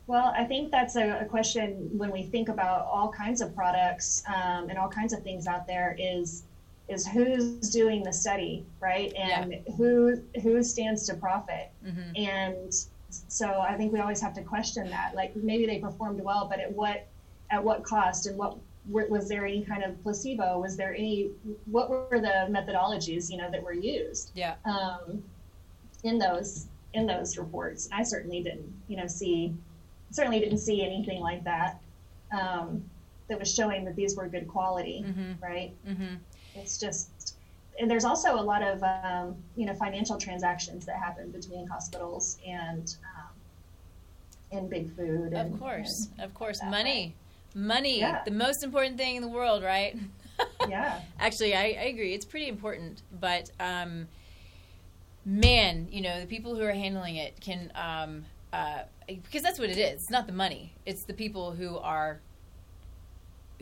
Well, 0.08 0.34
I 0.36 0.44
think 0.46 0.72
that's 0.72 0.96
a, 0.96 1.20
a 1.22 1.26
question 1.26 1.88
when 1.96 2.12
we 2.12 2.24
think 2.24 2.50
about 2.50 2.88
all 2.88 3.12
kinds 3.12 3.42
of 3.42 3.54
products 3.54 4.24
um, 4.28 4.70
and 4.70 4.80
all 4.80 4.90
kinds 4.90 5.14
of 5.14 5.22
things 5.22 5.46
out 5.46 5.68
there 5.68 5.96
is 6.00 6.46
is 6.90 7.08
who's 7.08 7.70
doing 7.70 8.04
the 8.04 8.14
study, 8.14 8.66
right? 8.80 9.14
And 9.16 9.52
yeah. 9.52 9.74
who 9.76 10.22
who 10.42 10.64
stands 10.64 11.06
to 11.08 11.16
profit. 11.16 11.72
Mm-hmm. 11.86 12.16
And 12.16 12.74
so 13.28 13.62
I 13.62 13.76
think 13.76 13.94
we 13.94 14.00
always 14.00 14.22
have 14.22 14.34
to 14.36 14.42
question 14.42 14.90
that. 14.90 15.16
Like 15.16 15.36
maybe 15.36 15.66
they 15.66 15.80
performed 15.80 16.22
well, 16.22 16.48
but 16.50 16.60
at 16.60 16.72
what 16.72 17.08
at 17.50 17.64
what 17.64 17.84
cost 17.84 18.26
and 18.26 18.38
what 18.38 18.58
was 18.86 19.30
there 19.30 19.46
any 19.46 19.64
kind 19.64 19.84
of 19.84 20.02
placebo? 20.04 20.60
Was 20.60 20.76
there 20.76 20.94
any? 20.94 21.30
What 21.66 21.90
were 21.90 22.20
the 22.20 22.48
methodologies 22.50 23.32
you 23.32 23.38
know 23.38 23.50
that 23.50 23.64
were 23.64 23.74
used? 23.74 24.32
Yeah. 24.36 24.56
Um, 24.66 25.24
in 26.04 26.18
those 26.18 26.68
in 26.94 27.08
those 27.08 27.38
reports, 27.38 27.88
I 27.92 28.04
certainly 28.04 28.44
didn't 28.44 28.72
you 28.88 28.98
know 28.98 29.08
see 29.08 29.54
certainly 30.12 30.40
didn't 30.40 30.60
see 30.60 30.86
anything 30.86 31.22
like 31.22 31.44
that 31.44 31.82
um, 32.38 32.84
that 33.30 33.40
was 33.40 33.54
showing 33.54 33.86
that 33.86 33.96
these 33.96 34.16
were 34.16 34.28
good 34.28 34.48
quality, 34.48 35.04
mm-hmm. 35.08 35.44
right? 35.44 35.74
Mm-hmm. 35.88 36.16
It's 36.56 36.78
just 36.78 37.36
and 37.80 37.90
there's 37.90 38.06
also 38.06 38.36
a 38.36 38.42
lot 38.42 38.62
of 38.62 38.84
um, 38.84 39.36
you 39.56 39.66
know 39.66 39.74
financial 39.74 40.18
transactions 40.18 40.86
that 40.86 40.98
happen 40.98 41.32
between 41.32 41.68
hospitals 41.68 42.38
and 42.46 42.96
um, 43.16 44.58
and 44.58 44.70
big 44.70 44.96
food. 44.96 45.34
And, 45.34 45.54
of 45.54 45.60
course, 45.60 46.10
of 46.20 46.34
course, 46.34 46.62
money. 46.64 46.84
Way. 46.84 47.16
Money, 47.56 48.00
yeah. 48.00 48.24
the 48.26 48.32
most 48.32 48.64
important 48.64 48.98
thing 48.98 49.16
in 49.16 49.22
the 49.22 49.28
world, 49.28 49.62
right? 49.62 49.96
yeah. 50.68 51.02
Actually, 51.20 51.54
I, 51.54 51.66
I, 51.66 51.86
agree. 51.86 52.16
It's 52.16 52.26
pretty 52.26 52.48
important, 52.48 53.04
but 53.20 53.52
um, 53.60 54.08
man, 55.24 55.88
you 55.92 56.02
know, 56.02 56.20
the 56.20 56.26
people 56.26 56.56
who 56.56 56.64
are 56.64 56.72
handling 56.72 57.18
it 57.18 57.40
can, 57.40 57.72
um, 57.76 58.26
uh, 58.52 58.80
because 59.08 59.44
that's 59.44 59.60
what 59.60 59.70
it 59.70 59.78
is. 59.78 60.02
It's 60.02 60.10
not 60.10 60.26
the 60.26 60.34
money; 60.34 60.74
it's 60.88 61.04
the 61.04 61.14
people 61.14 61.52
who 61.52 61.78
are 61.78 62.22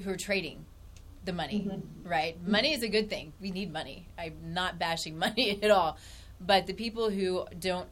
who 0.02 0.10
are 0.10 0.18
trading 0.18 0.66
the 1.26 1.34
money, 1.34 1.68
mm-hmm. 1.68 2.08
right? 2.08 2.38
Mm-hmm. 2.42 2.52
Money 2.52 2.74
is 2.74 2.84
a 2.84 2.88
good 2.88 3.10
thing. 3.10 3.34
We 3.40 3.52
need 3.52 3.72
money. 3.72 4.08
I'm 4.18 4.36
not 4.54 4.80
bashing 4.80 5.18
money 5.26 5.60
at 5.62 5.72
all, 5.72 5.98
but 6.40 6.68
the 6.68 6.74
people 6.74 7.10
who 7.10 7.46
don't 7.60 7.88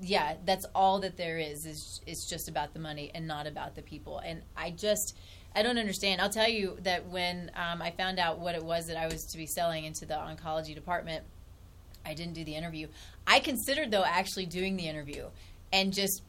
yeah, 0.00 0.34
that's 0.44 0.66
all 0.74 1.00
that 1.00 1.16
there 1.16 1.38
is 1.38 1.64
is 1.64 2.00
it's 2.06 2.28
just 2.28 2.48
about 2.48 2.74
the 2.74 2.78
money 2.78 3.10
and 3.14 3.26
not 3.26 3.46
about 3.46 3.74
the 3.74 3.82
people. 3.82 4.18
And 4.18 4.42
I 4.56 4.70
just 4.70 5.16
I 5.54 5.62
don't 5.62 5.78
understand. 5.78 6.20
I'll 6.20 6.28
tell 6.28 6.48
you 6.48 6.76
that 6.82 7.06
when 7.06 7.50
um, 7.54 7.80
I 7.80 7.90
found 7.90 8.18
out 8.18 8.38
what 8.38 8.54
it 8.54 8.62
was 8.62 8.88
that 8.88 8.98
I 8.98 9.06
was 9.06 9.24
to 9.26 9.38
be 9.38 9.46
selling 9.46 9.84
into 9.84 10.04
the 10.04 10.14
oncology 10.14 10.74
department, 10.74 11.24
I 12.04 12.12
didn't 12.12 12.34
do 12.34 12.44
the 12.44 12.54
interview. 12.54 12.88
I 13.26 13.40
considered 13.40 13.90
though 13.90 14.04
actually 14.04 14.46
doing 14.46 14.76
the 14.76 14.86
interview 14.86 15.26
and 15.72 15.92
just 15.92 16.22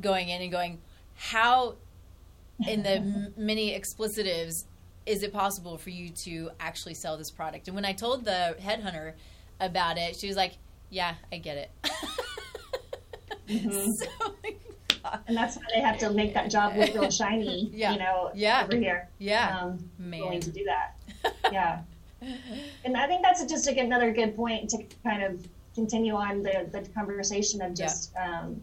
going 0.00 0.28
in 0.28 0.42
and 0.42 0.52
going, 0.52 0.78
how 1.16 1.74
in 2.66 2.82
the 2.84 3.32
many 3.36 3.78
explicitives 3.78 4.64
is 5.08 5.22
it 5.22 5.32
possible 5.32 5.78
for 5.78 5.90
you 5.90 6.10
to 6.10 6.50
actually 6.60 6.94
sell 6.94 7.16
this 7.16 7.30
product? 7.30 7.66
And 7.66 7.74
when 7.74 7.84
I 7.84 7.92
told 7.92 8.24
the 8.24 8.56
headhunter 8.60 9.14
about 9.58 9.96
it, 9.96 10.14
she 10.16 10.28
was 10.28 10.36
like, 10.36 10.58
"Yeah, 10.90 11.14
I 11.32 11.38
get 11.38 11.56
it." 11.56 11.70
Mm-hmm. 13.48 13.90
So, 13.92 14.34
and 15.26 15.36
that's 15.36 15.56
why 15.56 15.62
they 15.74 15.80
have 15.80 15.96
to 15.98 16.10
make 16.10 16.34
that 16.34 16.50
job 16.50 16.76
look 16.76 16.92
real 16.94 17.10
shiny. 17.10 17.70
yeah. 17.74 17.92
You 17.92 17.98
know, 17.98 18.30
yeah. 18.34 18.64
over 18.64 18.76
here. 18.76 19.08
Yeah. 19.18 19.58
Um, 19.58 19.90
Man. 19.98 20.20
Willing 20.20 20.40
to 20.40 20.50
do 20.50 20.64
that. 20.64 20.96
yeah. 21.50 21.80
And 22.84 22.96
I 22.96 23.06
think 23.06 23.22
that's 23.22 23.42
just 23.44 23.66
like 23.66 23.78
another 23.78 24.12
good 24.12 24.36
point 24.36 24.68
to 24.70 24.84
kind 25.04 25.22
of 25.22 25.46
continue 25.74 26.14
on 26.14 26.42
the, 26.42 26.68
the 26.72 26.86
conversation 26.90 27.62
of 27.62 27.74
just 27.74 28.12
yeah. 28.14 28.40
um, 28.40 28.60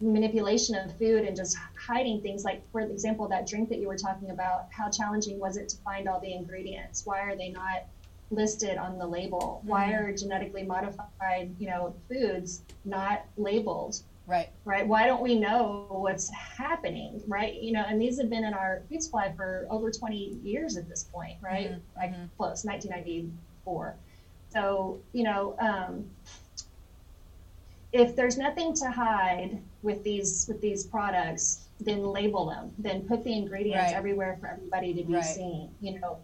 manipulation 0.00 0.74
of 0.76 0.96
food 0.96 1.24
and 1.24 1.36
just 1.36 1.56
hiding 1.76 2.20
things. 2.20 2.44
Like, 2.44 2.62
for 2.70 2.80
example, 2.80 3.28
that 3.28 3.46
drink 3.46 3.68
that 3.70 3.78
you 3.78 3.88
were 3.88 3.96
talking 3.96 4.30
about, 4.30 4.66
how 4.70 4.88
challenging 4.90 5.38
was 5.38 5.56
it 5.56 5.68
to 5.70 5.76
find 5.78 6.08
all 6.08 6.20
the 6.20 6.32
ingredients? 6.32 7.04
Why 7.04 7.20
are 7.20 7.36
they 7.36 7.50
not 7.50 7.84
listed 8.30 8.78
on 8.78 8.98
the 8.98 9.06
label? 9.06 9.58
Mm-hmm. 9.60 9.68
Why 9.68 9.92
are 9.92 10.12
genetically 10.12 10.62
modified, 10.62 11.54
you 11.58 11.68
know, 11.68 11.94
foods 12.08 12.62
not 12.84 13.24
labeled? 13.36 14.00
Right. 14.26 14.50
Right. 14.66 14.86
Why 14.86 15.06
don't 15.06 15.22
we 15.22 15.38
know 15.38 15.86
what's 15.88 16.30
happening? 16.30 17.22
Right. 17.26 17.54
You 17.54 17.72
know, 17.72 17.84
and 17.88 18.00
these 18.00 18.20
have 18.20 18.28
been 18.28 18.44
in 18.44 18.52
our 18.52 18.82
food 18.88 19.02
supply 19.02 19.32
for 19.34 19.66
over 19.70 19.90
20 19.90 20.38
years 20.44 20.76
at 20.76 20.86
this 20.88 21.04
point, 21.04 21.38
right? 21.40 21.70
Mm-hmm. 21.70 21.98
Like 21.98 22.12
mm-hmm. 22.12 22.26
close, 22.36 22.64
1994. 22.64 23.96
So, 24.50 25.00
you 25.12 25.24
know, 25.24 25.56
um, 25.58 26.04
if 27.92 28.14
there's 28.14 28.36
nothing 28.36 28.74
to 28.74 28.90
hide 28.90 29.60
with 29.82 30.02
these 30.04 30.46
with 30.48 30.60
these 30.60 30.84
products, 30.84 31.68
then 31.80 32.02
label 32.02 32.46
them. 32.46 32.72
Then 32.78 33.02
put 33.02 33.24
the 33.24 33.32
ingredients 33.32 33.92
right. 33.92 33.94
everywhere 33.94 34.36
for 34.40 34.48
everybody 34.48 34.94
to 34.94 35.02
be 35.02 35.14
right. 35.14 35.24
seen. 35.24 35.70
You 35.80 36.00
know, 36.00 36.18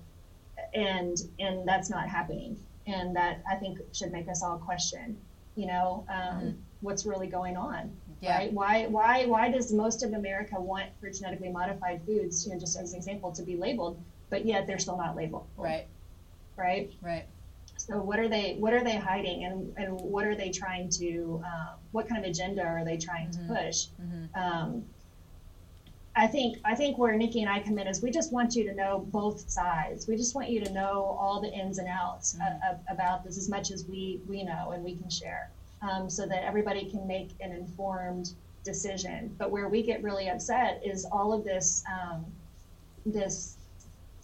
and 0.75 1.23
and 1.39 1.67
that's 1.67 1.89
not 1.89 2.09
happening 2.09 2.57
and 2.87 3.15
that 3.15 3.43
i 3.51 3.55
think 3.55 3.79
should 3.93 4.13
make 4.13 4.29
us 4.29 4.43
all 4.43 4.59
question 4.59 5.17
you 5.57 5.67
know 5.67 6.05
um, 6.09 6.17
mm-hmm. 6.17 6.51
what's 6.81 7.07
really 7.07 7.27
going 7.27 7.57
on 7.57 7.91
yeah. 8.21 8.39
right 8.39 8.53
why 8.53 8.87
why 8.87 9.25
why 9.27 9.51
does 9.51 9.73
most 9.73 10.03
of 10.03 10.13
america 10.13 10.61
want 10.61 10.87
for 11.01 11.11
genetically 11.11 11.49
modified 11.49 12.01
foods 12.05 12.47
you 12.47 12.53
know 12.53 12.59
just 12.59 12.79
as 12.79 12.93
an 12.93 12.99
example 12.99 13.31
to 13.31 13.43
be 13.43 13.57
labeled 13.57 13.99
but 14.31 14.45
yet 14.45 14.67
they're 14.67 14.79
still 14.79 14.97
not 14.97 15.17
labeled 15.17 15.47
right 15.57 15.87
right 16.57 16.93
right 17.03 17.27
so 17.87 17.99
what 17.99 18.19
are 18.19 18.29
they 18.29 18.57
what 18.59 18.73
are 18.73 18.83
they 18.83 18.97
hiding 18.97 19.45
and 19.45 19.73
and 19.77 20.01
what 20.01 20.27
are 20.27 20.35
they 20.35 20.51
trying 20.51 20.89
to 20.89 21.43
um, 21.45 21.75
what 21.93 22.09
kind 22.09 22.25
of 22.25 22.31
agenda 22.31 22.63
are 22.63 22.85
they 22.85 22.97
trying 22.97 23.29
mm-hmm. 23.29 23.55
to 23.55 23.63
push 23.63 23.87
mm-hmm. 24.01 24.43
um, 24.43 24.85
I 26.17 26.29
think 26.29 26.59
I 26.65 26.75
think 26.77 26.97
where 26.97 27.17
Nikki 27.17 27.43
and 27.43 27.51
I 27.51 27.61
come 27.61 27.79
in 27.79 27.89
is 27.89 28.01
we 28.01 28.11
just 28.11 28.33
want 28.33 28.55
you 28.55 28.65
to 28.65 28.75
know 28.75 29.05
both 29.11 29.51
sides. 29.51 30.07
We 30.07 30.17
just 30.17 30.35
want 30.35 30.49
you 30.49 30.65
to 30.65 30.73
know 30.73 31.17
all 31.21 31.41
the 31.41 31.53
ins 31.53 31.79
and 31.79 31.89
outs 31.89 32.37
mm-hmm. 32.41 32.93
about 32.93 33.25
this 33.25 33.37
as 33.37 33.49
much 33.49 33.73
as 33.73 33.85
we 33.87 34.21
we 34.29 34.45
know 34.45 34.71
and 34.71 34.85
we 34.85 34.95
can 34.95 35.11
share, 35.11 35.51
um, 35.83 36.09
so 36.09 36.25
that 36.27 36.45
everybody 36.45 36.89
can 36.89 37.05
make 37.09 37.31
an 37.41 37.51
informed 37.51 38.35
decision. 38.63 39.35
But 39.39 39.51
where 39.51 39.69
we 39.69 39.83
get 39.83 40.05
really 40.05 40.29
upset 40.29 40.81
is 40.85 41.05
all 41.05 41.33
of 41.33 41.43
this 41.43 41.83
um, 41.93 42.25
this 43.05 43.54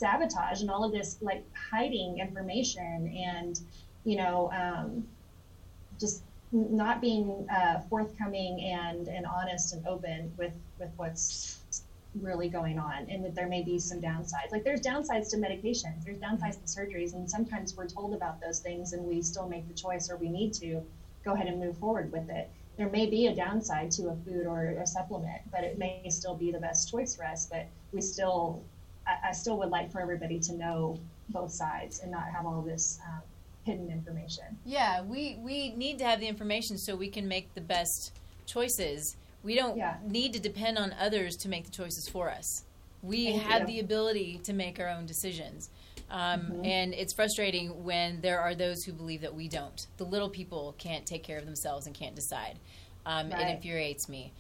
sabotage 0.01 0.63
and 0.63 0.71
all 0.71 0.83
of 0.83 0.93
this 0.93 1.19
like 1.21 1.45
hiding 1.71 2.19
information 2.19 3.13
and 3.15 3.61
you 4.05 4.17
know 4.17 4.51
um, 4.53 5.07
just 5.99 6.23
not 6.53 7.01
being 7.01 7.47
uh, 7.55 7.81
forthcoming 7.89 8.61
and 8.61 9.09
and 9.09 9.27
honest 9.27 9.75
and 9.75 9.87
open 9.87 10.33
with 10.37 10.53
with 10.79 10.91
what's 10.97 11.61
really 12.21 12.49
going 12.49 12.79
on. 12.79 13.07
And 13.09 13.25
that 13.25 13.35
there 13.35 13.47
may 13.47 13.63
be 13.63 13.79
some 13.79 14.01
downsides. 14.01 14.51
Like 14.51 14.65
there's 14.65 14.81
downsides 14.81 15.31
to 15.31 15.37
medications. 15.37 16.05
There's 16.05 16.19
downsides 16.19 16.61
to 16.61 16.67
surgeries. 16.67 17.15
And 17.15 17.31
sometimes 17.31 17.77
we're 17.77 17.87
told 17.87 18.15
about 18.15 18.41
those 18.41 18.59
things 18.59 18.93
and 18.93 19.05
we 19.05 19.23
still 19.23 19.49
make 19.49 19.69
the 19.69 19.75
choice 19.75 20.11
or 20.11 20.17
we 20.17 20.29
need 20.29 20.53
to 20.55 20.83
go 21.25 21.35
ahead 21.35 21.47
and 21.47 21.61
move 21.61 21.79
forward 21.79 22.11
with 22.11 22.29
it. 22.29 22.51
There 22.77 22.89
may 22.89 23.07
be 23.07 23.27
a 23.27 23.35
downside 23.35 23.91
to 23.93 24.09
a 24.09 24.17
food 24.25 24.47
or 24.47 24.71
a 24.83 24.87
supplement 24.87 25.43
but 25.53 25.63
it 25.63 25.79
may 25.79 26.03
still 26.09 26.35
be 26.35 26.51
the 26.51 26.59
best 26.59 26.91
choice 26.91 27.15
for 27.15 27.25
us. 27.25 27.47
But 27.47 27.67
we 27.93 28.01
still 28.01 28.65
i, 29.07 29.29
I 29.29 29.33
still 29.33 29.59
would 29.59 29.71
like 29.71 29.91
for 29.91 30.01
everybody 30.01 30.39
to 30.41 30.55
know 30.55 30.99
both 31.29 31.53
sides 31.53 32.01
and 32.01 32.11
not 32.11 32.25
have 32.25 32.47
all 32.47 32.63
this 32.63 32.99
um, 33.09 33.21
hidden 33.65 33.91
information 33.91 34.45
yeah 34.65 35.03
we 35.03 35.39
we 35.41 35.73
need 35.75 35.99
to 35.99 36.05
have 36.05 36.21
the 36.21 36.27
information 36.27 36.79
so 36.79 36.97
we 36.97 37.09
can 37.09 37.29
make 37.29 37.55
the 37.55 37.61
best 37.61 38.13
choices 38.47 39.17
we 39.43 39.55
don't 39.55 39.77
yeah. 39.77 39.97
need 40.07 40.33
to 40.35 40.41
depend 40.41 40.79
on 40.79 40.95
others 41.01 41.37
to 41.37 41.49
make 41.49 41.65
the 41.65 41.71
choices 41.71 42.09
for 42.11 42.31
us. 42.31 42.65
We 43.03 43.27
Thank 43.27 43.43
have 43.43 43.61
you. 43.63 43.67
the 43.67 43.81
ability 43.81 44.41
to 44.45 44.53
make 44.53 44.79
our 44.79 44.89
own 44.89 45.07
decisions. 45.07 45.71
Um, 46.11 46.41
mm-hmm. 46.41 46.65
And 46.65 46.95
it's 46.95 47.15
frustrating 47.15 47.85
when 47.85 48.21
there 48.21 48.41
are 48.41 48.55
those 48.55 48.83
who 48.85 48.93
believe 48.93 49.23
that 49.23 49.35
we 49.35 49.49
don't. 49.49 49.87
The 49.97 50.05
little 50.05 50.29
people 50.29 50.75
can't 50.77 51.07
take 51.07 51.23
care 51.23 51.39
of 51.39 51.47
themselves 51.47 51.87
and 51.87 51.95
can't 51.95 52.15
decide. 52.15 52.59
Um, 53.07 53.31
right. 53.31 53.49
It 53.49 53.55
infuriates 53.57 54.09
me. 54.09 54.33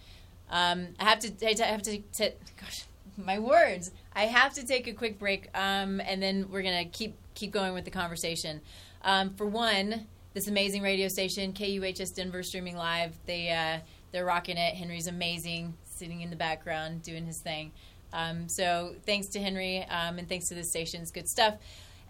Um, 0.51 0.89
I 0.99 1.05
have 1.05 1.21
to. 1.21 1.33
I 1.47 1.67
have 1.67 1.83
to. 1.83 1.99
to 1.99 2.33
gosh, 2.61 2.85
my 3.25 3.39
words. 3.39 3.91
I 4.15 4.27
have 4.27 4.55
to 4.55 4.67
take 4.67 4.87
a 4.87 4.93
quick 4.93 5.19
break, 5.19 5.49
um, 5.55 6.01
and 6.01 6.23
then 6.23 6.51
we're 6.51 6.63
gonna 6.63 6.85
keep 6.85 7.17
keep 7.35 7.51
going 7.53 7.75
with 7.75 7.85
the 7.85 7.91
conversation. 7.91 8.61
Um, 9.03 9.35
for 9.35 9.47
one, 9.47 10.07
this 10.35 10.49
amazing 10.49 10.83
radio 10.83 11.09
station, 11.09 11.53
KUHS 11.53 12.15
Denver, 12.15 12.43
streaming 12.43 12.77
live. 12.77 13.15
They 13.27 13.51
uh, 13.51 13.81
they're 14.13 14.25
rocking 14.25 14.57
it. 14.57 14.75
Henry's 14.75 15.07
amazing, 15.07 15.75
sitting 15.85 16.21
in 16.21 16.31
the 16.31 16.37
background 16.37 17.03
doing 17.03 17.27
his 17.27 17.41
thing. 17.41 17.73
Um, 18.13 18.49
so 18.49 18.95
thanks 19.07 19.29
to 19.29 19.41
Henry 19.41 19.85
um, 19.85 20.19
and 20.19 20.29
thanks 20.29 20.49
to 20.49 20.55
the 20.55 20.65
stations. 20.65 21.11
Good 21.11 21.29
stuff. 21.29 21.55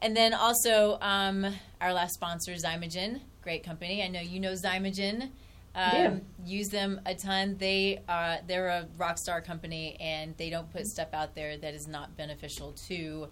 And 0.02 0.16
then 0.16 0.32
also 0.32 0.98
um, 1.02 1.54
our 1.80 1.92
last 1.92 2.14
sponsor, 2.14 2.52
Xymogen, 2.52 3.20
great 3.42 3.62
company. 3.62 4.02
I 4.02 4.08
know 4.08 4.20
you 4.20 4.40
know 4.40 4.52
Xymogen. 4.52 5.30
Um, 5.74 5.92
yeah. 5.94 6.16
Use 6.44 6.68
them 6.68 7.00
a 7.06 7.14
ton. 7.14 7.56
They 7.58 8.02
uh, 8.08 8.38
they're 8.46 8.68
a 8.68 8.88
rock 8.98 9.18
star 9.18 9.40
company, 9.40 9.96
and 10.00 10.36
they 10.36 10.50
don't 10.50 10.70
put 10.70 10.86
stuff 10.86 11.08
out 11.12 11.34
there 11.34 11.56
that 11.56 11.74
is 11.74 11.86
not 11.86 12.16
beneficial 12.16 12.72
to 12.88 13.28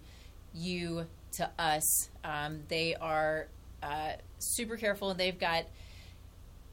you, 0.53 1.05
to 1.33 1.49
us. 1.59 2.09
Um, 2.23 2.61
they 2.69 2.95
are 2.95 3.47
uh, 3.83 4.13
super 4.37 4.77
careful, 4.77 5.11
and 5.11 5.19
they've 5.19 5.39
got 5.39 5.65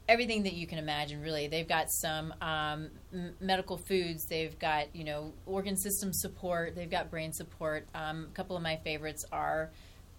everything 0.09 0.43
that 0.43 0.53
you 0.53 0.65
can 0.65 0.77
imagine 0.77 1.21
really 1.21 1.47
they've 1.47 1.67
got 1.67 1.91
some 1.91 2.33
um, 2.41 2.89
m- 3.13 3.35
medical 3.41 3.77
foods 3.77 4.25
they've 4.25 4.57
got 4.57 4.95
you 4.95 5.03
know 5.03 5.33
organ 5.45 5.75
system 5.75 6.13
support 6.13 6.75
they've 6.75 6.89
got 6.89 7.11
brain 7.11 7.33
support 7.33 7.85
um, 7.93 8.27
a 8.31 8.33
couple 8.33 8.55
of 8.55 8.63
my 8.63 8.77
favorites 8.77 9.25
are 9.31 9.69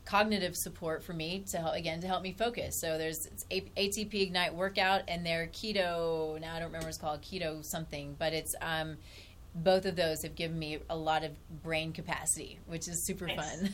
cognitive 0.09 0.57
support 0.57 1.03
for 1.03 1.13
me 1.13 1.45
to 1.47 1.59
help 1.59 1.75
again 1.75 2.01
to 2.01 2.07
help 2.07 2.23
me 2.23 2.33
focus 2.33 2.81
so 2.81 2.97
there's 2.97 3.29
atp 3.51 4.15
ignite 4.15 4.55
workout 4.55 5.03
and 5.07 5.25
their 5.25 5.49
keto 5.49 6.41
now 6.41 6.55
i 6.55 6.59
don't 6.59 6.69
remember 6.69 6.87
what 6.87 6.89
it's 6.89 6.97
called 6.97 7.21
keto 7.21 7.63
something 7.63 8.17
but 8.19 8.33
it's 8.33 8.55
um, 8.63 8.97
both 9.55 9.85
of 9.85 9.97
those 9.97 10.23
have 10.23 10.35
given 10.35 10.59
me 10.59 10.79
a 10.89 10.97
lot 10.97 11.25
of 11.25 11.33
brain 11.63 11.93
capacity, 11.93 12.61
which 12.67 12.87
is 12.87 13.03
super 13.03 13.27
nice. 13.27 13.37
fun. 13.37 13.71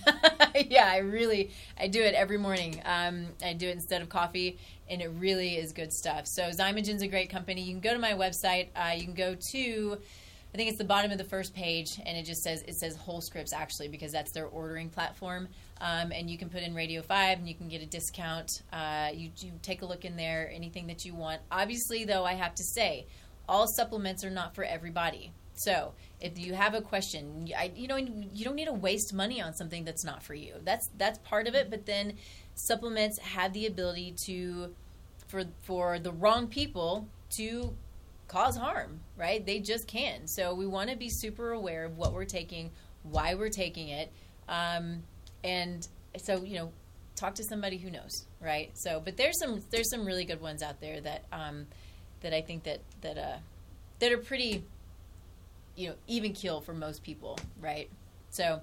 yeah, 0.71 0.89
I 0.89 0.99
really 0.99 1.51
I 1.79 1.89
do 1.89 2.01
it 2.01 2.15
every 2.15 2.39
morning. 2.39 2.81
Um, 2.85 3.27
I 3.45 3.53
do 3.53 3.69
it 3.69 3.73
instead 3.73 4.01
of 4.01 4.09
coffee, 4.09 4.59
and 4.89 5.03
it 5.03 5.11
really 5.19 5.57
is 5.57 5.73
good 5.73 5.93
stuff. 5.93 6.27
So 6.27 6.45
Xymogen's 6.45 7.03
a 7.03 7.09
great 7.09 7.29
company. 7.29 7.63
You 7.63 7.73
can 7.73 7.81
go 7.81 7.93
to 7.93 7.99
my 7.99 8.13
website. 8.13 8.69
Uh, 8.75 8.95
you 8.97 9.05
can 9.05 9.15
go 9.15 9.35
to 9.51 9.99
I 10.55 10.57
think 10.57 10.69
it's 10.69 10.79
the 10.79 10.85
bottom 10.85 11.11
of 11.11 11.19
the 11.19 11.25
first 11.25 11.53
page, 11.53 12.01
and 12.07 12.17
it 12.17 12.25
just 12.25 12.45
says 12.45 12.63
it 12.63 12.77
says 12.77 12.97
Wholescripts 12.97 13.53
actually 13.53 13.89
because 13.89 14.13
that's 14.13 14.31
their 14.31 14.47
ordering 14.47 14.89
platform. 14.89 15.49
Um, 15.81 16.13
and 16.13 16.31
you 16.31 16.39
can 16.39 16.49
put 16.49 16.63
in 16.63 16.75
Radio 16.75 17.03
Five, 17.03 17.39
and 17.39 17.49
you 17.49 17.55
can 17.55 17.69
get 17.69 17.83
a 17.83 17.87
discount. 17.87 18.63
Uh, 18.73 19.11
you, 19.13 19.31
you 19.39 19.53
take 19.61 19.83
a 19.83 19.87
look 19.87 20.05
in 20.05 20.17
there, 20.17 20.51
anything 20.55 20.87
that 20.87 21.05
you 21.05 21.15
want. 21.15 21.41
Obviously, 21.51 22.05
though, 22.05 22.25
I 22.25 22.35
have 22.35 22.55
to 22.55 22.63
say, 22.63 23.07
all 23.49 23.67
supplements 23.67 24.25
are 24.25 24.31
not 24.31 24.55
for 24.55 24.65
everybody. 24.65 25.33
So 25.57 25.95
if 26.21 26.39
you 26.39 26.55
have 26.55 26.75
a 26.75 26.81
question, 26.81 27.49
I, 27.57 27.71
you 27.77 27.87
know, 27.87 27.97
you 27.97 28.45
don't 28.45 28.57
need 28.57 28.67
to 28.67 28.73
waste 28.73 29.13
money 29.13 29.41
on 29.41 29.55
something 29.55 29.85
that's 29.85 30.05
not 30.05 30.23
for 30.23 30.35
you. 30.35 30.55
That's 30.65 30.89
that's 30.97 31.19
part 31.19 31.47
of 31.47 31.55
it. 31.55 31.71
But 31.71 31.87
then 31.87 32.15
supplements 32.55 33.19
have 33.19 33.53
the 33.53 33.67
ability 33.67 34.15
to, 34.27 34.75
for 35.29 35.45
for 35.63 35.99
the 35.99 36.13
wrong 36.13 36.49
people 36.49 37.09
to 37.37 37.77
cause 38.27 38.57
harm. 38.57 39.01
Right? 39.17 39.45
They 39.45 39.61
just 39.61 39.87
can. 39.87 40.27
So 40.27 40.55
we 40.55 40.67
want 40.67 40.91
to 40.91 40.97
be 40.97 41.09
super 41.09 41.53
aware 41.53 41.85
of 41.85 41.97
what 41.97 42.13
we're 42.13 42.25
taking, 42.25 42.71
why 43.03 43.35
we're 43.35 43.51
taking 43.51 43.89
it, 43.89 44.11
um, 44.49 45.05
and 45.45 45.87
so 46.17 46.43
you 46.43 46.57
know, 46.57 46.73
talk 47.15 47.35
to 47.37 47.45
somebody 47.45 47.79
who 47.79 47.91
knows. 47.91 48.27
Right? 48.41 48.71
So, 48.75 49.01
but 49.05 49.17
there's 49.17 49.39
some 49.39 49.63
there's 49.71 49.91
some 49.91 50.05
really 50.05 50.25
good 50.25 50.41
ones 50.41 50.63
out 50.63 50.81
there 50.81 51.01
that 51.01 51.25
um, 51.31 51.67
that 52.23 52.35
I 52.35 52.41
think 52.41 52.65
that 52.65 52.81
that 53.03 53.19
uh, 53.19 53.37
that 54.01 54.11
are 54.11 54.19
pretty 54.19 54.65
you 55.77 55.91
know 55.91 55.95
even 56.09 56.33
kill 56.33 56.61
for 56.61 56.75
most 56.75 57.03
people, 57.05 57.39
right? 57.61 57.89
So, 58.31 58.61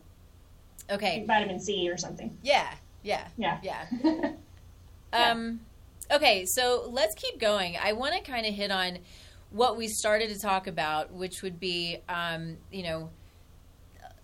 okay, 0.90 1.20
like 1.20 1.28
vitamin 1.28 1.60
C 1.60 1.90
or 1.90 1.98
something. 1.98 2.38
Yeah, 2.44 2.74
yeah, 3.04 3.28
yeah, 3.38 3.60
yeah. 3.64 3.86
um, 5.14 5.62
okay, 6.12 6.46
so 6.46 6.88
let's 6.90 7.16
keep 7.16 7.40
going. 7.40 7.78
I 7.82 7.94
want 7.94 8.14
to 8.16 8.22
kind 8.22 8.46
of 8.46 8.54
hit 8.54 8.72
on 8.72 9.00
what 9.52 9.78
we 9.78 9.88
started 9.88 10.30
to 10.30 10.40
talk 10.40 10.68
about, 10.68 11.12
which 11.12 11.42
would 11.42 11.60
be, 11.60 11.98
um, 12.08 12.58
you 12.72 12.84
know, 12.84 13.10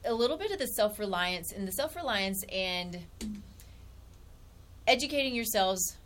a 0.08 0.14
little 0.14 0.38
bit 0.38 0.52
of 0.52 0.60
the 0.60 0.68
self 0.68 1.00
reliance 1.00 1.52
and 1.52 1.68
the 1.68 1.72
self 1.72 1.96
reliance 1.96 2.44
and 2.52 3.00
educating 4.88 5.36
yourselves 5.36 5.98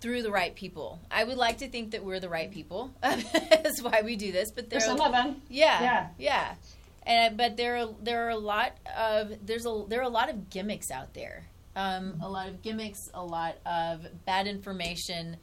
through 0.00 0.22
the 0.22 0.30
right 0.30 0.54
people. 0.54 1.00
I 1.10 1.24
would 1.24 1.36
like 1.36 1.58
to 1.58 1.68
think 1.68 1.92
that 1.92 2.04
we're 2.04 2.20
the 2.20 2.28
right 2.28 2.50
people. 2.50 2.92
That's 3.00 3.82
why 3.82 4.02
we 4.04 4.16
do 4.16 4.32
this. 4.32 4.50
But 4.50 4.70
there 4.70 4.78
are 4.78 4.82
some 4.82 5.00
of 5.00 5.12
them. 5.12 5.42
Yeah, 5.48 5.82
yeah, 5.82 6.06
yeah. 6.18 6.54
And 7.02 7.36
but 7.36 7.56
there 7.56 7.76
are 7.76 7.88
there 8.02 8.26
are 8.26 8.30
a 8.30 8.38
lot 8.38 8.72
of 8.96 9.32
there's 9.46 9.66
a 9.66 9.84
there 9.88 10.00
are 10.00 10.04
a 10.04 10.08
lot 10.08 10.28
of 10.28 10.50
gimmicks 10.50 10.90
out 10.90 11.14
there. 11.14 11.44
Um, 11.76 12.20
a 12.22 12.28
lot 12.28 12.48
of 12.48 12.62
gimmicks, 12.62 13.00
a 13.12 13.22
lot 13.22 13.56
of 13.66 14.06
bad 14.24 14.46
information, 14.46 15.36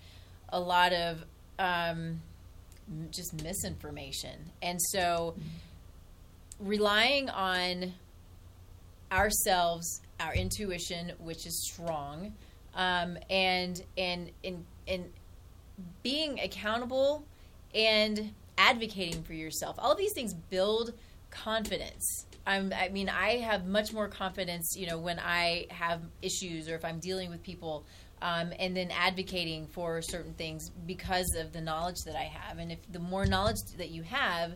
a 0.50 0.60
lot 0.60 0.92
of 0.92 1.24
um, 1.60 2.22
just 3.12 3.44
misinformation, 3.44 4.50
and 4.62 4.80
so 4.82 5.36
relying 6.64 7.30
on 7.30 7.94
ourselves, 9.12 10.02
our 10.20 10.34
intuition, 10.34 11.12
which 11.20 11.46
is 11.46 11.70
strong 11.72 12.34
um, 12.76 13.18
and 13.30 13.82
and 13.98 14.32
and 14.44 14.66
and 14.88 15.12
being 16.02 16.40
accountable 16.40 17.24
and 17.74 18.34
advocating 18.58 19.24
for 19.24 19.34
yourself. 19.34 19.76
All 19.80 19.96
these 19.96 20.14
things 20.14 20.34
build 20.34 20.94
confidence. 21.32 22.26
I'm, 22.46 22.74
I 22.74 22.90
mean, 22.90 23.10
I 23.10 23.38
have 23.38 23.66
much 23.66 23.94
more 23.94 24.08
confidence, 24.08 24.76
you 24.78 24.86
know, 24.86 24.98
when 24.98 25.18
I 25.18 25.68
have 25.70 26.02
issues 26.22 26.70
or 26.70 26.76
if 26.76 26.84
I'm 26.84 27.00
dealing 27.00 27.30
with 27.30 27.42
people, 27.42 27.86
um, 28.22 28.54
and 28.60 28.76
then 28.76 28.92
advocating 28.92 29.68
for 29.68 30.02
certain 30.02 30.34
things 30.34 30.70
because 30.86 31.36
of 31.40 31.54
the 31.54 31.62
knowledge 31.62 32.04
that 32.06 32.16
I 32.16 32.24
have. 32.24 32.58
And 32.58 32.72
if 32.72 32.80
the 32.92 33.00
more 33.00 33.26
knowledge 33.26 33.58
that 33.78 33.92
you 33.92 34.04
have, 34.04 34.56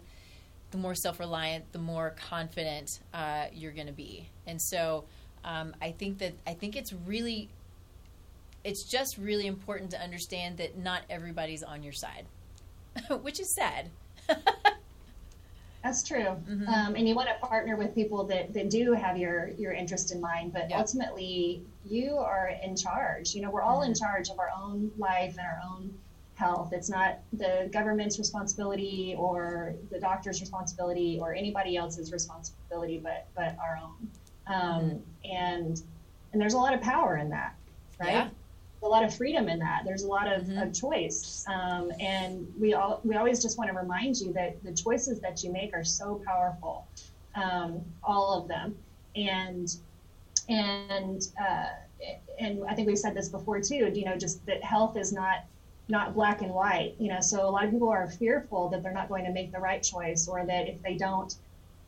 the 0.71 0.77
more 0.77 0.95
self-reliant, 0.95 1.71
the 1.71 1.79
more 1.79 2.15
confident 2.29 2.99
uh, 3.13 3.45
you're 3.53 3.71
going 3.71 3.87
to 3.87 3.93
be. 3.93 4.29
And 4.45 4.61
so, 4.61 5.05
um, 5.43 5.75
I 5.81 5.91
think 5.91 6.17
that 6.19 6.33
I 6.45 6.53
think 6.53 6.75
it's 6.75 6.91
really 6.91 7.49
it's 8.63 8.83
just 8.83 9.17
really 9.17 9.47
important 9.47 9.91
to 9.91 10.01
understand 10.01 10.57
that 10.57 10.77
not 10.77 11.03
everybody's 11.09 11.63
on 11.63 11.83
your 11.83 11.93
side, 11.93 12.25
which 13.21 13.39
is 13.39 13.53
sad. 13.55 13.89
That's 15.83 16.03
true. 16.03 16.35
Mm-hmm. 16.49 16.67
Um, 16.67 16.95
and 16.95 17.07
you 17.07 17.15
want 17.15 17.29
to 17.29 17.47
partner 17.47 17.77
with 17.77 17.95
people 17.95 18.25
that, 18.25 18.53
that 18.53 18.69
do 18.69 18.91
have 18.91 19.17
your, 19.17 19.51
your 19.57 19.71
interest 19.71 20.11
in 20.11 20.19
mind, 20.19 20.51
but 20.51 20.69
yep. 20.69 20.79
ultimately 20.79 21.61
you 21.85 22.17
are 22.17 22.51
in 22.61 22.75
charge. 22.75 23.33
You 23.33 23.41
know, 23.41 23.49
we're 23.49 23.61
all 23.61 23.81
mm-hmm. 23.81 23.91
in 23.91 23.95
charge 23.95 24.29
of 24.29 24.37
our 24.37 24.51
own 24.61 24.91
life 24.97 25.37
and 25.37 25.47
our 25.47 25.61
own 25.65 25.97
health. 26.37 26.71
It's 26.71 26.89
not 26.89 27.19
the 27.33 27.69
government's 27.73 28.19
responsibility 28.19 29.15
or 29.17 29.73
the 29.89 29.99
doctor's 29.99 30.39
responsibility 30.39 31.17
or 31.19 31.33
anybody 31.33 31.75
else's 31.75 32.11
responsibility, 32.11 32.99
but 32.99 33.27
but 33.35 33.57
our 33.59 33.79
own. 33.83 34.09
Um, 34.47 34.81
mm-hmm. 34.81 35.31
And 35.31 35.81
and 36.31 36.41
there's 36.41 36.53
a 36.53 36.57
lot 36.57 36.73
of 36.73 36.81
power 36.81 37.17
in 37.17 37.29
that, 37.29 37.55
right? 37.99 38.11
Yeah. 38.11 38.29
A 38.83 38.87
lot 38.87 39.03
of 39.03 39.13
freedom 39.15 39.49
in 39.49 39.57
that. 39.59 39.81
There's 39.85 40.03
a 40.03 40.07
lot 40.07 40.31
of, 40.31 40.43
mm-hmm. 40.43 40.59
of 40.59 40.71
choice, 40.71 41.43
um, 41.47 41.91
and 41.99 42.47
we 42.59 42.75
all 42.75 43.01
we 43.03 43.15
always 43.15 43.41
just 43.41 43.57
want 43.57 43.71
to 43.71 43.75
remind 43.75 44.17
you 44.17 44.31
that 44.33 44.63
the 44.63 44.71
choices 44.71 45.19
that 45.21 45.43
you 45.43 45.51
make 45.51 45.73
are 45.73 45.83
so 45.83 46.21
powerful, 46.23 46.87
um, 47.33 47.81
all 48.03 48.39
of 48.39 48.47
them, 48.47 48.77
and 49.15 49.75
and 50.47 51.29
uh, 51.41 51.69
and 52.39 52.63
I 52.69 52.75
think 52.75 52.87
we've 52.87 52.99
said 52.99 53.15
this 53.15 53.29
before 53.29 53.59
too. 53.59 53.91
You 53.91 54.05
know, 54.05 54.15
just 54.15 54.45
that 54.45 54.63
health 54.63 54.95
is 54.95 55.11
not 55.11 55.45
not 55.89 56.13
black 56.13 56.41
and 56.41 56.51
white. 56.51 56.95
You 56.99 57.09
know, 57.09 57.21
so 57.21 57.47
a 57.47 57.49
lot 57.49 57.65
of 57.65 57.71
people 57.71 57.89
are 57.89 58.07
fearful 58.07 58.69
that 58.69 58.83
they're 58.83 58.93
not 58.93 59.09
going 59.09 59.25
to 59.25 59.31
make 59.31 59.51
the 59.51 59.59
right 59.59 59.81
choice, 59.81 60.27
or 60.27 60.45
that 60.45 60.67
if 60.67 60.81
they 60.81 60.95
don't, 60.95 61.33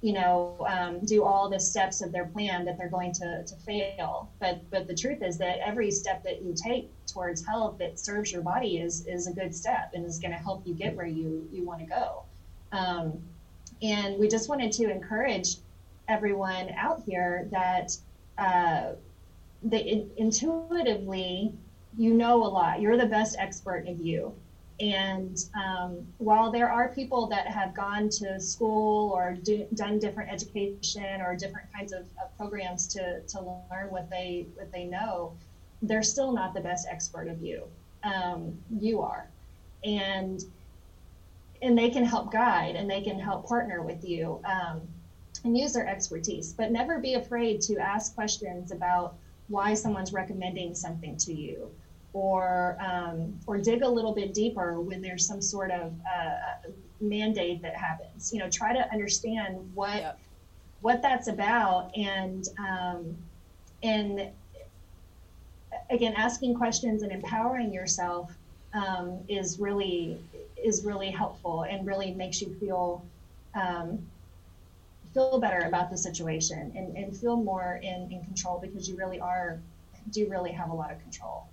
you 0.01 0.13
know, 0.13 0.65
um, 0.67 0.99
do 1.05 1.23
all 1.23 1.49
the 1.49 1.59
steps 1.59 2.01
of 2.01 2.11
their 2.11 2.25
plan, 2.25 2.65
that 2.65 2.77
they're 2.77 2.89
going 2.89 3.11
to 3.13 3.43
to 3.43 3.55
fail. 3.57 4.29
But 4.39 4.61
but 4.69 4.87
the 4.87 4.95
truth 4.95 5.21
is 5.21 5.37
that 5.39 5.59
every 5.59 5.91
step 5.91 6.23
that 6.23 6.41
you 6.41 6.53
take 6.53 6.89
towards 7.05 7.45
health 7.45 7.77
that 7.79 7.99
serves 7.99 8.31
your 8.31 8.41
body 8.41 8.77
is 8.77 9.05
is 9.05 9.27
a 9.27 9.33
good 9.33 9.53
step 9.53 9.91
and 9.93 10.05
is 10.05 10.19
going 10.19 10.31
to 10.31 10.37
help 10.37 10.65
you 10.65 10.73
get 10.73 10.95
where 10.95 11.07
you 11.07 11.47
you 11.51 11.65
want 11.65 11.79
to 11.81 11.85
go. 11.85 12.23
Um, 12.71 13.21
and 13.81 14.19
we 14.19 14.27
just 14.27 14.49
wanted 14.49 14.71
to 14.73 14.89
encourage 14.89 15.57
everyone 16.07 16.69
out 16.77 17.03
here 17.05 17.47
that. 17.51 17.97
Uh, 18.37 18.93
that 19.63 19.85
intuitively 20.15 21.53
you 21.99 22.13
know 22.13 22.45
a 22.45 22.47
lot. 22.47 22.79
You're 22.79 22.95
the 22.95 23.05
best 23.05 23.35
expert 23.37 23.85
of 23.85 23.99
you. 23.99 24.33
And 24.79 25.37
um, 25.53 26.07
while 26.17 26.49
there 26.49 26.71
are 26.71 26.87
people 26.87 27.27
that 27.27 27.45
have 27.47 27.75
gone 27.75 28.07
to 28.07 28.39
school 28.39 29.11
or 29.11 29.33
do, 29.43 29.67
done 29.73 29.99
different 29.99 30.31
education 30.31 31.19
or 31.19 31.35
different 31.35 31.67
kinds 31.73 31.91
of, 31.91 32.03
of, 32.23 32.35
programs 32.37 32.87
to, 32.93 33.19
to 33.19 33.41
learn 33.41 33.89
what 33.89 34.09
they 34.09 34.45
what 34.55 34.71
they 34.71 34.85
know, 34.85 35.33
they're 35.81 36.01
still 36.01 36.31
not 36.31 36.53
the 36.53 36.61
best 36.61 36.87
expert 36.89 37.27
of 37.27 37.41
you. 37.41 37.63
Um, 38.03 38.57
you 38.79 39.01
are, 39.01 39.27
and 39.83 40.41
and 41.61 41.77
they 41.77 41.89
can 41.89 42.05
help 42.05 42.31
guide 42.31 42.77
and 42.77 42.89
they 42.89 43.01
can 43.01 43.19
help 43.19 43.45
partner 43.45 43.81
with 43.81 44.05
you 44.05 44.39
um, 44.45 44.79
and 45.43 45.57
use 45.57 45.73
their 45.73 45.85
expertise. 45.85 46.53
But 46.53 46.71
never 46.71 46.99
be 46.99 47.15
afraid 47.15 47.59
to 47.63 47.77
ask 47.79 48.15
questions 48.15 48.71
about 48.71 49.15
why 49.49 49.73
someone's 49.73 50.13
recommending 50.13 50.73
something 50.73 51.17
to 51.17 51.33
you 51.33 51.69
or 52.13 52.77
um, 52.79 53.37
or 53.45 53.57
dig 53.57 53.83
a 53.83 53.87
little 53.87 54.13
bit 54.13 54.33
deeper 54.33 54.79
when 54.79 55.01
there's 55.01 55.25
some 55.25 55.41
sort 55.41 55.71
of 55.71 55.93
uh, 56.11 56.69
mandate 57.01 57.61
that 57.61 57.75
happens. 57.75 58.33
You 58.33 58.39
know, 58.39 58.49
try 58.49 58.73
to 58.73 58.91
understand 58.91 59.57
what 59.73 59.95
yep. 59.95 60.19
what 60.81 61.01
that's 61.01 61.27
about, 61.27 61.95
and 61.95 62.47
um, 62.57 63.15
and 63.83 64.29
again, 65.89 66.13
asking 66.15 66.55
questions 66.55 67.03
and 67.03 67.11
empowering 67.11 67.73
yourself 67.73 68.31
um, 68.73 69.19
is 69.27 69.59
really 69.59 70.19
is 70.61 70.83
really 70.85 71.11
helpful 71.11 71.63
and 71.63 71.85
really 71.85 72.13
makes 72.13 72.41
you 72.41 72.53
feel 72.59 73.03
um, 73.55 73.99
feel 75.13 75.39
better 75.39 75.65
about 75.67 75.89
the 75.89 75.97
situation 75.97 76.71
and, 76.75 76.95
and 76.95 77.17
feel 77.17 77.35
more 77.35 77.79
in, 77.81 78.11
in 78.11 78.23
control 78.23 78.59
because 78.59 78.87
you 78.87 78.95
really 78.95 79.19
are 79.19 79.59
do 80.11 80.27
really 80.29 80.51
have 80.51 80.69
a 80.69 80.73
lot 80.73 80.91
of 80.91 81.01
control. 81.01 81.48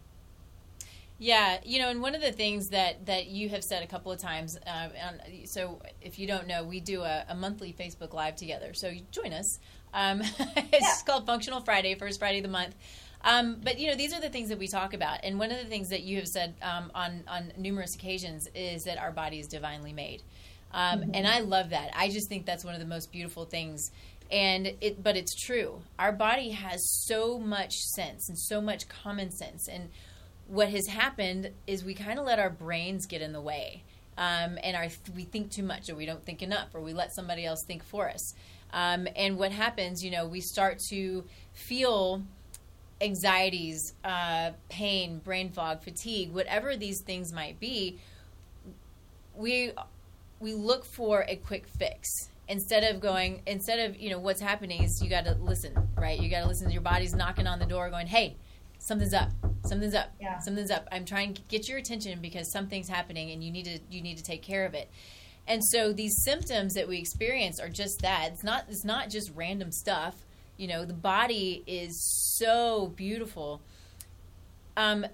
Yeah, 1.18 1.58
you 1.64 1.78
know, 1.78 1.88
and 1.88 2.02
one 2.02 2.14
of 2.14 2.20
the 2.20 2.32
things 2.32 2.68
that 2.70 3.06
that 3.06 3.26
you 3.26 3.48
have 3.48 3.64
said 3.64 3.82
a 3.82 3.86
couple 3.86 4.12
of 4.12 4.18
times, 4.18 4.58
uh, 4.66 4.88
on, 5.06 5.20
so 5.46 5.80
if 6.02 6.18
you 6.18 6.26
don't 6.26 6.46
know, 6.46 6.62
we 6.62 6.78
do 6.78 7.02
a, 7.02 7.24
a, 7.30 7.34
monthly 7.34 7.72
Facebook 7.72 8.12
Live 8.12 8.36
together. 8.36 8.74
So 8.74 8.88
you 8.88 9.00
join 9.10 9.32
us. 9.32 9.58
Um, 9.94 10.20
it's 10.56 10.70
yeah. 10.82 10.94
called 11.06 11.24
Functional 11.24 11.60
Friday, 11.60 11.94
first 11.94 12.18
Friday 12.18 12.38
of 12.38 12.42
the 12.42 12.50
month. 12.50 12.74
Um, 13.22 13.56
but 13.62 13.78
you 13.78 13.88
know, 13.88 13.96
these 13.96 14.12
are 14.12 14.20
the 14.20 14.28
things 14.28 14.50
that 14.50 14.58
we 14.58 14.68
talk 14.68 14.92
about, 14.92 15.20
and 15.22 15.38
one 15.38 15.50
of 15.50 15.58
the 15.58 15.64
things 15.64 15.88
that 15.88 16.02
you 16.02 16.18
have 16.18 16.28
said 16.28 16.54
um, 16.60 16.90
on 16.94 17.24
on 17.26 17.50
numerous 17.56 17.94
occasions 17.94 18.48
is 18.54 18.84
that 18.84 18.98
our 18.98 19.10
body 19.10 19.38
is 19.38 19.46
divinely 19.46 19.94
made, 19.94 20.22
um, 20.72 21.00
mm-hmm. 21.00 21.10
and 21.14 21.26
I 21.26 21.40
love 21.40 21.70
that. 21.70 21.92
I 21.96 22.10
just 22.10 22.28
think 22.28 22.44
that's 22.44 22.64
one 22.64 22.74
of 22.74 22.80
the 22.80 22.86
most 22.86 23.10
beautiful 23.10 23.46
things 23.46 23.90
and 24.28 24.74
it 24.80 25.00
but 25.04 25.16
it's 25.16 25.36
true 25.36 25.80
our 26.00 26.10
body 26.10 26.50
has 26.50 26.84
so 26.90 27.38
much 27.38 27.84
sense 27.84 28.28
and 28.28 28.36
so 28.36 28.60
much 28.60 28.88
common 28.88 29.30
sense 29.30 29.68
and 29.68 29.88
what 30.49 30.68
has 30.68 30.86
happened 30.86 31.51
is 31.66 31.84
we 31.84 31.94
kind 31.94 32.18
of 32.18 32.26
let 32.26 32.38
our 32.38 32.51
brains 32.51 33.07
get 33.07 33.22
in 33.22 33.32
the 33.32 33.40
way. 33.40 33.82
Um, 34.18 34.59
and 34.62 34.76
our, 34.76 34.86
we 35.14 35.24
think 35.24 35.51
too 35.51 35.62
much, 35.62 35.90
or 35.90 35.94
we 35.94 36.07
don't 36.07 36.24
think 36.24 36.42
enough, 36.42 36.74
or 36.74 36.80
we 36.80 36.94
let 36.94 37.14
somebody 37.14 37.44
else 37.44 37.64
think 37.66 37.84
for 37.84 38.09
us. 38.09 38.34
Um, 38.72 39.07
and 39.14 39.36
what 39.36 39.53
happens, 39.53 40.03
you 40.03 40.11
know, 40.11 40.26
we 40.26 40.40
start 40.40 40.78
to 40.90 41.24
feel 41.53 42.22
anxieties, 43.01 43.94
uh, 44.05 44.53
pain, 44.68 45.18
brain 45.18 45.51
fog, 45.51 45.82
fatigue, 45.82 46.32
whatever 46.32 46.76
these 46.76 47.03
things 47.03 47.32
might 47.32 47.61
be. 47.61 47.99
We 49.34 49.72
we 50.40 50.55
look 50.55 50.84
for 50.84 51.24
a 51.28 51.36
quick 51.36 51.66
fix 51.78 52.09
instead 52.49 52.84
of 52.84 53.01
going 53.01 53.42
instead 53.47 53.90
of 53.90 54.01
you 54.01 54.11
know 54.11 54.18
what's 54.18 54.40
happening 54.40 54.82
is 54.82 55.01
you 55.03 55.11
got 55.11 55.24
to 55.24 55.34
listen 55.40 55.74
right 55.97 56.20
you 56.20 56.30
got 56.30 56.42
to 56.42 56.47
listen 56.47 56.68
to 56.68 56.72
your 56.72 56.82
body's 56.82 57.14
knocking 57.14 57.47
on 57.47 57.59
the 57.59 57.66
door 57.66 57.90
going 57.90 58.07
hey 58.07 58.36
something's 58.87 59.14
up. 59.14 59.30
Something's 59.64 59.95
up. 59.95 60.12
Yeah. 60.20 60.39
something's 60.39 60.70
up. 60.70 60.87
I'm 60.93 61.05
trying 61.05 61.34
to 61.34 61.43
get 61.49 61.68
your 61.68 61.78
attention 61.78 62.20
because 62.20 62.51
something's 62.53 62.89
happening 62.89 63.32
and 63.32 63.43
you 63.43 63.51
need 63.51 63.64
to 63.64 63.78
you 63.91 64.01
need 64.01 64.16
to 64.18 64.22
take 64.22 64.43
care 64.43 64.64
of 64.64 64.74
it. 64.74 64.91
And 65.49 65.62
so 65.64 65.93
these 65.93 66.22
symptoms 66.22 66.74
that 66.74 66.89
we 66.89 66.99
experience 66.99 67.61
are 67.61 67.68
just 67.68 68.01
that. 68.03 68.30
It's 68.32 68.45
not 68.45 68.64
it's 68.68 68.84
not 68.84 69.11
just 69.11 69.32
random 69.34 69.72
stuff. 69.72 70.24
You 70.57 70.68
know 70.68 70.84
the 70.84 70.95
body 70.95 71.64
is 71.66 72.01
so 72.39 72.93
beautiful. 72.97 73.61
Um, 74.76 75.07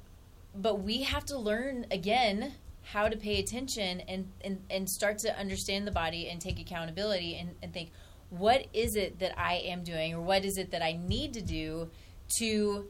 but 0.55 0.83
we 0.83 1.03
have 1.03 1.25
to 1.27 1.39
learn 1.39 1.87
again 1.91 2.53
how 2.85 3.09
to 3.09 3.17
pay 3.17 3.39
attention 3.39 4.01
and, 4.03 4.29
and, 4.45 4.61
and 4.69 4.89
start 4.89 5.19
to 5.19 5.39
understand 5.39 5.87
the 5.87 5.93
body 5.93 6.29
and 6.29 6.41
take 6.41 6.59
accountability 6.59 7.37
and, 7.37 7.55
and 7.63 7.73
think 7.73 7.91
what 8.29 8.67
is 8.73 8.97
it 8.97 9.21
that 9.21 9.39
i 9.39 9.55
am 9.55 9.85
doing 9.85 10.15
or 10.15 10.21
what 10.21 10.45
is 10.45 10.59
it 10.59 10.73
that 10.73 10.83
i 10.83 10.93
need 10.93 11.33
to 11.33 11.41
do 11.41 11.89
to 12.39 12.89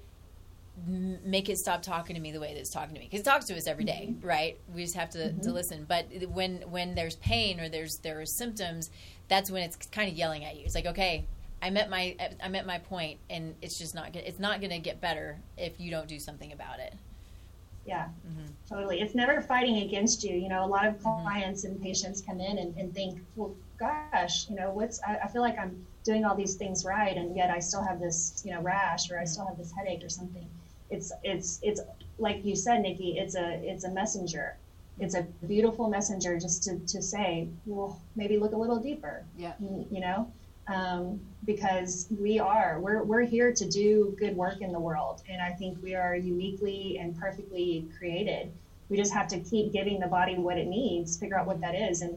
make 0.86 1.48
it 1.48 1.58
stop 1.58 1.82
talking 1.82 2.16
to 2.16 2.20
me 2.20 2.32
the 2.32 2.40
way 2.40 2.54
that 2.54 2.60
it's 2.60 2.70
talking 2.70 2.94
to 2.94 3.00
me 3.00 3.06
because 3.06 3.20
it 3.20 3.30
talks 3.30 3.44
to 3.46 3.56
us 3.56 3.66
every 3.66 3.84
day, 3.84 4.08
mm-hmm. 4.10 4.26
right? 4.26 4.58
We 4.74 4.82
just 4.82 4.96
have 4.96 5.10
to, 5.10 5.18
mm-hmm. 5.18 5.40
to 5.40 5.52
listen. 5.52 5.84
But 5.88 6.06
when 6.30 6.62
when 6.70 6.94
there's 6.94 7.16
pain 7.16 7.60
or 7.60 7.68
there's 7.68 7.98
there 7.98 8.20
are 8.20 8.26
symptoms 8.26 8.90
that's 9.28 9.50
when 9.50 9.62
it's 9.62 9.76
kind 9.76 10.10
of 10.10 10.16
yelling 10.16 10.44
at 10.44 10.56
you. 10.56 10.64
It's 10.64 10.74
like 10.74 10.86
okay 10.86 11.26
i 11.62 11.70
met 11.70 11.88
my 11.88 12.16
i'm 12.42 12.54
at 12.54 12.66
my 12.66 12.78
point 12.78 13.18
and 13.30 13.54
it's 13.62 13.78
just 13.78 13.94
not 13.94 14.14
it's 14.16 14.40
not 14.40 14.60
going 14.60 14.70
to 14.70 14.80
get 14.80 15.00
better 15.00 15.38
if 15.56 15.78
you 15.78 15.90
don't 15.90 16.08
do 16.08 16.18
something 16.18 16.52
about 16.52 16.80
it. 16.80 16.92
Yeah. 17.86 18.08
Mm-hmm. 18.28 18.46
totally. 18.68 19.00
It's 19.00 19.14
never 19.14 19.40
fighting 19.40 19.78
against 19.78 20.22
you. 20.22 20.36
You 20.36 20.48
know 20.48 20.64
a 20.64 20.66
lot 20.66 20.86
of 20.86 20.94
mm-hmm. 20.94 21.22
clients 21.22 21.64
and 21.64 21.80
patients 21.80 22.20
come 22.20 22.40
in 22.40 22.58
and, 22.58 22.76
and 22.76 22.92
think 22.94 23.20
well 23.36 23.54
gosh 23.78 24.48
you 24.48 24.56
know 24.56 24.70
what's 24.70 25.00
I, 25.02 25.18
I 25.24 25.28
feel 25.28 25.42
like 25.42 25.58
i'm 25.58 25.84
doing 26.04 26.24
all 26.24 26.36
these 26.36 26.54
things 26.54 26.84
right 26.84 27.16
and 27.16 27.36
yet 27.36 27.50
i 27.50 27.58
still 27.58 27.82
have 27.82 27.98
this 27.98 28.42
you 28.44 28.52
know 28.52 28.60
rash 28.60 29.10
or 29.10 29.18
i 29.18 29.24
still 29.24 29.46
have 29.46 29.58
this 29.58 29.72
headache 29.72 30.04
or 30.04 30.08
something 30.08 30.46
it's 30.92 31.12
it's 31.22 31.58
it's 31.62 31.80
like 32.18 32.44
you 32.44 32.54
said, 32.54 32.82
Nikki. 32.82 33.18
It's 33.18 33.34
a 33.34 33.60
it's 33.62 33.84
a 33.84 33.90
messenger. 33.90 34.56
It's 35.00 35.14
a 35.14 35.22
beautiful 35.46 35.88
messenger 35.88 36.38
just 36.38 36.62
to 36.64 36.78
to 36.78 37.02
say, 37.02 37.48
well, 37.66 38.00
maybe 38.14 38.36
look 38.36 38.52
a 38.52 38.56
little 38.56 38.78
deeper. 38.78 39.24
Yeah. 39.36 39.54
You 39.60 40.00
know, 40.00 40.32
um, 40.68 41.20
because 41.44 42.06
we 42.20 42.38
are 42.38 42.78
we're 42.80 43.02
we're 43.02 43.22
here 43.22 43.52
to 43.52 43.68
do 43.68 44.14
good 44.18 44.36
work 44.36 44.60
in 44.60 44.70
the 44.72 44.80
world, 44.80 45.22
and 45.28 45.40
I 45.40 45.52
think 45.52 45.78
we 45.82 45.94
are 45.94 46.14
uniquely 46.14 46.98
and 46.98 47.18
perfectly 47.18 47.88
created. 47.98 48.52
We 48.88 48.96
just 48.98 49.14
have 49.14 49.28
to 49.28 49.40
keep 49.40 49.72
giving 49.72 49.98
the 49.98 50.06
body 50.06 50.36
what 50.36 50.58
it 50.58 50.66
needs, 50.66 51.16
figure 51.16 51.38
out 51.38 51.46
what 51.46 51.60
that 51.62 51.74
is, 51.74 52.02
and 52.02 52.16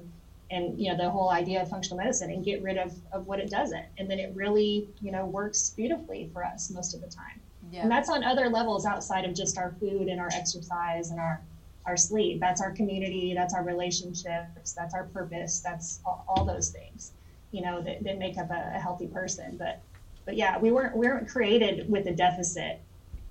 and 0.51 0.79
you 0.79 0.91
know 0.91 0.97
the 0.97 1.09
whole 1.09 1.29
idea 1.31 1.61
of 1.61 1.69
functional 1.69 1.97
medicine 1.97 2.29
and 2.29 2.45
get 2.45 2.61
rid 2.61 2.77
of, 2.77 2.93
of 3.11 3.25
what 3.25 3.39
it 3.39 3.49
doesn't 3.49 3.85
and 3.97 4.09
then 4.09 4.19
it 4.19 4.31
really 4.35 4.87
you 5.01 5.11
know 5.11 5.25
works 5.25 5.71
beautifully 5.71 6.29
for 6.33 6.43
us 6.43 6.69
most 6.69 6.93
of 6.93 7.01
the 7.01 7.07
time 7.07 7.41
yeah. 7.71 7.81
And 7.81 7.91
that's 7.91 8.09
on 8.09 8.23
other 8.23 8.49
levels 8.49 8.85
outside 8.85 9.25
of 9.25 9.33
just 9.33 9.57
our 9.57 9.75
food 9.79 10.07
and 10.07 10.19
our 10.19 10.29
exercise 10.33 11.11
and 11.11 11.19
our 11.19 11.41
our 11.85 11.97
sleep. 11.97 12.39
That's 12.39 12.61
our 12.61 12.71
community. 12.71 13.33
That's 13.33 13.53
our 13.53 13.63
relationships. 13.63 14.73
That's 14.73 14.93
our 14.93 15.05
purpose. 15.05 15.59
That's 15.59 15.99
all, 16.05 16.25
all 16.27 16.45
those 16.45 16.69
things, 16.69 17.11
you 17.51 17.61
know, 17.61 17.81
that, 17.81 18.03
that 18.03 18.17
make 18.17 18.37
up 18.37 18.49
a, 18.49 18.71
a, 18.75 18.79
healthy 18.79 19.07
person. 19.07 19.55
But, 19.57 19.81
but 20.25 20.35
yeah, 20.35 20.57
we 20.57 20.71
weren't 20.71 20.95
we 20.95 21.07
weren't 21.07 21.27
created 21.27 21.89
with 21.89 22.07
a 22.07 22.11
deficit, 22.11 22.81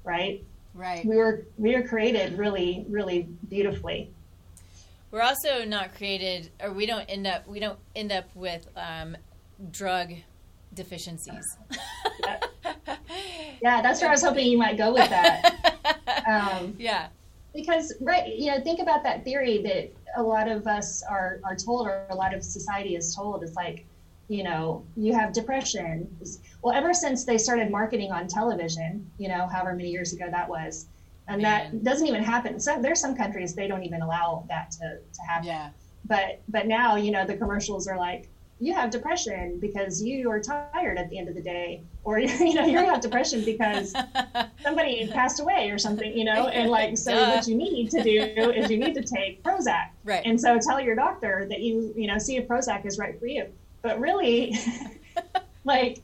right? 0.04 0.44
Right. 0.72 1.04
We 1.04 1.16
were 1.16 1.46
we 1.56 1.74
were 1.74 1.82
created 1.82 2.38
really 2.38 2.84
really 2.88 3.28
beautifully. 3.48 4.10
We're 5.10 5.22
also 5.22 5.64
not 5.64 5.94
created, 5.94 6.50
or 6.60 6.72
we 6.72 6.86
don't 6.86 7.04
end 7.04 7.26
up 7.26 7.46
we 7.46 7.60
don't 7.60 7.78
end 7.94 8.12
up 8.12 8.28
with 8.34 8.68
um, 8.76 9.16
drug 9.70 10.12
deficiencies. 10.74 11.56
yeah, 12.20 12.40
that's 13.82 14.00
where 14.00 14.10
I 14.10 14.12
was 14.12 14.22
hoping 14.22 14.46
you 14.46 14.58
might 14.58 14.76
go 14.76 14.92
with 14.92 15.08
that. 15.10 15.50
Um, 16.26 16.74
yeah. 16.78 17.08
because 17.54 17.92
right 18.00 18.34
you 18.34 18.50
know 18.50 18.58
think 18.60 18.80
about 18.80 19.02
that 19.02 19.24
theory 19.24 19.62
that 19.62 19.92
a 20.16 20.22
lot 20.22 20.48
of 20.48 20.66
us 20.66 21.02
are 21.02 21.40
are 21.44 21.54
told 21.54 21.86
or 21.86 22.06
a 22.08 22.14
lot 22.14 22.32
of 22.32 22.42
society 22.42 22.96
is 22.96 23.14
told 23.14 23.42
It's 23.42 23.54
like 23.54 23.84
you 24.28 24.42
know 24.42 24.84
you 24.96 25.12
have 25.12 25.32
depression 25.34 26.08
well 26.62 26.74
ever 26.74 26.94
since 26.94 27.24
they 27.24 27.36
started 27.36 27.70
marketing 27.70 28.10
on 28.10 28.26
television 28.26 29.06
you 29.18 29.28
know 29.28 29.46
however 29.46 29.74
many 29.74 29.90
years 29.90 30.14
ago 30.14 30.26
that 30.30 30.48
was 30.48 30.86
and 31.28 31.42
Man. 31.42 31.70
that 31.72 31.84
doesn't 31.84 32.06
even 32.06 32.22
happen 32.22 32.58
so 32.58 32.80
there's 32.80 33.00
some 33.00 33.14
countries 33.14 33.54
they 33.54 33.68
don't 33.68 33.82
even 33.82 34.00
allow 34.00 34.44
that 34.48 34.70
to, 34.72 34.98
to 35.12 35.22
happen 35.28 35.48
yeah 35.48 35.70
but 36.06 36.40
but 36.48 36.66
now 36.66 36.96
you 36.96 37.10
know 37.10 37.26
the 37.26 37.36
commercials 37.36 37.86
are 37.86 37.98
like 37.98 38.28
you 38.64 38.72
have 38.72 38.90
depression 38.90 39.58
because 39.60 40.02
you 40.02 40.30
are 40.30 40.40
tired 40.40 40.96
at 40.96 41.10
the 41.10 41.18
end 41.18 41.28
of 41.28 41.34
the 41.34 41.42
day 41.42 41.82
or 42.02 42.18
you 42.18 42.54
know 42.54 42.64
you 42.64 42.78
have 42.78 43.00
depression 43.00 43.44
because 43.44 43.92
somebody 44.62 45.06
passed 45.08 45.38
away 45.40 45.70
or 45.70 45.78
something 45.78 46.16
you 46.16 46.24
know 46.24 46.48
and 46.48 46.70
like 46.70 46.96
so 46.96 47.12
Duh. 47.12 47.34
what 47.34 47.46
you 47.46 47.56
need 47.56 47.90
to 47.90 48.02
do 48.02 48.50
is 48.50 48.70
you 48.70 48.78
need 48.78 48.94
to 48.94 49.02
take 49.02 49.42
prozac. 49.42 49.90
Right. 50.04 50.22
And 50.24 50.40
so 50.40 50.58
tell 50.58 50.80
your 50.80 50.94
doctor 50.94 51.46
that 51.50 51.60
you 51.60 51.92
you 51.96 52.06
know 52.06 52.18
see 52.18 52.36
if 52.36 52.48
prozac 52.48 52.86
is 52.86 52.98
right 52.98 53.18
for 53.18 53.26
you. 53.26 53.46
But 53.82 54.00
really 54.00 54.56
like 55.64 56.00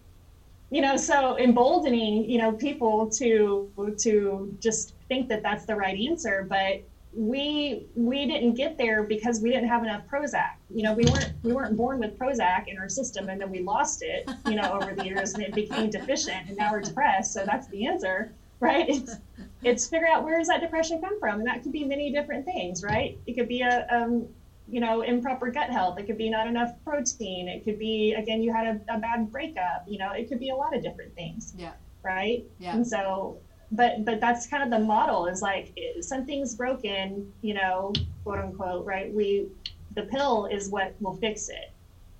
you 0.71 0.83
know 0.83 0.97
so 0.97 1.39
emboldening 1.39 2.29
you 2.29 2.39
know 2.39 2.53
people 2.53 3.09
to 3.11 3.71
to 3.99 4.55
just 4.61 4.95
think 5.09 5.29
that 5.29 5.43
that's 5.43 5.65
the 5.65 5.75
right 5.75 5.99
answer 5.99 6.47
but 6.49 6.83
we 7.13 7.87
we 7.95 8.27
didn't 8.27 8.55
get 8.55 8.79
there 8.79 9.03
because 9.03 9.41
we 9.41 9.51
didn't 9.51 9.69
have 9.69 9.83
enough 9.83 10.03
Prozac. 10.11 10.55
You 10.69 10.85
know, 10.85 10.93
we 10.93 11.05
weren't 11.05 11.33
we 11.43 11.53
weren't 11.53 11.77
born 11.77 11.99
with 11.99 12.17
Prozac 12.19 12.69
in 12.69 12.79
our 12.79 12.89
system, 12.89 13.29
and 13.29 13.41
then 13.41 13.51
we 13.51 13.61
lost 13.61 14.03
it. 14.03 14.29
You 14.47 14.55
know, 14.55 14.73
over 14.73 14.95
the 14.95 15.05
years, 15.05 15.35
and 15.35 15.43
it 15.43 15.53
became 15.55 15.91
deficient, 15.91 16.49
and 16.49 16.57
now 16.57 16.71
we're 16.73 16.81
depressed. 16.81 17.33
So 17.33 17.45
that's 17.45 17.67
the 17.69 17.87
answer, 17.87 18.33
right? 18.61 18.89
It's 18.89 19.17
it's 19.63 19.87
figure 19.87 20.07
out 20.07 20.23
where 20.23 20.39
does 20.39 20.47
that 20.49 20.61
depression 20.61 21.01
come 21.01 21.19
from, 21.19 21.41
and 21.41 21.47
that 21.49 21.63
could 21.63 21.73
be 21.73 21.85
many 21.85 22.13
different 22.13 22.45
things, 22.45 22.83
right? 22.83 23.19
It 23.27 23.35
could 23.35 23.49
be 23.49 23.63
a 23.63 23.87
um, 23.91 24.29
you 24.69 24.81
know 24.81 25.03
improper 25.03 25.51
gut 25.51 25.71
health. 25.71 25.99
It 25.99 26.07
could 26.07 26.19
be 26.19 26.31
not 26.31 26.47
enough 26.47 26.71
protein. 26.85 27.49
It 27.49 27.65
could 27.65 27.79
be 27.79 28.15
again 28.15 28.41
you 28.41 28.53
had 28.53 28.67
a, 28.89 28.95
a 28.95 28.99
bad 28.99 29.33
breakup. 29.33 29.85
You 29.89 29.99
know, 29.99 30.13
it 30.13 30.29
could 30.29 30.39
be 30.39 30.51
a 30.51 30.57
lot 30.57 30.77
of 30.77 30.83
different 30.83 31.15
things. 31.15 31.53
Yeah. 31.57 31.73
Right. 32.03 32.45
Yeah. 32.59 32.75
And 32.75 32.87
so 32.87 33.39
but 33.73 34.05
but 34.05 34.21
that's 34.21 34.47
kind 34.47 34.63
of 34.63 34.71
the 34.71 34.85
model 34.85 35.27
is 35.27 35.43
like 35.43 35.79
something's 36.01 36.55
broken 36.55 37.33
you 37.43 37.55
know 37.55 37.93
quote 38.25 38.39
unquote 38.39 38.85
right 38.85 39.13
we 39.13 39.47
the 39.95 40.03
pill 40.03 40.47
is 40.47 40.69
what 40.69 40.95
will 41.01 41.17
fix 41.17 41.49
it 41.49 41.73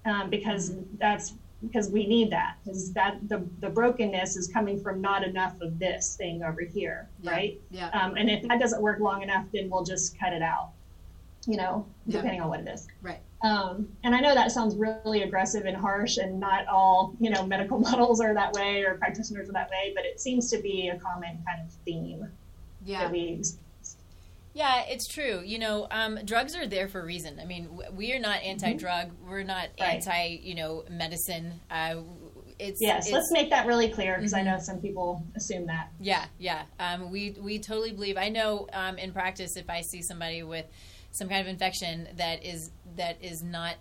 um, 0.05 0.31
because 0.31 0.71
mm-hmm. 0.71 0.97
that's 0.99 1.35
because 1.63 1.91
we 1.91 2.07
need 2.07 2.31
that 2.31 2.57
because 2.65 2.93
that 2.93 3.19
the, 3.29 3.45
the 3.61 3.69
brokenness 3.69 4.37
is 4.37 4.49
coming 4.49 4.81
from 4.81 5.01
not 5.01 5.23
enough 5.23 5.61
of 5.61 5.79
this 5.79 6.17
thing 6.17 6.43
over 6.43 6.63
here 6.63 7.09
yeah. 7.21 7.31
right 7.31 7.61
yeah 7.71 7.89
um, 7.91 8.17
and 8.17 8.31
if 8.31 8.47
that 8.47 8.59
doesn't 8.61 8.81
work 8.81 9.01
long 9.01 9.23
enough 9.23 9.45
then 9.53 9.69
we'll 9.69 9.85
just 9.85 10.19
cut 10.19 10.33
it 10.33 10.43
out 10.43 10.71
you 11.47 11.57
know 11.57 11.87
depending 12.09 12.37
yeah. 12.37 12.45
on 12.45 12.49
what 12.49 12.61
it 12.61 12.69
is 12.69 12.87
right 13.03 13.21
um, 13.43 13.89
and 14.05 14.15
I 14.15 14.21
know 14.21 14.35
that 14.35 14.53
sounds 14.53 14.77
really 14.77 15.23
aggressive 15.23 15.65
and 15.65 15.77
harsh, 15.77 16.19
and 16.19 16.39
not 16.39 16.67
all 16.67 17.15
you 17.21 17.31
know 17.31 17.47
medical 17.47 17.79
models 17.91 18.21
are 18.21 18.35
that 18.35 18.53
way 18.53 18.83
or 18.83 18.95
practitioners 18.95 19.49
are 19.49 19.53
that 19.53 19.71
way, 19.71 19.93
but 19.95 20.05
it 20.05 20.21
seems 20.21 20.51
to 20.51 20.59
be 20.59 20.89
a 20.89 20.99
common 20.99 21.43
kind 21.47 21.67
of 21.67 21.73
theme 21.85 22.29
yeah. 22.85 23.05
that 23.05 23.13
we. 23.13 23.43
Yeah, 24.53 24.83
it's 24.89 25.07
true. 25.07 25.43
You 25.45 25.61
know, 25.61 25.87
um, 25.93 26.19
drugs 26.25 26.57
are 26.57 26.67
there 26.67 26.89
for 26.89 27.01
a 27.01 27.05
reason. 27.05 27.39
I 27.39 27.45
mean, 27.45 27.69
we 27.93 28.13
are 28.13 28.19
not 28.19 28.43
anti-drug. 28.43 29.07
Mm-hmm. 29.07 29.31
We're 29.31 29.45
not 29.45 29.69
right. 29.79 29.95
anti, 29.95 30.41
you 30.43 30.57
know, 30.57 30.85
medicine. 30.91 31.61
Uh, 31.71 31.99
it's, 32.59 32.81
yes, 32.81 33.07
it's, 33.07 33.13
let's 33.13 33.31
make 33.31 33.49
that 33.51 33.67
really 33.67 33.89
clear 33.89 34.17
because 34.17 34.33
mm-hmm. 34.33 34.49
I 34.49 34.53
know 34.53 34.59
some 34.59 34.81
people 34.81 35.25
assume 35.37 35.67
that. 35.67 35.93
Yeah, 36.01 36.27
yeah. 36.39 36.63
Um, 36.79 37.11
we 37.11 37.37
we 37.41 37.59
totally 37.59 37.93
believe. 37.93 38.19
I 38.19 38.29
know 38.29 38.67
um, 38.73 38.99
in 38.99 39.13
practice, 39.13 39.57
if 39.57 39.71
I 39.71 39.81
see 39.81 40.03
somebody 40.03 40.43
with 40.43 40.67
some 41.13 41.29
kind 41.29 41.41
of 41.41 41.47
infection 41.49 42.09
that 42.17 42.45
is 42.45 42.71
that 42.97 43.23
is 43.23 43.43
not 43.43 43.77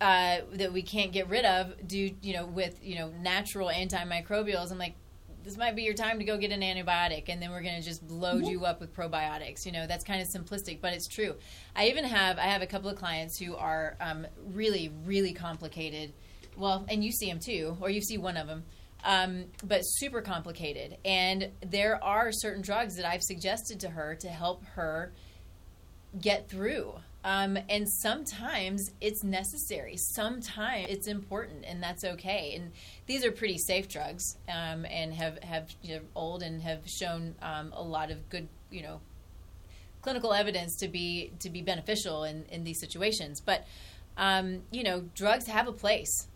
uh, 0.00 0.38
that 0.52 0.72
we 0.72 0.82
can't 0.82 1.12
get 1.12 1.28
rid 1.28 1.44
of 1.44 1.86
due 1.86 2.14
you 2.22 2.34
know 2.34 2.46
with 2.46 2.78
you 2.82 2.96
know 2.96 3.08
natural 3.20 3.68
antimicrobials. 3.68 4.70
I'm 4.70 4.78
like 4.78 4.94
this 5.42 5.56
might 5.56 5.76
be 5.76 5.82
your 5.82 5.94
time 5.94 6.18
to 6.18 6.24
go 6.24 6.36
get 6.36 6.50
an 6.50 6.60
antibiotic 6.60 7.28
and 7.28 7.40
then 7.40 7.52
we're 7.52 7.62
going 7.62 7.80
to 7.80 7.86
just 7.86 8.02
load 8.10 8.46
you 8.46 8.64
up 8.64 8.80
with 8.80 8.94
probiotics. 8.94 9.64
You 9.64 9.72
know 9.72 9.86
that's 9.86 10.04
kind 10.04 10.20
of 10.20 10.28
simplistic 10.28 10.80
but 10.80 10.92
it's 10.92 11.08
true. 11.08 11.34
I 11.74 11.86
even 11.88 12.04
have 12.04 12.38
i 12.38 12.42
have 12.42 12.62
a 12.62 12.66
couple 12.66 12.90
of 12.90 12.96
clients 12.96 13.38
who 13.38 13.56
are 13.56 13.96
um, 14.00 14.26
really 14.52 14.92
really 15.04 15.32
complicated. 15.32 16.12
Well 16.56 16.84
and 16.88 17.02
you 17.02 17.10
see 17.10 17.26
them 17.26 17.40
too 17.42 17.76
or 17.80 17.90
you 17.90 18.00
see 18.00 18.18
one 18.18 18.36
of 18.36 18.46
them 18.46 18.64
um, 19.04 19.44
but 19.64 19.82
super 19.82 20.20
complicated. 20.20 20.96
And 21.04 21.52
there 21.64 22.02
are 22.02 22.32
certain 22.32 22.60
drugs 22.62 22.96
that 22.96 23.06
i've 23.06 23.22
suggested 23.22 23.80
to 23.80 23.88
her 23.88 24.14
to 24.20 24.28
help 24.28 24.64
her 24.74 25.12
get 26.20 26.48
through. 26.48 26.94
Um, 27.24 27.58
and 27.68 27.88
sometimes 27.88 28.92
it's 29.00 29.24
necessary. 29.24 29.96
Sometimes 29.96 30.86
it's 30.88 31.08
important, 31.08 31.64
and 31.66 31.82
that's 31.82 32.04
okay. 32.04 32.54
And 32.54 32.70
these 33.06 33.24
are 33.24 33.32
pretty 33.32 33.58
safe 33.58 33.88
drugs, 33.88 34.36
um, 34.48 34.86
and 34.86 35.12
have 35.12 35.42
have 35.42 35.68
you 35.82 35.96
know, 35.96 36.02
old 36.14 36.44
and 36.44 36.62
have 36.62 36.88
shown 36.88 37.34
um, 37.42 37.72
a 37.72 37.82
lot 37.82 38.12
of 38.12 38.28
good, 38.30 38.46
you 38.70 38.82
know, 38.82 39.00
clinical 40.02 40.32
evidence 40.32 40.76
to 40.76 40.88
be 40.88 41.32
to 41.40 41.50
be 41.50 41.62
beneficial 41.62 42.22
in 42.22 42.44
in 42.48 42.62
these 42.62 42.78
situations. 42.78 43.40
But 43.40 43.66
um, 44.16 44.62
you 44.70 44.84
know, 44.84 45.00
drugs 45.16 45.48
have 45.48 45.66
a 45.66 45.72
place, 45.72 46.28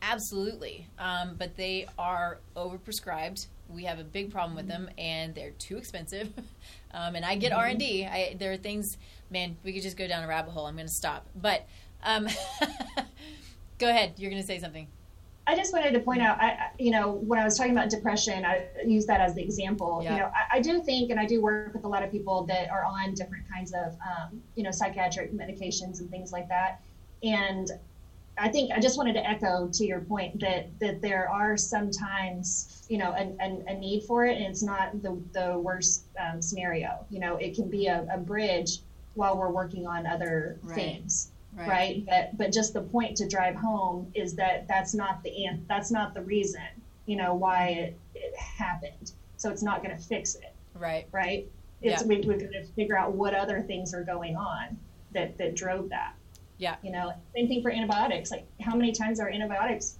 absolutely, 0.00 0.86
um, 0.96 1.34
but 1.36 1.56
they 1.56 1.88
are 1.98 2.38
overprescribed. 2.56 3.48
We 3.68 3.82
have 3.84 3.98
a 3.98 4.04
big 4.04 4.30
problem 4.30 4.54
with 4.54 4.68
them, 4.68 4.88
and 4.96 5.34
they're 5.34 5.50
too 5.58 5.76
expensive. 5.76 6.32
Um, 6.92 7.14
and 7.14 7.24
I 7.24 7.36
get 7.36 7.52
mm-hmm. 7.52 7.60
R 7.60 7.66
and 7.66 7.78
D. 7.78 8.36
There 8.38 8.52
are 8.52 8.56
things, 8.56 8.98
man. 9.30 9.56
We 9.62 9.72
could 9.72 9.82
just 9.82 9.96
go 9.96 10.06
down 10.06 10.24
a 10.24 10.28
rabbit 10.28 10.50
hole. 10.50 10.66
I'm 10.66 10.74
going 10.74 10.88
to 10.88 10.92
stop. 10.92 11.26
But 11.34 11.66
um, 12.02 12.28
go 13.78 13.88
ahead. 13.88 14.14
You're 14.16 14.30
going 14.30 14.42
to 14.42 14.46
say 14.46 14.58
something. 14.58 14.88
I 15.46 15.56
just 15.56 15.72
wanted 15.72 15.92
to 15.94 16.00
point 16.00 16.22
out, 16.22 16.40
I, 16.40 16.70
you 16.78 16.92
know, 16.92 17.10
when 17.10 17.38
I 17.38 17.44
was 17.44 17.56
talking 17.56 17.72
about 17.72 17.90
depression, 17.90 18.44
I 18.44 18.66
use 18.86 19.06
that 19.06 19.20
as 19.20 19.34
the 19.34 19.42
example. 19.42 20.00
Yeah. 20.02 20.12
You 20.12 20.20
know, 20.20 20.26
I, 20.26 20.58
I, 20.58 20.60
do 20.60 20.80
think, 20.80 21.10
and 21.10 21.18
I 21.18 21.26
do 21.26 21.42
work 21.42 21.74
with 21.74 21.84
a 21.84 21.88
lot 21.88 22.04
of 22.04 22.12
people 22.12 22.44
that 22.44 22.70
are 22.70 22.84
on 22.84 23.14
different 23.14 23.44
kinds 23.52 23.72
of, 23.72 23.96
um, 24.06 24.40
you 24.54 24.62
know, 24.62 24.70
psychiatric 24.70 25.32
medications 25.32 25.98
and 25.98 26.08
things 26.08 26.30
like 26.30 26.48
that. 26.48 26.82
And 27.24 27.68
I 28.40 28.48
think 28.48 28.72
I 28.72 28.80
just 28.80 28.96
wanted 28.96 29.12
to 29.14 29.28
echo 29.28 29.68
to 29.68 29.84
your 29.84 30.00
point 30.00 30.40
that 30.40 30.70
that 30.80 31.02
there 31.02 31.28
are 31.28 31.58
sometimes 31.58 32.84
you 32.88 32.96
know 32.96 33.10
a, 33.10 33.36
a, 33.38 33.72
a 33.72 33.78
need 33.78 34.04
for 34.04 34.24
it, 34.24 34.38
and 34.38 34.46
it's 34.46 34.62
not 34.62 35.02
the 35.02 35.20
the 35.32 35.58
worst 35.58 36.04
um, 36.18 36.40
scenario. 36.40 37.04
You 37.10 37.20
know, 37.20 37.36
it 37.36 37.54
can 37.54 37.68
be 37.68 37.86
a, 37.86 38.06
a, 38.10 38.16
bridge 38.16 38.78
while 39.14 39.36
we're 39.36 39.50
working 39.50 39.86
on 39.86 40.06
other 40.06 40.58
right. 40.62 40.74
things, 40.74 41.32
right. 41.54 41.68
right? 41.68 42.06
But 42.06 42.38
but 42.38 42.52
just 42.52 42.72
the 42.72 42.80
point 42.80 43.14
to 43.18 43.28
drive 43.28 43.56
home 43.56 44.10
is 44.14 44.34
that 44.36 44.66
that's 44.66 44.94
not 44.94 45.22
the 45.22 45.46
that's 45.68 45.90
not 45.90 46.14
the 46.14 46.22
reason. 46.22 46.62
You 47.04 47.16
know 47.16 47.34
why 47.34 47.68
it, 47.68 47.98
it 48.14 48.34
happened. 48.36 49.12
So 49.36 49.50
it's 49.50 49.62
not 49.62 49.82
going 49.82 49.96
to 49.96 50.02
fix 50.02 50.34
it. 50.34 50.54
Right. 50.74 51.06
Right. 51.12 51.46
It's 51.82 52.02
yeah. 52.02 52.08
we, 52.08 52.16
we're 52.20 52.38
going 52.38 52.52
to 52.52 52.64
figure 52.74 52.96
out 52.96 53.12
what 53.12 53.34
other 53.34 53.60
things 53.62 53.92
are 53.92 54.02
going 54.02 54.36
on 54.36 54.78
that 55.12 55.36
that 55.36 55.54
drove 55.54 55.90
that. 55.90 56.14
Yeah. 56.60 56.76
You 56.82 56.92
know, 56.92 57.12
same 57.34 57.48
thing 57.48 57.62
for 57.62 57.72
antibiotics. 57.72 58.30
Like, 58.30 58.46
how 58.60 58.76
many 58.76 58.92
times 58.92 59.18
are 59.18 59.28
antibiotics 59.28 59.96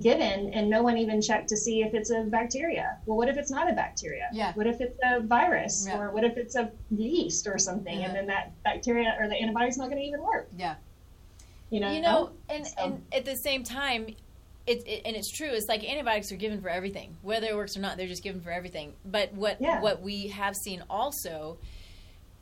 given 0.00 0.52
and 0.54 0.70
no 0.70 0.82
one 0.82 0.96
even 0.96 1.20
checked 1.20 1.48
to 1.50 1.56
see 1.56 1.82
if 1.82 1.92
it's 1.92 2.10
a 2.10 2.22
bacteria? 2.22 2.96
Well, 3.04 3.18
what 3.18 3.28
if 3.28 3.36
it's 3.36 3.50
not 3.50 3.70
a 3.70 3.74
bacteria? 3.74 4.28
Yeah. 4.32 4.52
What 4.54 4.66
if 4.66 4.80
it's 4.80 4.98
a 5.04 5.20
virus 5.20 5.86
yeah. 5.86 5.98
or 5.98 6.10
what 6.10 6.24
if 6.24 6.38
it's 6.38 6.56
a 6.56 6.72
yeast 6.90 7.46
or 7.46 7.58
something? 7.58 8.00
Yeah. 8.00 8.06
And 8.06 8.16
then 8.16 8.26
that 8.26 8.52
bacteria 8.64 9.16
or 9.20 9.28
the 9.28 9.40
antibiotic's 9.40 9.76
not 9.76 9.90
going 9.90 10.00
to 10.00 10.08
even 10.08 10.22
work. 10.22 10.48
Yeah. 10.56 10.76
You 11.70 11.80
know, 11.80 11.92
you 11.92 12.00
know, 12.00 12.30
and, 12.48 12.66
so. 12.66 12.74
and 12.78 13.04
at 13.12 13.26
the 13.26 13.36
same 13.36 13.62
time, 13.62 14.06
it, 14.66 14.86
it, 14.86 15.02
and 15.04 15.14
it's 15.14 15.30
true. 15.30 15.50
It's 15.50 15.68
like 15.68 15.84
antibiotics 15.84 16.32
are 16.32 16.36
given 16.36 16.62
for 16.62 16.70
everything, 16.70 17.18
whether 17.20 17.46
it 17.46 17.54
works 17.54 17.76
or 17.76 17.80
not. 17.80 17.98
They're 17.98 18.06
just 18.06 18.22
given 18.22 18.40
for 18.40 18.50
everything. 18.50 18.94
But 19.04 19.34
what 19.34 19.60
yeah. 19.60 19.82
what 19.82 20.00
we 20.00 20.28
have 20.28 20.56
seen 20.56 20.82
also 20.88 21.58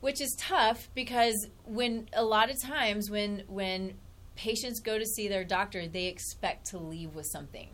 which 0.06 0.20
is 0.20 0.36
tough 0.36 0.88
because 0.94 1.48
when 1.64 2.08
a 2.12 2.24
lot 2.24 2.48
of 2.48 2.62
times 2.62 3.10
when 3.10 3.42
when 3.48 3.92
patients 4.36 4.78
go 4.78 4.96
to 4.96 5.04
see 5.04 5.26
their 5.26 5.42
doctor, 5.42 5.88
they 5.88 6.04
expect 6.06 6.66
to 6.66 6.78
leave 6.78 7.16
with 7.16 7.26
something. 7.26 7.68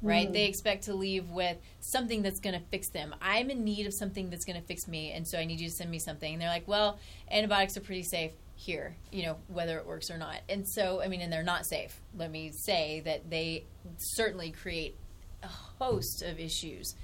Right? 0.00 0.26
Mm. 0.26 0.32
They 0.32 0.46
expect 0.46 0.84
to 0.84 0.94
leave 0.94 1.28
with 1.28 1.58
something 1.80 2.22
that's 2.22 2.40
going 2.40 2.58
to 2.58 2.66
fix 2.70 2.88
them. 2.88 3.14
I'm 3.20 3.50
in 3.50 3.64
need 3.64 3.86
of 3.86 3.92
something 3.92 4.30
that's 4.30 4.46
going 4.46 4.58
to 4.58 4.66
fix 4.66 4.88
me, 4.88 5.12
and 5.12 5.28
so 5.28 5.38
I 5.38 5.44
need 5.44 5.60
you 5.60 5.68
to 5.68 5.74
send 5.74 5.90
me 5.90 5.98
something. 5.98 6.32
And 6.32 6.40
they're 6.40 6.48
like, 6.48 6.66
"Well, 6.66 6.98
antibiotics 7.30 7.76
are 7.76 7.82
pretty 7.82 8.02
safe 8.02 8.32
here, 8.54 8.96
you 9.12 9.24
know, 9.24 9.36
whether 9.48 9.76
it 9.76 9.86
works 9.86 10.10
or 10.10 10.16
not." 10.16 10.40
And 10.48 10.66
so, 10.66 11.02
I 11.02 11.08
mean, 11.08 11.20
and 11.20 11.30
they're 11.30 11.42
not 11.42 11.66
safe. 11.66 12.00
Let 12.16 12.30
me 12.30 12.50
say 12.50 13.02
that 13.04 13.28
they 13.28 13.66
certainly 13.98 14.52
create 14.52 14.96
a 15.42 15.48
host 15.48 16.22
of 16.22 16.40
issues. 16.40 16.94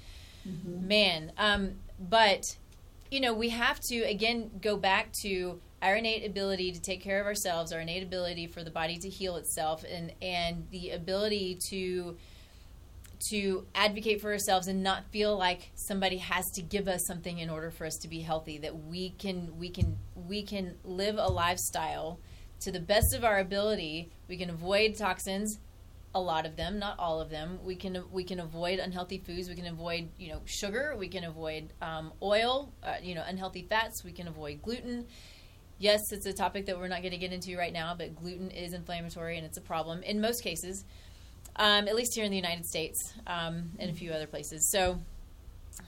Mm-hmm. 0.47 0.87
Man, 0.87 1.31
um, 1.37 1.73
but 1.99 2.57
you 3.11 3.19
know, 3.19 3.33
we 3.33 3.49
have 3.49 3.79
to 3.81 3.97
again 4.03 4.49
go 4.61 4.77
back 4.77 5.11
to 5.21 5.59
our 5.81 5.95
innate 5.95 6.25
ability 6.25 6.71
to 6.71 6.81
take 6.81 7.01
care 7.01 7.19
of 7.19 7.27
ourselves, 7.27 7.73
our 7.73 7.81
innate 7.81 8.03
ability 8.03 8.47
for 8.47 8.63
the 8.63 8.71
body 8.71 8.97
to 8.97 9.09
heal 9.09 9.35
itself, 9.35 9.83
and 9.83 10.13
and 10.21 10.67
the 10.71 10.91
ability 10.91 11.59
to 11.69 12.17
to 13.29 13.67
advocate 13.75 14.19
for 14.19 14.31
ourselves 14.31 14.67
and 14.67 14.81
not 14.81 15.05
feel 15.11 15.37
like 15.37 15.69
somebody 15.75 16.17
has 16.17 16.49
to 16.51 16.61
give 16.61 16.87
us 16.87 17.05
something 17.05 17.37
in 17.37 17.51
order 17.51 17.69
for 17.69 17.85
us 17.85 17.97
to 17.97 18.07
be 18.07 18.21
healthy 18.21 18.57
that 18.57 18.85
we 18.85 19.11
can 19.11 19.59
we 19.59 19.69
can 19.69 19.97
we 20.15 20.41
can 20.41 20.75
live 20.83 21.17
a 21.17 21.27
lifestyle 21.27 22.17
to 22.61 22.71
the 22.71 22.79
best 22.79 23.13
of 23.13 23.25
our 23.25 23.39
ability. 23.39 24.09
We 24.29 24.37
can 24.37 24.49
avoid 24.49 24.95
toxins 24.95 25.59
a 26.13 26.19
lot 26.19 26.45
of 26.45 26.55
them 26.55 26.79
not 26.79 26.97
all 26.99 27.21
of 27.21 27.29
them 27.29 27.59
we 27.63 27.75
can 27.75 28.03
we 28.11 28.23
can 28.23 28.39
avoid 28.39 28.79
unhealthy 28.79 29.17
foods 29.17 29.47
we 29.47 29.55
can 29.55 29.67
avoid 29.67 30.09
you 30.17 30.29
know 30.29 30.41
sugar 30.45 30.95
we 30.97 31.07
can 31.07 31.23
avoid 31.23 31.71
um, 31.81 32.11
oil 32.21 32.71
uh, 32.83 32.95
you 33.01 33.15
know 33.15 33.23
unhealthy 33.25 33.65
fats 33.69 34.03
we 34.03 34.11
can 34.11 34.27
avoid 34.27 34.61
gluten 34.61 35.05
yes 35.79 36.01
it's 36.11 36.25
a 36.25 36.33
topic 36.33 36.65
that 36.65 36.77
we're 36.77 36.87
not 36.87 37.01
going 37.01 37.13
to 37.13 37.17
get 37.17 37.31
into 37.31 37.57
right 37.57 37.73
now 37.73 37.95
but 37.97 38.15
gluten 38.15 38.51
is 38.51 38.73
inflammatory 38.73 39.37
and 39.37 39.45
it's 39.45 39.57
a 39.57 39.61
problem 39.61 40.03
in 40.03 40.19
most 40.19 40.43
cases 40.43 40.83
um, 41.55 41.87
at 41.87 41.95
least 41.95 42.15
here 42.15 42.23
in 42.23 42.31
the 42.31 42.37
United 42.37 42.65
States 42.65 43.13
um, 43.27 43.71
and 43.79 43.89
a 43.89 43.93
few 43.93 44.11
other 44.11 44.27
places. 44.27 44.69
So, 44.71 44.99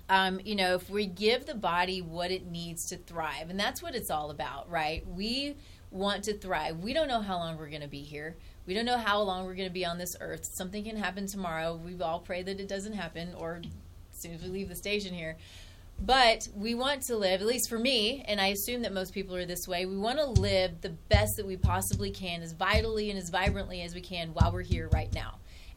um, 0.09 0.39
you 0.43 0.55
know, 0.55 0.75
if 0.75 0.89
we 0.89 1.05
give 1.05 1.45
the 1.45 1.55
body 1.55 2.01
what 2.01 2.31
it 2.31 2.45
needs 2.45 2.85
to 2.89 2.97
thrive, 2.97 3.49
and 3.49 3.59
that's 3.59 3.81
what 3.81 3.95
it's 3.95 4.09
all 4.09 4.31
about, 4.31 4.69
right? 4.69 5.05
We 5.07 5.55
want 5.91 6.23
to 6.25 6.37
thrive. 6.37 6.79
We 6.79 6.93
don't 6.93 7.07
know 7.07 7.21
how 7.21 7.37
long 7.37 7.57
we're 7.57 7.69
going 7.69 7.81
to 7.81 7.87
be 7.87 8.01
here. 8.01 8.35
We 8.65 8.73
don't 8.73 8.85
know 8.85 8.97
how 8.97 9.21
long 9.21 9.45
we're 9.45 9.55
going 9.55 9.67
to 9.67 9.73
be 9.73 9.85
on 9.85 9.97
this 9.97 10.15
earth. 10.21 10.45
Something 10.45 10.85
can 10.85 10.95
happen 10.95 11.27
tomorrow. 11.27 11.75
We 11.75 11.99
all 12.01 12.19
pray 12.19 12.43
that 12.43 12.59
it 12.59 12.67
doesn't 12.67 12.93
happen, 12.93 13.33
or 13.37 13.61
as 13.63 14.19
soon 14.19 14.33
as 14.33 14.41
we 14.41 14.47
leave 14.49 14.69
the 14.69 14.75
station 14.75 15.13
here. 15.13 15.35
But 15.99 16.47
we 16.55 16.73
want 16.73 17.01
to 17.03 17.17
live, 17.17 17.41
at 17.41 17.47
least 17.47 17.69
for 17.69 17.77
me, 17.77 18.23
and 18.27 18.39
I 18.41 18.47
assume 18.47 18.81
that 18.81 18.93
most 18.93 19.13
people 19.13 19.35
are 19.35 19.45
this 19.45 19.67
way, 19.67 19.85
we 19.85 19.97
want 19.97 20.17
to 20.17 20.25
live 20.25 20.81
the 20.81 20.89
best 20.89 21.35
that 21.37 21.45
we 21.45 21.55
possibly 21.55 22.09
can, 22.09 22.41
as 22.41 22.53
vitally 22.53 23.09
and 23.09 23.19
as 23.19 23.29
vibrantly 23.29 23.81
as 23.81 23.93
we 23.93 24.01
can 24.01 24.29
while 24.29 24.51
we're 24.51 24.63
here 24.63 24.89
right 24.91 25.13
now. 25.13 25.35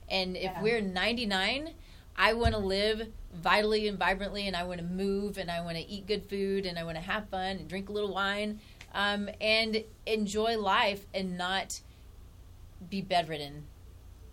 And 0.08 0.36
if 0.36 0.44
Yeah. 0.44 0.62
we're 0.62 0.80
99, 0.80 1.74
I 2.16 2.32
want 2.32 2.54
to 2.54 2.58
live 2.60 3.12
vitally 3.34 3.88
and 3.88 3.98
vibrantly, 3.98 4.46
and 4.46 4.56
I 4.56 4.62
want 4.64 4.78
to 4.78 4.86
move, 4.86 5.38
and 5.38 5.50
I 5.50 5.60
want 5.60 5.76
to 5.76 5.86
eat 5.86 6.06
good 6.06 6.24
food, 6.24 6.64
and 6.64 6.78
I 6.78 6.84
want 6.84 6.96
to 6.96 7.02
have 7.02 7.28
fun 7.28 7.56
and 7.58 7.68
drink 7.68 7.88
a 7.88 7.92
little 7.92 8.14
wine, 8.14 8.60
um, 8.94 9.28
and 9.40 9.84
enjoy 10.06 10.56
life, 10.56 11.04
and 11.12 11.36
not 11.36 11.80
be 12.90 13.00
bedridden, 13.00 13.64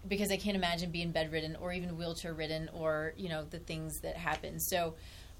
because 0.07 0.31
I 0.31 0.37
can't 0.37 0.55
imagine 0.55 0.91
being 0.91 1.11
bedridden 1.11 1.55
or 1.55 1.73
even 1.73 1.97
wheelchair 1.97 2.33
ridden, 2.33 2.69
or 2.73 3.13
you 3.17 3.29
know 3.29 3.45
the 3.49 3.59
things 3.59 3.99
that 4.01 4.17
happen. 4.17 4.59
So, 4.59 4.95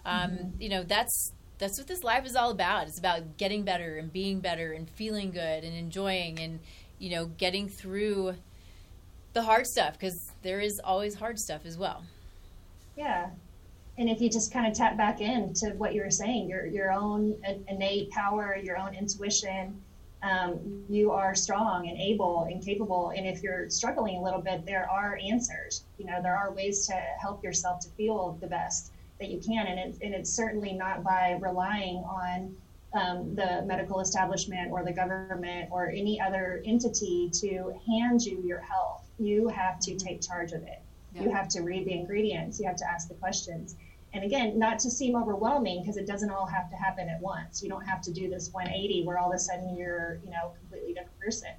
um, 0.05 0.53
you 0.59 0.69
know 0.69 0.83
that's 0.83 1.31
that's 1.57 1.77
what 1.77 1.87
this 1.87 2.03
life 2.03 2.25
is 2.25 2.35
all 2.35 2.51
about. 2.51 2.87
It's 2.87 2.99
about 2.99 3.37
getting 3.37 3.63
better 3.63 3.97
and 3.97 4.11
being 4.11 4.39
better 4.39 4.73
and 4.73 4.89
feeling 4.89 5.31
good 5.31 5.63
and 5.63 5.75
enjoying 5.75 6.39
and 6.39 6.59
you 6.99 7.09
know 7.11 7.25
getting 7.25 7.69
through 7.69 8.35
the 9.33 9.41
hard 9.41 9.67
stuff 9.67 9.93
because 9.93 10.31
there 10.41 10.59
is 10.59 10.79
always 10.83 11.15
hard 11.15 11.39
stuff 11.39 11.65
as 11.65 11.77
well. 11.77 12.03
Yeah. 12.95 13.29
And 13.97 14.09
if 14.09 14.21
you 14.21 14.29
just 14.29 14.51
kind 14.51 14.65
of 14.65 14.73
tap 14.73 14.97
back 14.97 15.21
into 15.21 15.69
what 15.77 15.93
you 15.93 16.01
were 16.01 16.11
saying, 16.11 16.49
your 16.49 16.65
your 16.65 16.91
own 16.91 17.35
innate 17.67 18.09
power, 18.09 18.55
your 18.55 18.77
own 18.77 18.95
intuition, 18.95 19.81
um, 20.23 20.85
you 20.87 21.11
are 21.11 21.35
strong 21.35 21.89
and 21.89 21.99
able 21.99 22.47
and 22.49 22.63
capable. 22.63 23.11
And 23.15 23.27
if 23.27 23.43
you're 23.43 23.69
struggling 23.69 24.17
a 24.17 24.23
little 24.23 24.41
bit, 24.41 24.65
there 24.65 24.89
are 24.89 25.19
answers. 25.21 25.83
You 25.97 26.05
know, 26.05 26.21
there 26.21 26.35
are 26.35 26.51
ways 26.51 26.87
to 26.87 26.93
help 26.93 27.43
yourself 27.43 27.81
to 27.81 27.89
feel 27.89 28.37
the 28.39 28.47
best 28.47 28.93
that 29.19 29.29
you 29.29 29.39
can. 29.39 29.67
And, 29.67 29.79
it, 29.79 29.97
and 30.01 30.13
it's 30.13 30.29
certainly 30.29 30.73
not 30.73 31.03
by 31.03 31.37
relying 31.41 31.97
on 31.97 32.55
um, 32.93 33.35
the 33.35 33.63
medical 33.65 33.99
establishment 33.99 34.71
or 34.71 34.83
the 34.83 34.93
government 34.93 35.69
or 35.71 35.89
any 35.89 36.21
other 36.21 36.61
entity 36.65 37.29
to 37.41 37.73
hand 37.85 38.23
you 38.23 38.41
your 38.45 38.59
health. 38.59 39.03
You 39.19 39.49
have 39.49 39.79
to 39.81 39.95
take 39.95 40.21
charge 40.21 40.53
of 40.53 40.63
it. 40.63 40.81
You 41.19 41.29
have 41.29 41.47
to 41.49 41.61
read 41.61 41.85
the 41.85 41.93
ingredients. 41.93 42.59
You 42.59 42.67
have 42.67 42.77
to 42.77 42.89
ask 42.89 43.07
the 43.07 43.13
questions. 43.15 43.75
And 44.13 44.23
again, 44.23 44.59
not 44.59 44.77
to 44.79 44.91
seem 44.91 45.15
overwhelming 45.15 45.81
because 45.81 45.97
it 45.97 46.05
doesn't 46.05 46.29
all 46.29 46.45
have 46.45 46.69
to 46.69 46.75
happen 46.75 47.09
at 47.09 47.19
once. 47.19 47.63
You 47.63 47.69
don't 47.69 47.85
have 47.85 48.01
to 48.03 48.11
do 48.11 48.29
this 48.29 48.51
180 48.53 49.05
where 49.05 49.17
all 49.17 49.31
of 49.31 49.35
a 49.35 49.39
sudden 49.39 49.75
you're, 49.75 50.19
you 50.23 50.29
know, 50.29 50.53
a 50.55 50.59
completely 50.59 50.93
different 50.93 51.19
person 51.19 51.49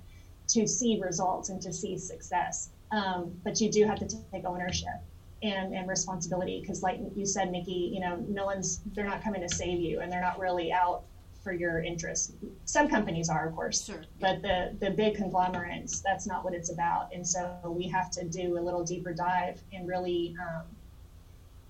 to 0.49 0.67
see 0.67 1.01
results 1.01 1.49
and 1.49 1.61
to 1.63 1.73
see 1.73 1.99
success. 1.99 2.71
Um, 2.93 3.33
but 3.43 3.61
you 3.61 3.71
do 3.71 3.85
have 3.87 3.99
to 3.99 4.07
take 4.33 4.45
ownership 4.45 4.95
and, 5.43 5.75
and 5.75 5.89
responsibility 5.89 6.61
because, 6.61 6.83
like 6.83 7.01
you 7.17 7.27
said, 7.27 7.51
Nikki, 7.51 7.91
you 7.93 7.99
know, 8.01 8.25
no 8.29 8.45
one's 8.45 8.81
they're 8.95 9.05
not 9.05 9.23
coming 9.23 9.41
to 9.41 9.49
save 9.49 9.81
you, 9.81 10.01
and 10.01 10.13
they're 10.13 10.21
not 10.21 10.39
really 10.39 10.73
out 10.73 11.03
for 11.43 11.53
your 11.53 11.83
interests. 11.83 12.33
Some 12.65 12.89
companies 12.89 13.29
are, 13.29 13.49
of 13.49 13.55
course, 13.55 13.85
Sure. 13.85 14.03
but 14.21 14.43
the 14.43 14.77
the 14.81 14.91
big 14.91 15.17
conglomerates, 15.17 16.01
that's 16.01 16.27
not 16.27 16.45
what 16.45 16.55
it's 16.55 16.71
about. 16.71 17.13
And 17.13 17.27
so 17.27 17.57
we 17.65 17.89
have 17.89 18.11
to 18.13 18.25
do 18.25 18.59
a 18.59 18.63
little 18.63 18.85
deeper 18.85 19.13
dive 19.13 19.61
and 19.73 19.89
really 19.89 20.37
um, 20.41 20.63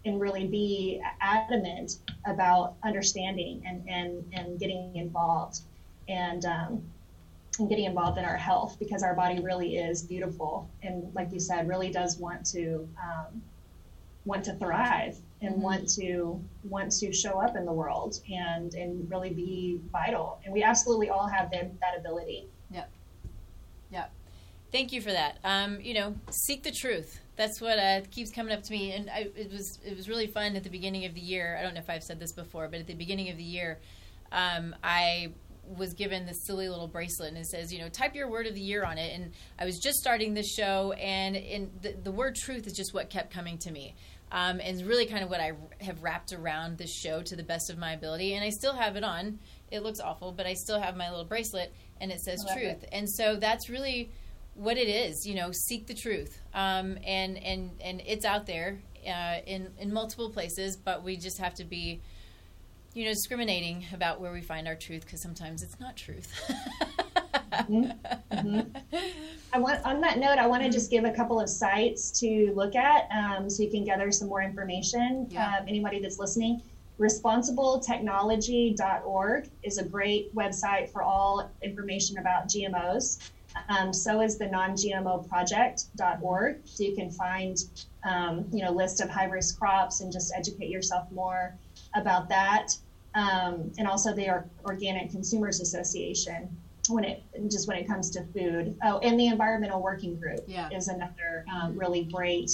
and 0.05 0.21
really 0.21 0.47
be 0.47 1.01
adamant 1.21 1.99
about 2.27 2.75
understanding 2.85 3.63
and 3.67 3.89
and 3.89 4.25
and 4.33 4.59
getting 4.59 4.95
involved 4.97 5.61
and 6.09 6.45
um, 6.45 6.83
and 7.59 7.69
getting 7.69 7.85
involved 7.85 8.19
in 8.19 8.25
our 8.25 8.37
health 8.37 8.77
because 8.79 9.03
our 9.03 9.15
body 9.15 9.41
really 9.41 9.77
is 9.77 10.03
beautiful 10.03 10.69
and 10.83 11.13
like 11.15 11.33
you 11.33 11.41
said 11.41 11.69
really 11.69 11.91
does 11.91 12.19
want 12.19 12.45
to 12.45 12.89
um, 13.03 13.43
want 14.25 14.45
to 14.45 14.55
thrive 14.55 15.17
and 15.43 15.55
Mhm. 15.57 15.59
want 15.59 15.89
to 15.91 16.43
want 16.69 16.91
to 16.93 17.13
show 17.13 17.41
up 17.41 17.57
in 17.57 17.65
the 17.65 17.73
world 17.73 18.21
and 18.31 18.75
and 18.75 19.09
really 19.11 19.31
be 19.31 19.81
vital 19.93 20.41
and 20.45 20.53
we 20.53 20.63
absolutely 20.63 21.09
all 21.11 21.27
have 21.27 21.51
that, 21.53 21.79
that 21.81 21.99
ability 21.99 22.47
Yep. 22.71 22.91
Yep. 23.91 24.11
Thank 24.73 24.93
you 24.93 25.01
for 25.01 25.13
that. 25.13 25.39
Um, 25.45 25.81
you 25.81 25.95
know, 25.95 26.17
seek 26.31 26.65
the 26.65 26.73
truth. 26.73 27.21
That's 27.37 27.61
what 27.61 27.79
uh, 27.79 28.03
keeps 28.11 28.31
coming 28.31 28.53
up 28.53 28.63
to 28.63 28.73
me, 28.73 28.93
and 28.93 29.11
I, 29.11 29.29
it 29.35 29.51
was 29.53 29.81
it 29.85 29.97
was 29.97 30.09
really 30.09 30.29
fun 30.29 30.55
at 30.55 30.63
the 30.63 30.71
beginning 30.71 31.05
of 31.05 31.15
the 31.15 31.21
year. 31.21 31.57
I 31.59 31.63
don't 31.63 31.75
know 31.75 31.81
if 31.81 31.91
I've 31.91 32.05
said 32.05 32.21
this 32.21 32.33
before, 32.33 32.69
but 32.69 32.81
at 32.81 32.87
the 32.87 32.95
beginning 32.95 33.29
of 33.31 33.37
the 33.37 33.43
year, 33.43 33.81
um, 34.31 34.75
I 34.85 35.33
was 35.67 35.95
given 35.95 36.27
this 36.27 36.45
silly 36.47 36.69
little 36.69 36.87
bracelet, 36.87 37.31
and 37.31 37.39
it 37.39 37.47
says, 37.47 37.73
you 37.73 37.81
know, 37.81 37.89
type 37.89 38.15
your 38.15 38.29
word 38.29 38.47
of 38.47 38.55
the 38.55 38.61
year 38.61 38.85
on 38.85 38.99
it. 38.99 39.15
And 39.15 39.33
I 39.59 39.65
was 39.65 39.79
just 39.79 39.99
starting 39.99 40.35
this 40.35 40.53
show, 40.53 40.93
and 40.93 41.37
in 41.37 41.71
the, 41.83 41.93
the 41.93 42.13
word 42.13 42.37
truth 42.37 42.67
is 42.67 42.75
just 42.75 42.95
what 42.95 43.11
kept 43.11 43.33
coming 43.33 43.59
to 43.59 43.71
me. 43.71 43.95
Um, 44.31 44.61
and 44.61 44.77
it's 44.77 44.83
really 44.83 45.07
kind 45.07 45.23
of 45.23 45.31
what 45.31 45.41
I 45.41 45.53
have 45.81 46.03
wrapped 46.03 46.33
around 46.33 46.79
this 46.79 46.93
show 46.93 47.23
to 47.23 47.37
the 47.37 47.43
best 47.43 47.71
of 47.71 47.79
my 47.79 47.93
ability. 47.93 48.35
And 48.35 48.45
I 48.45 48.51
still 48.51 48.73
have 48.73 48.97
it 48.97 49.05
on. 49.05 49.39
It 49.71 49.83
looks 49.83 50.01
awful, 50.01 50.33
but 50.33 50.47
I 50.47 50.55
still 50.55 50.81
have 50.81 50.97
my 50.97 51.09
little 51.09 51.25
bracelet, 51.25 51.73
and 52.01 52.11
it 52.11 52.21
says 52.21 52.45
truth. 52.53 52.85
And 52.93 53.09
so 53.09 53.37
that's 53.37 53.69
really 53.71 54.11
what 54.55 54.77
it 54.77 54.89
is. 54.89 55.27
You 55.27 55.35
know, 55.35 55.51
seek 55.53 55.87
the 55.87 55.95
truth, 55.95 56.39
um, 56.55 56.99
and 57.05 57.37
and 57.43 57.71
and 57.83 58.01
it's 58.07 58.25
out 58.25 58.47
there 58.47 58.79
uh, 59.07 59.37
in 59.47 59.69
in 59.79 59.93
multiple 59.93 60.31
places. 60.31 60.77
But 60.77 61.03
we 61.03 61.17
just 61.17 61.39
have 61.39 61.55
to 61.55 61.65
be, 61.65 62.01
you 62.95 63.05
know, 63.05 63.11
discriminating 63.11 63.85
about 63.93 64.21
where 64.21 64.33
we 64.33 64.43
find 64.43 64.69
our 64.69 64.77
truth 64.77 65.05
because 65.05 65.23
sometimes 65.23 65.63
it's 65.63 65.79
not 65.81 65.97
truth. 65.97 66.33
Mhm. 67.53 67.97
Mhm. 68.33 68.83
I 69.53 69.59
want 69.59 69.85
on 69.87 70.01
that 70.01 70.19
note, 70.19 70.39
I 70.39 70.47
want 70.49 70.65
to 70.65 70.71
just 70.71 70.91
give 70.91 71.05
a 71.05 71.13
couple 71.13 71.39
of 71.41 71.49
sites 71.49 72.11
to 72.21 72.53
look 72.57 72.75
at 72.75 73.09
um, 73.15 73.49
so 73.49 73.63
you 73.63 73.71
can 73.71 73.85
gather 73.85 74.11
some 74.11 74.27
more 74.29 74.43
information. 74.43 75.29
Yeah. 75.31 75.59
Um, 75.59 75.65
anybody 75.69 76.01
that's 76.01 76.19
listening, 76.19 76.61
responsibletechnology.org 76.99 79.49
is 79.63 79.79
a 79.79 79.85
great 79.85 80.35
website 80.35 80.91
for 80.91 81.03
all 81.03 81.49
information 81.63 82.19
about 82.19 82.49
GMOs. 82.49 83.19
Um, 83.69 83.93
so 83.93 84.21
is 84.21 84.37
the 84.39 84.47
non-GMO 84.49 85.29
project.org. 85.29 86.61
So 86.65 86.85
you 86.85 86.95
can 86.95 87.11
find, 87.11 87.57
um, 88.05 88.47
you 88.53 88.63
know, 88.65 88.71
list 88.71 89.01
of 89.01 89.09
high 89.09 89.25
risk 89.27 89.59
crops 89.59 90.01
and 90.01 90.13
just 90.13 90.33
educate 90.37 90.69
yourself 90.69 91.11
more 91.13 91.55
about 91.95 92.29
that. 92.29 92.77
Um, 93.15 93.71
and 93.79 93.87
also 93.87 94.13
the 94.13 94.43
Organic 94.65 95.11
Consumers 95.11 95.61
Association 95.61 96.49
when 96.89 97.05
it 97.05 97.23
just 97.49 97.67
when 97.69 97.79
it 97.79 97.87
comes 97.87 98.11
to 98.11 98.25
food. 98.35 98.77
Oh, 98.83 98.99
and 98.99 99.19
the 99.19 99.29
Environmental 99.29 99.81
Working 99.81 100.17
Group 100.17 100.41
Yeah. 100.47 100.69
is 100.71 100.89
another 100.89 101.45
um, 101.51 101.79
really 101.79 102.05
great 102.05 102.51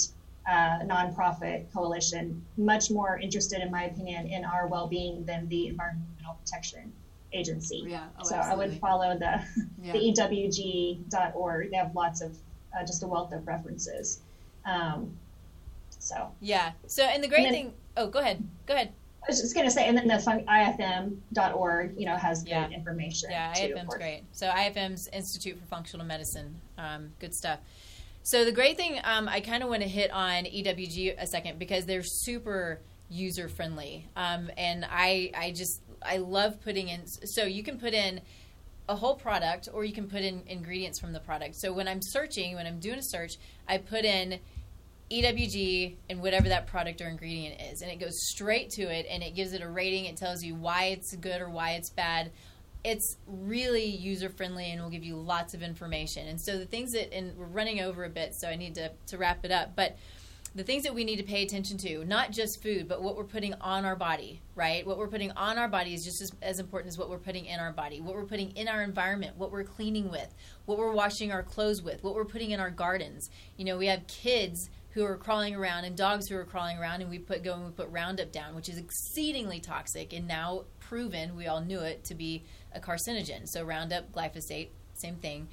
uh, 0.47 0.79
nonprofit 0.85 1.71
coalition. 1.73 2.45
Much 2.57 2.89
more 2.91 3.17
interested, 3.19 3.61
in 3.61 3.69
my 3.71 3.85
opinion, 3.85 4.27
in 4.27 4.45
our 4.45 4.67
well-being 4.67 5.25
than 5.25 5.47
the 5.49 5.67
Environmental 5.67 6.35
Protection 6.39 6.93
Agency. 7.33 7.83
Yeah. 7.87 8.05
Oh, 8.19 8.23
so 8.23 8.35
I 8.35 8.53
would 8.55 8.73
follow 8.79 9.17
the 9.17 9.41
Yeah. 9.81 9.93
the 9.93 9.99
EWG.org. 9.99 11.71
They 11.71 11.77
have 11.77 11.95
lots 11.95 12.21
of 12.21 12.35
uh, 12.77 12.85
just 12.85 13.03
a 13.03 13.07
wealth 13.07 13.31
of 13.33 13.47
references. 13.47 14.19
Um, 14.65 15.17
so 15.89 16.31
yeah. 16.39 16.71
So 16.87 17.03
and 17.03 17.23
the 17.23 17.27
great 17.27 17.45
And 17.45 17.45
then- 17.47 17.53
thing. 17.65 17.73
Oh, 17.97 18.07
go 18.07 18.19
ahead. 18.19 18.43
Go 18.67 18.73
ahead. 18.73 18.93
I 19.23 19.25
was 19.29 19.39
just 19.41 19.53
going 19.53 19.67
to 19.67 19.71
say, 19.71 19.87
and 19.87 19.95
then 19.95 20.07
the 20.07 20.17
fun, 20.17 20.43
IFM.org, 20.45 21.93
you 21.99 22.05
know, 22.07 22.15
has 22.15 22.43
Yeah. 22.45 22.67
good 22.67 22.73
information. 22.73 23.29
Yeah, 23.29 23.53
too, 23.53 23.73
IFM's 23.75 23.93
great. 23.95 24.23
So 24.31 24.47
IFM's 24.49 25.07
Institute 25.09 25.59
for 25.59 25.65
Functional 25.67 26.05
Medicine. 26.05 26.59
Um, 26.77 27.11
good 27.19 27.35
stuff. 27.35 27.59
So 28.23 28.45
the 28.45 28.51
great 28.51 28.77
thing, 28.77 28.99
um, 29.03 29.27
I 29.29 29.39
kind 29.41 29.61
of 29.61 29.69
want 29.69 29.83
to 29.83 29.87
hit 29.87 30.09
on 30.11 30.45
EWG 30.45 31.15
a 31.21 31.27
second 31.27 31.59
because 31.59 31.85
they're 31.85 32.01
super 32.03 32.79
user 33.09 33.47
friendly, 33.49 34.07
um, 34.15 34.49
and 34.57 34.85
I 34.89 35.31
I 35.35 35.51
just 35.51 35.81
I 36.01 36.17
love 36.17 36.61
putting 36.61 36.89
in. 36.89 37.05
So 37.05 37.43
you 37.43 37.63
can 37.63 37.79
put 37.79 37.93
in 37.93 38.21
a 38.89 38.95
whole 38.95 39.15
product 39.15 39.69
or 39.71 39.85
you 39.85 39.93
can 39.93 40.07
put 40.07 40.21
in 40.21 40.43
ingredients 40.47 40.99
from 40.99 41.13
the 41.13 41.19
product. 41.19 41.55
So 41.55 41.71
when 41.71 41.87
I'm 41.87 42.01
searching, 42.01 42.55
when 42.55 42.67
I'm 42.67 42.79
doing 42.79 42.99
a 42.99 43.03
search, 43.03 43.37
I 43.67 43.77
put 43.77 44.05
in 44.05 44.39
EWG 45.11 45.95
and 46.09 46.21
whatever 46.21 46.49
that 46.49 46.67
product 46.67 47.01
or 47.01 47.07
ingredient 47.07 47.61
is. 47.61 47.81
And 47.81 47.91
it 47.91 47.99
goes 47.99 48.17
straight 48.29 48.69
to 48.71 48.83
it 48.83 49.05
and 49.09 49.21
it 49.21 49.35
gives 49.35 49.53
it 49.53 49.61
a 49.61 49.67
rating. 49.67 50.05
It 50.05 50.17
tells 50.17 50.43
you 50.43 50.55
why 50.55 50.85
it's 50.85 51.15
good 51.15 51.41
or 51.41 51.49
why 51.49 51.71
it's 51.71 51.89
bad. 51.89 52.31
It's 52.83 53.17
really 53.27 53.85
user 53.85 54.29
friendly 54.29 54.71
and 54.71 54.81
will 54.81 54.89
give 54.89 55.03
you 55.03 55.15
lots 55.15 55.53
of 55.53 55.61
information. 55.61 56.27
And 56.27 56.41
so 56.41 56.57
the 56.57 56.65
things 56.65 56.93
that, 56.93 57.13
and 57.13 57.37
we're 57.37 57.45
running 57.45 57.81
over 57.81 58.05
a 58.05 58.09
bit, 58.09 58.33
so 58.33 58.47
I 58.47 58.55
need 58.55 58.75
to, 58.75 58.91
to 59.07 59.17
wrap 59.17 59.45
it 59.45 59.51
up. 59.51 59.75
But 59.75 59.97
the 60.53 60.63
things 60.63 60.83
that 60.83 60.93
we 60.93 61.05
need 61.05 61.15
to 61.15 61.23
pay 61.23 61.43
attention 61.43 61.77
to, 61.77 62.03
not 62.03 62.31
just 62.31 62.61
food, 62.61 62.87
but 62.87 63.01
what 63.01 63.15
we're 63.15 63.23
putting 63.23 63.53
on 63.55 63.85
our 63.85 63.95
body, 63.95 64.41
right? 64.53 64.85
What 64.85 64.97
we're 64.97 65.07
putting 65.07 65.31
on 65.31 65.57
our 65.57 65.69
body 65.69 65.93
is 65.93 66.03
just 66.03 66.21
as, 66.21 66.33
as, 66.41 66.59
important 66.59 66.91
as 66.91 66.97
what 66.97 67.09
we're 67.09 67.17
putting 67.17 67.45
in 67.45 67.59
our 67.59 67.71
body, 67.71 68.01
what 68.01 68.15
we're 68.15 68.25
putting 68.25 68.51
in 68.51 68.67
our 68.67 68.83
environment, 68.83 69.37
what 69.37 69.51
we're 69.51 69.63
cleaning 69.63 70.11
with, 70.11 70.33
what 70.65 70.77
we're 70.77 70.91
washing 70.91 71.31
our 71.31 71.41
clothes 71.41 71.81
with, 71.81 72.03
what 72.03 72.15
we're 72.15 72.25
putting 72.25 72.51
in 72.51 72.59
our 72.59 72.69
gardens. 72.69 73.29
You 73.55 73.63
know, 73.63 73.77
we 73.77 73.87
have 73.87 74.05
kids 74.07 74.69
who 74.89 75.05
are 75.05 75.15
crawling 75.15 75.55
around 75.55 75.85
and 75.85 75.95
dogs 75.95 76.27
who 76.27 76.35
are 76.35 76.43
crawling 76.43 76.77
around, 76.77 76.99
and 76.99 77.09
we 77.09 77.17
put 77.17 77.43
go 77.43 77.53
and 77.53 77.65
we 77.65 77.71
put 77.71 77.89
Roundup 77.89 78.33
down, 78.33 78.53
which 78.53 78.67
is 78.67 78.77
exceedingly 78.77 79.61
toxic 79.61 80.11
and 80.11 80.27
now 80.27 80.65
proven, 80.79 81.37
we 81.37 81.47
all 81.47 81.61
knew 81.61 81.79
it, 81.79 82.03
to 82.03 82.13
be 82.13 82.43
a 82.75 82.79
carcinogen. 82.81 83.47
So 83.47 83.63
Roundup, 83.63 84.11
glyphosate, 84.11 84.67
same 84.95 85.15
thing. 85.15 85.47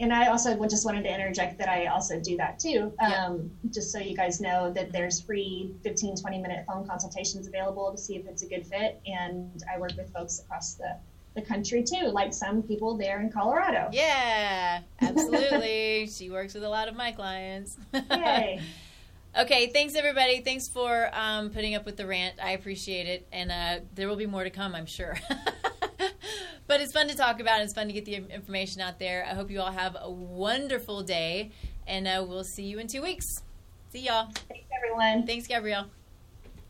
And 0.00 0.12
I 0.12 0.28
also 0.28 0.60
just 0.66 0.84
wanted 0.84 1.04
to 1.04 1.14
interject 1.14 1.58
that 1.58 1.68
I 1.68 1.86
also 1.86 2.18
do 2.18 2.36
that 2.38 2.58
too. 2.58 2.92
Um, 2.98 3.50
Just 3.70 3.92
so 3.92 3.98
you 3.98 4.16
guys 4.16 4.40
know 4.40 4.72
that 4.72 4.90
there's 4.90 5.20
free 5.20 5.74
15, 5.84 6.16
20 6.16 6.38
minute 6.38 6.64
phone 6.66 6.86
consultations 6.86 7.46
available 7.46 7.92
to 7.92 7.98
see 7.98 8.16
if 8.16 8.26
it's 8.26 8.42
a 8.42 8.46
good 8.46 8.66
fit. 8.66 9.00
And 9.06 9.62
I 9.72 9.78
work 9.78 9.92
with 9.96 10.10
folks 10.12 10.40
across 10.40 10.74
the 10.74 10.96
the 11.34 11.42
country 11.42 11.84
too, 11.84 12.06
like 12.06 12.32
some 12.34 12.62
people 12.62 12.96
there 12.96 13.20
in 13.20 13.30
Colorado. 13.30 13.88
Yeah, 13.92 14.80
absolutely. 15.00 16.08
she 16.08 16.30
works 16.30 16.54
with 16.54 16.64
a 16.64 16.68
lot 16.68 16.88
of 16.88 16.96
my 16.96 17.12
clients. 17.12 17.76
Yay. 17.94 18.60
okay, 19.38 19.68
thanks 19.68 19.94
everybody. 19.94 20.40
Thanks 20.40 20.68
for 20.68 21.10
um, 21.12 21.50
putting 21.50 21.74
up 21.74 21.86
with 21.86 21.96
the 21.96 22.06
rant. 22.06 22.36
I 22.42 22.52
appreciate 22.52 23.06
it, 23.06 23.26
and 23.32 23.50
uh, 23.50 23.84
there 23.94 24.08
will 24.08 24.16
be 24.16 24.26
more 24.26 24.44
to 24.44 24.50
come, 24.50 24.74
I'm 24.74 24.86
sure. 24.86 25.16
but 26.66 26.80
it's 26.80 26.92
fun 26.92 27.08
to 27.08 27.16
talk 27.16 27.40
about. 27.40 27.60
It's 27.62 27.74
fun 27.74 27.86
to 27.86 27.92
get 27.92 28.04
the 28.04 28.14
information 28.14 28.80
out 28.80 28.98
there. 28.98 29.24
I 29.28 29.34
hope 29.34 29.50
you 29.50 29.60
all 29.60 29.72
have 29.72 29.96
a 30.00 30.10
wonderful 30.10 31.02
day, 31.02 31.52
and 31.86 32.08
uh, 32.08 32.24
we'll 32.26 32.44
see 32.44 32.64
you 32.64 32.78
in 32.78 32.88
two 32.88 33.02
weeks. 33.02 33.42
See 33.90 34.00
y'all. 34.00 34.28
Thanks, 34.48 34.66
everyone. 34.76 35.26
Thanks, 35.26 35.46
Gabrielle. 35.46 35.86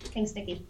Thanks, 0.00 0.34
Nikki. 0.34 0.64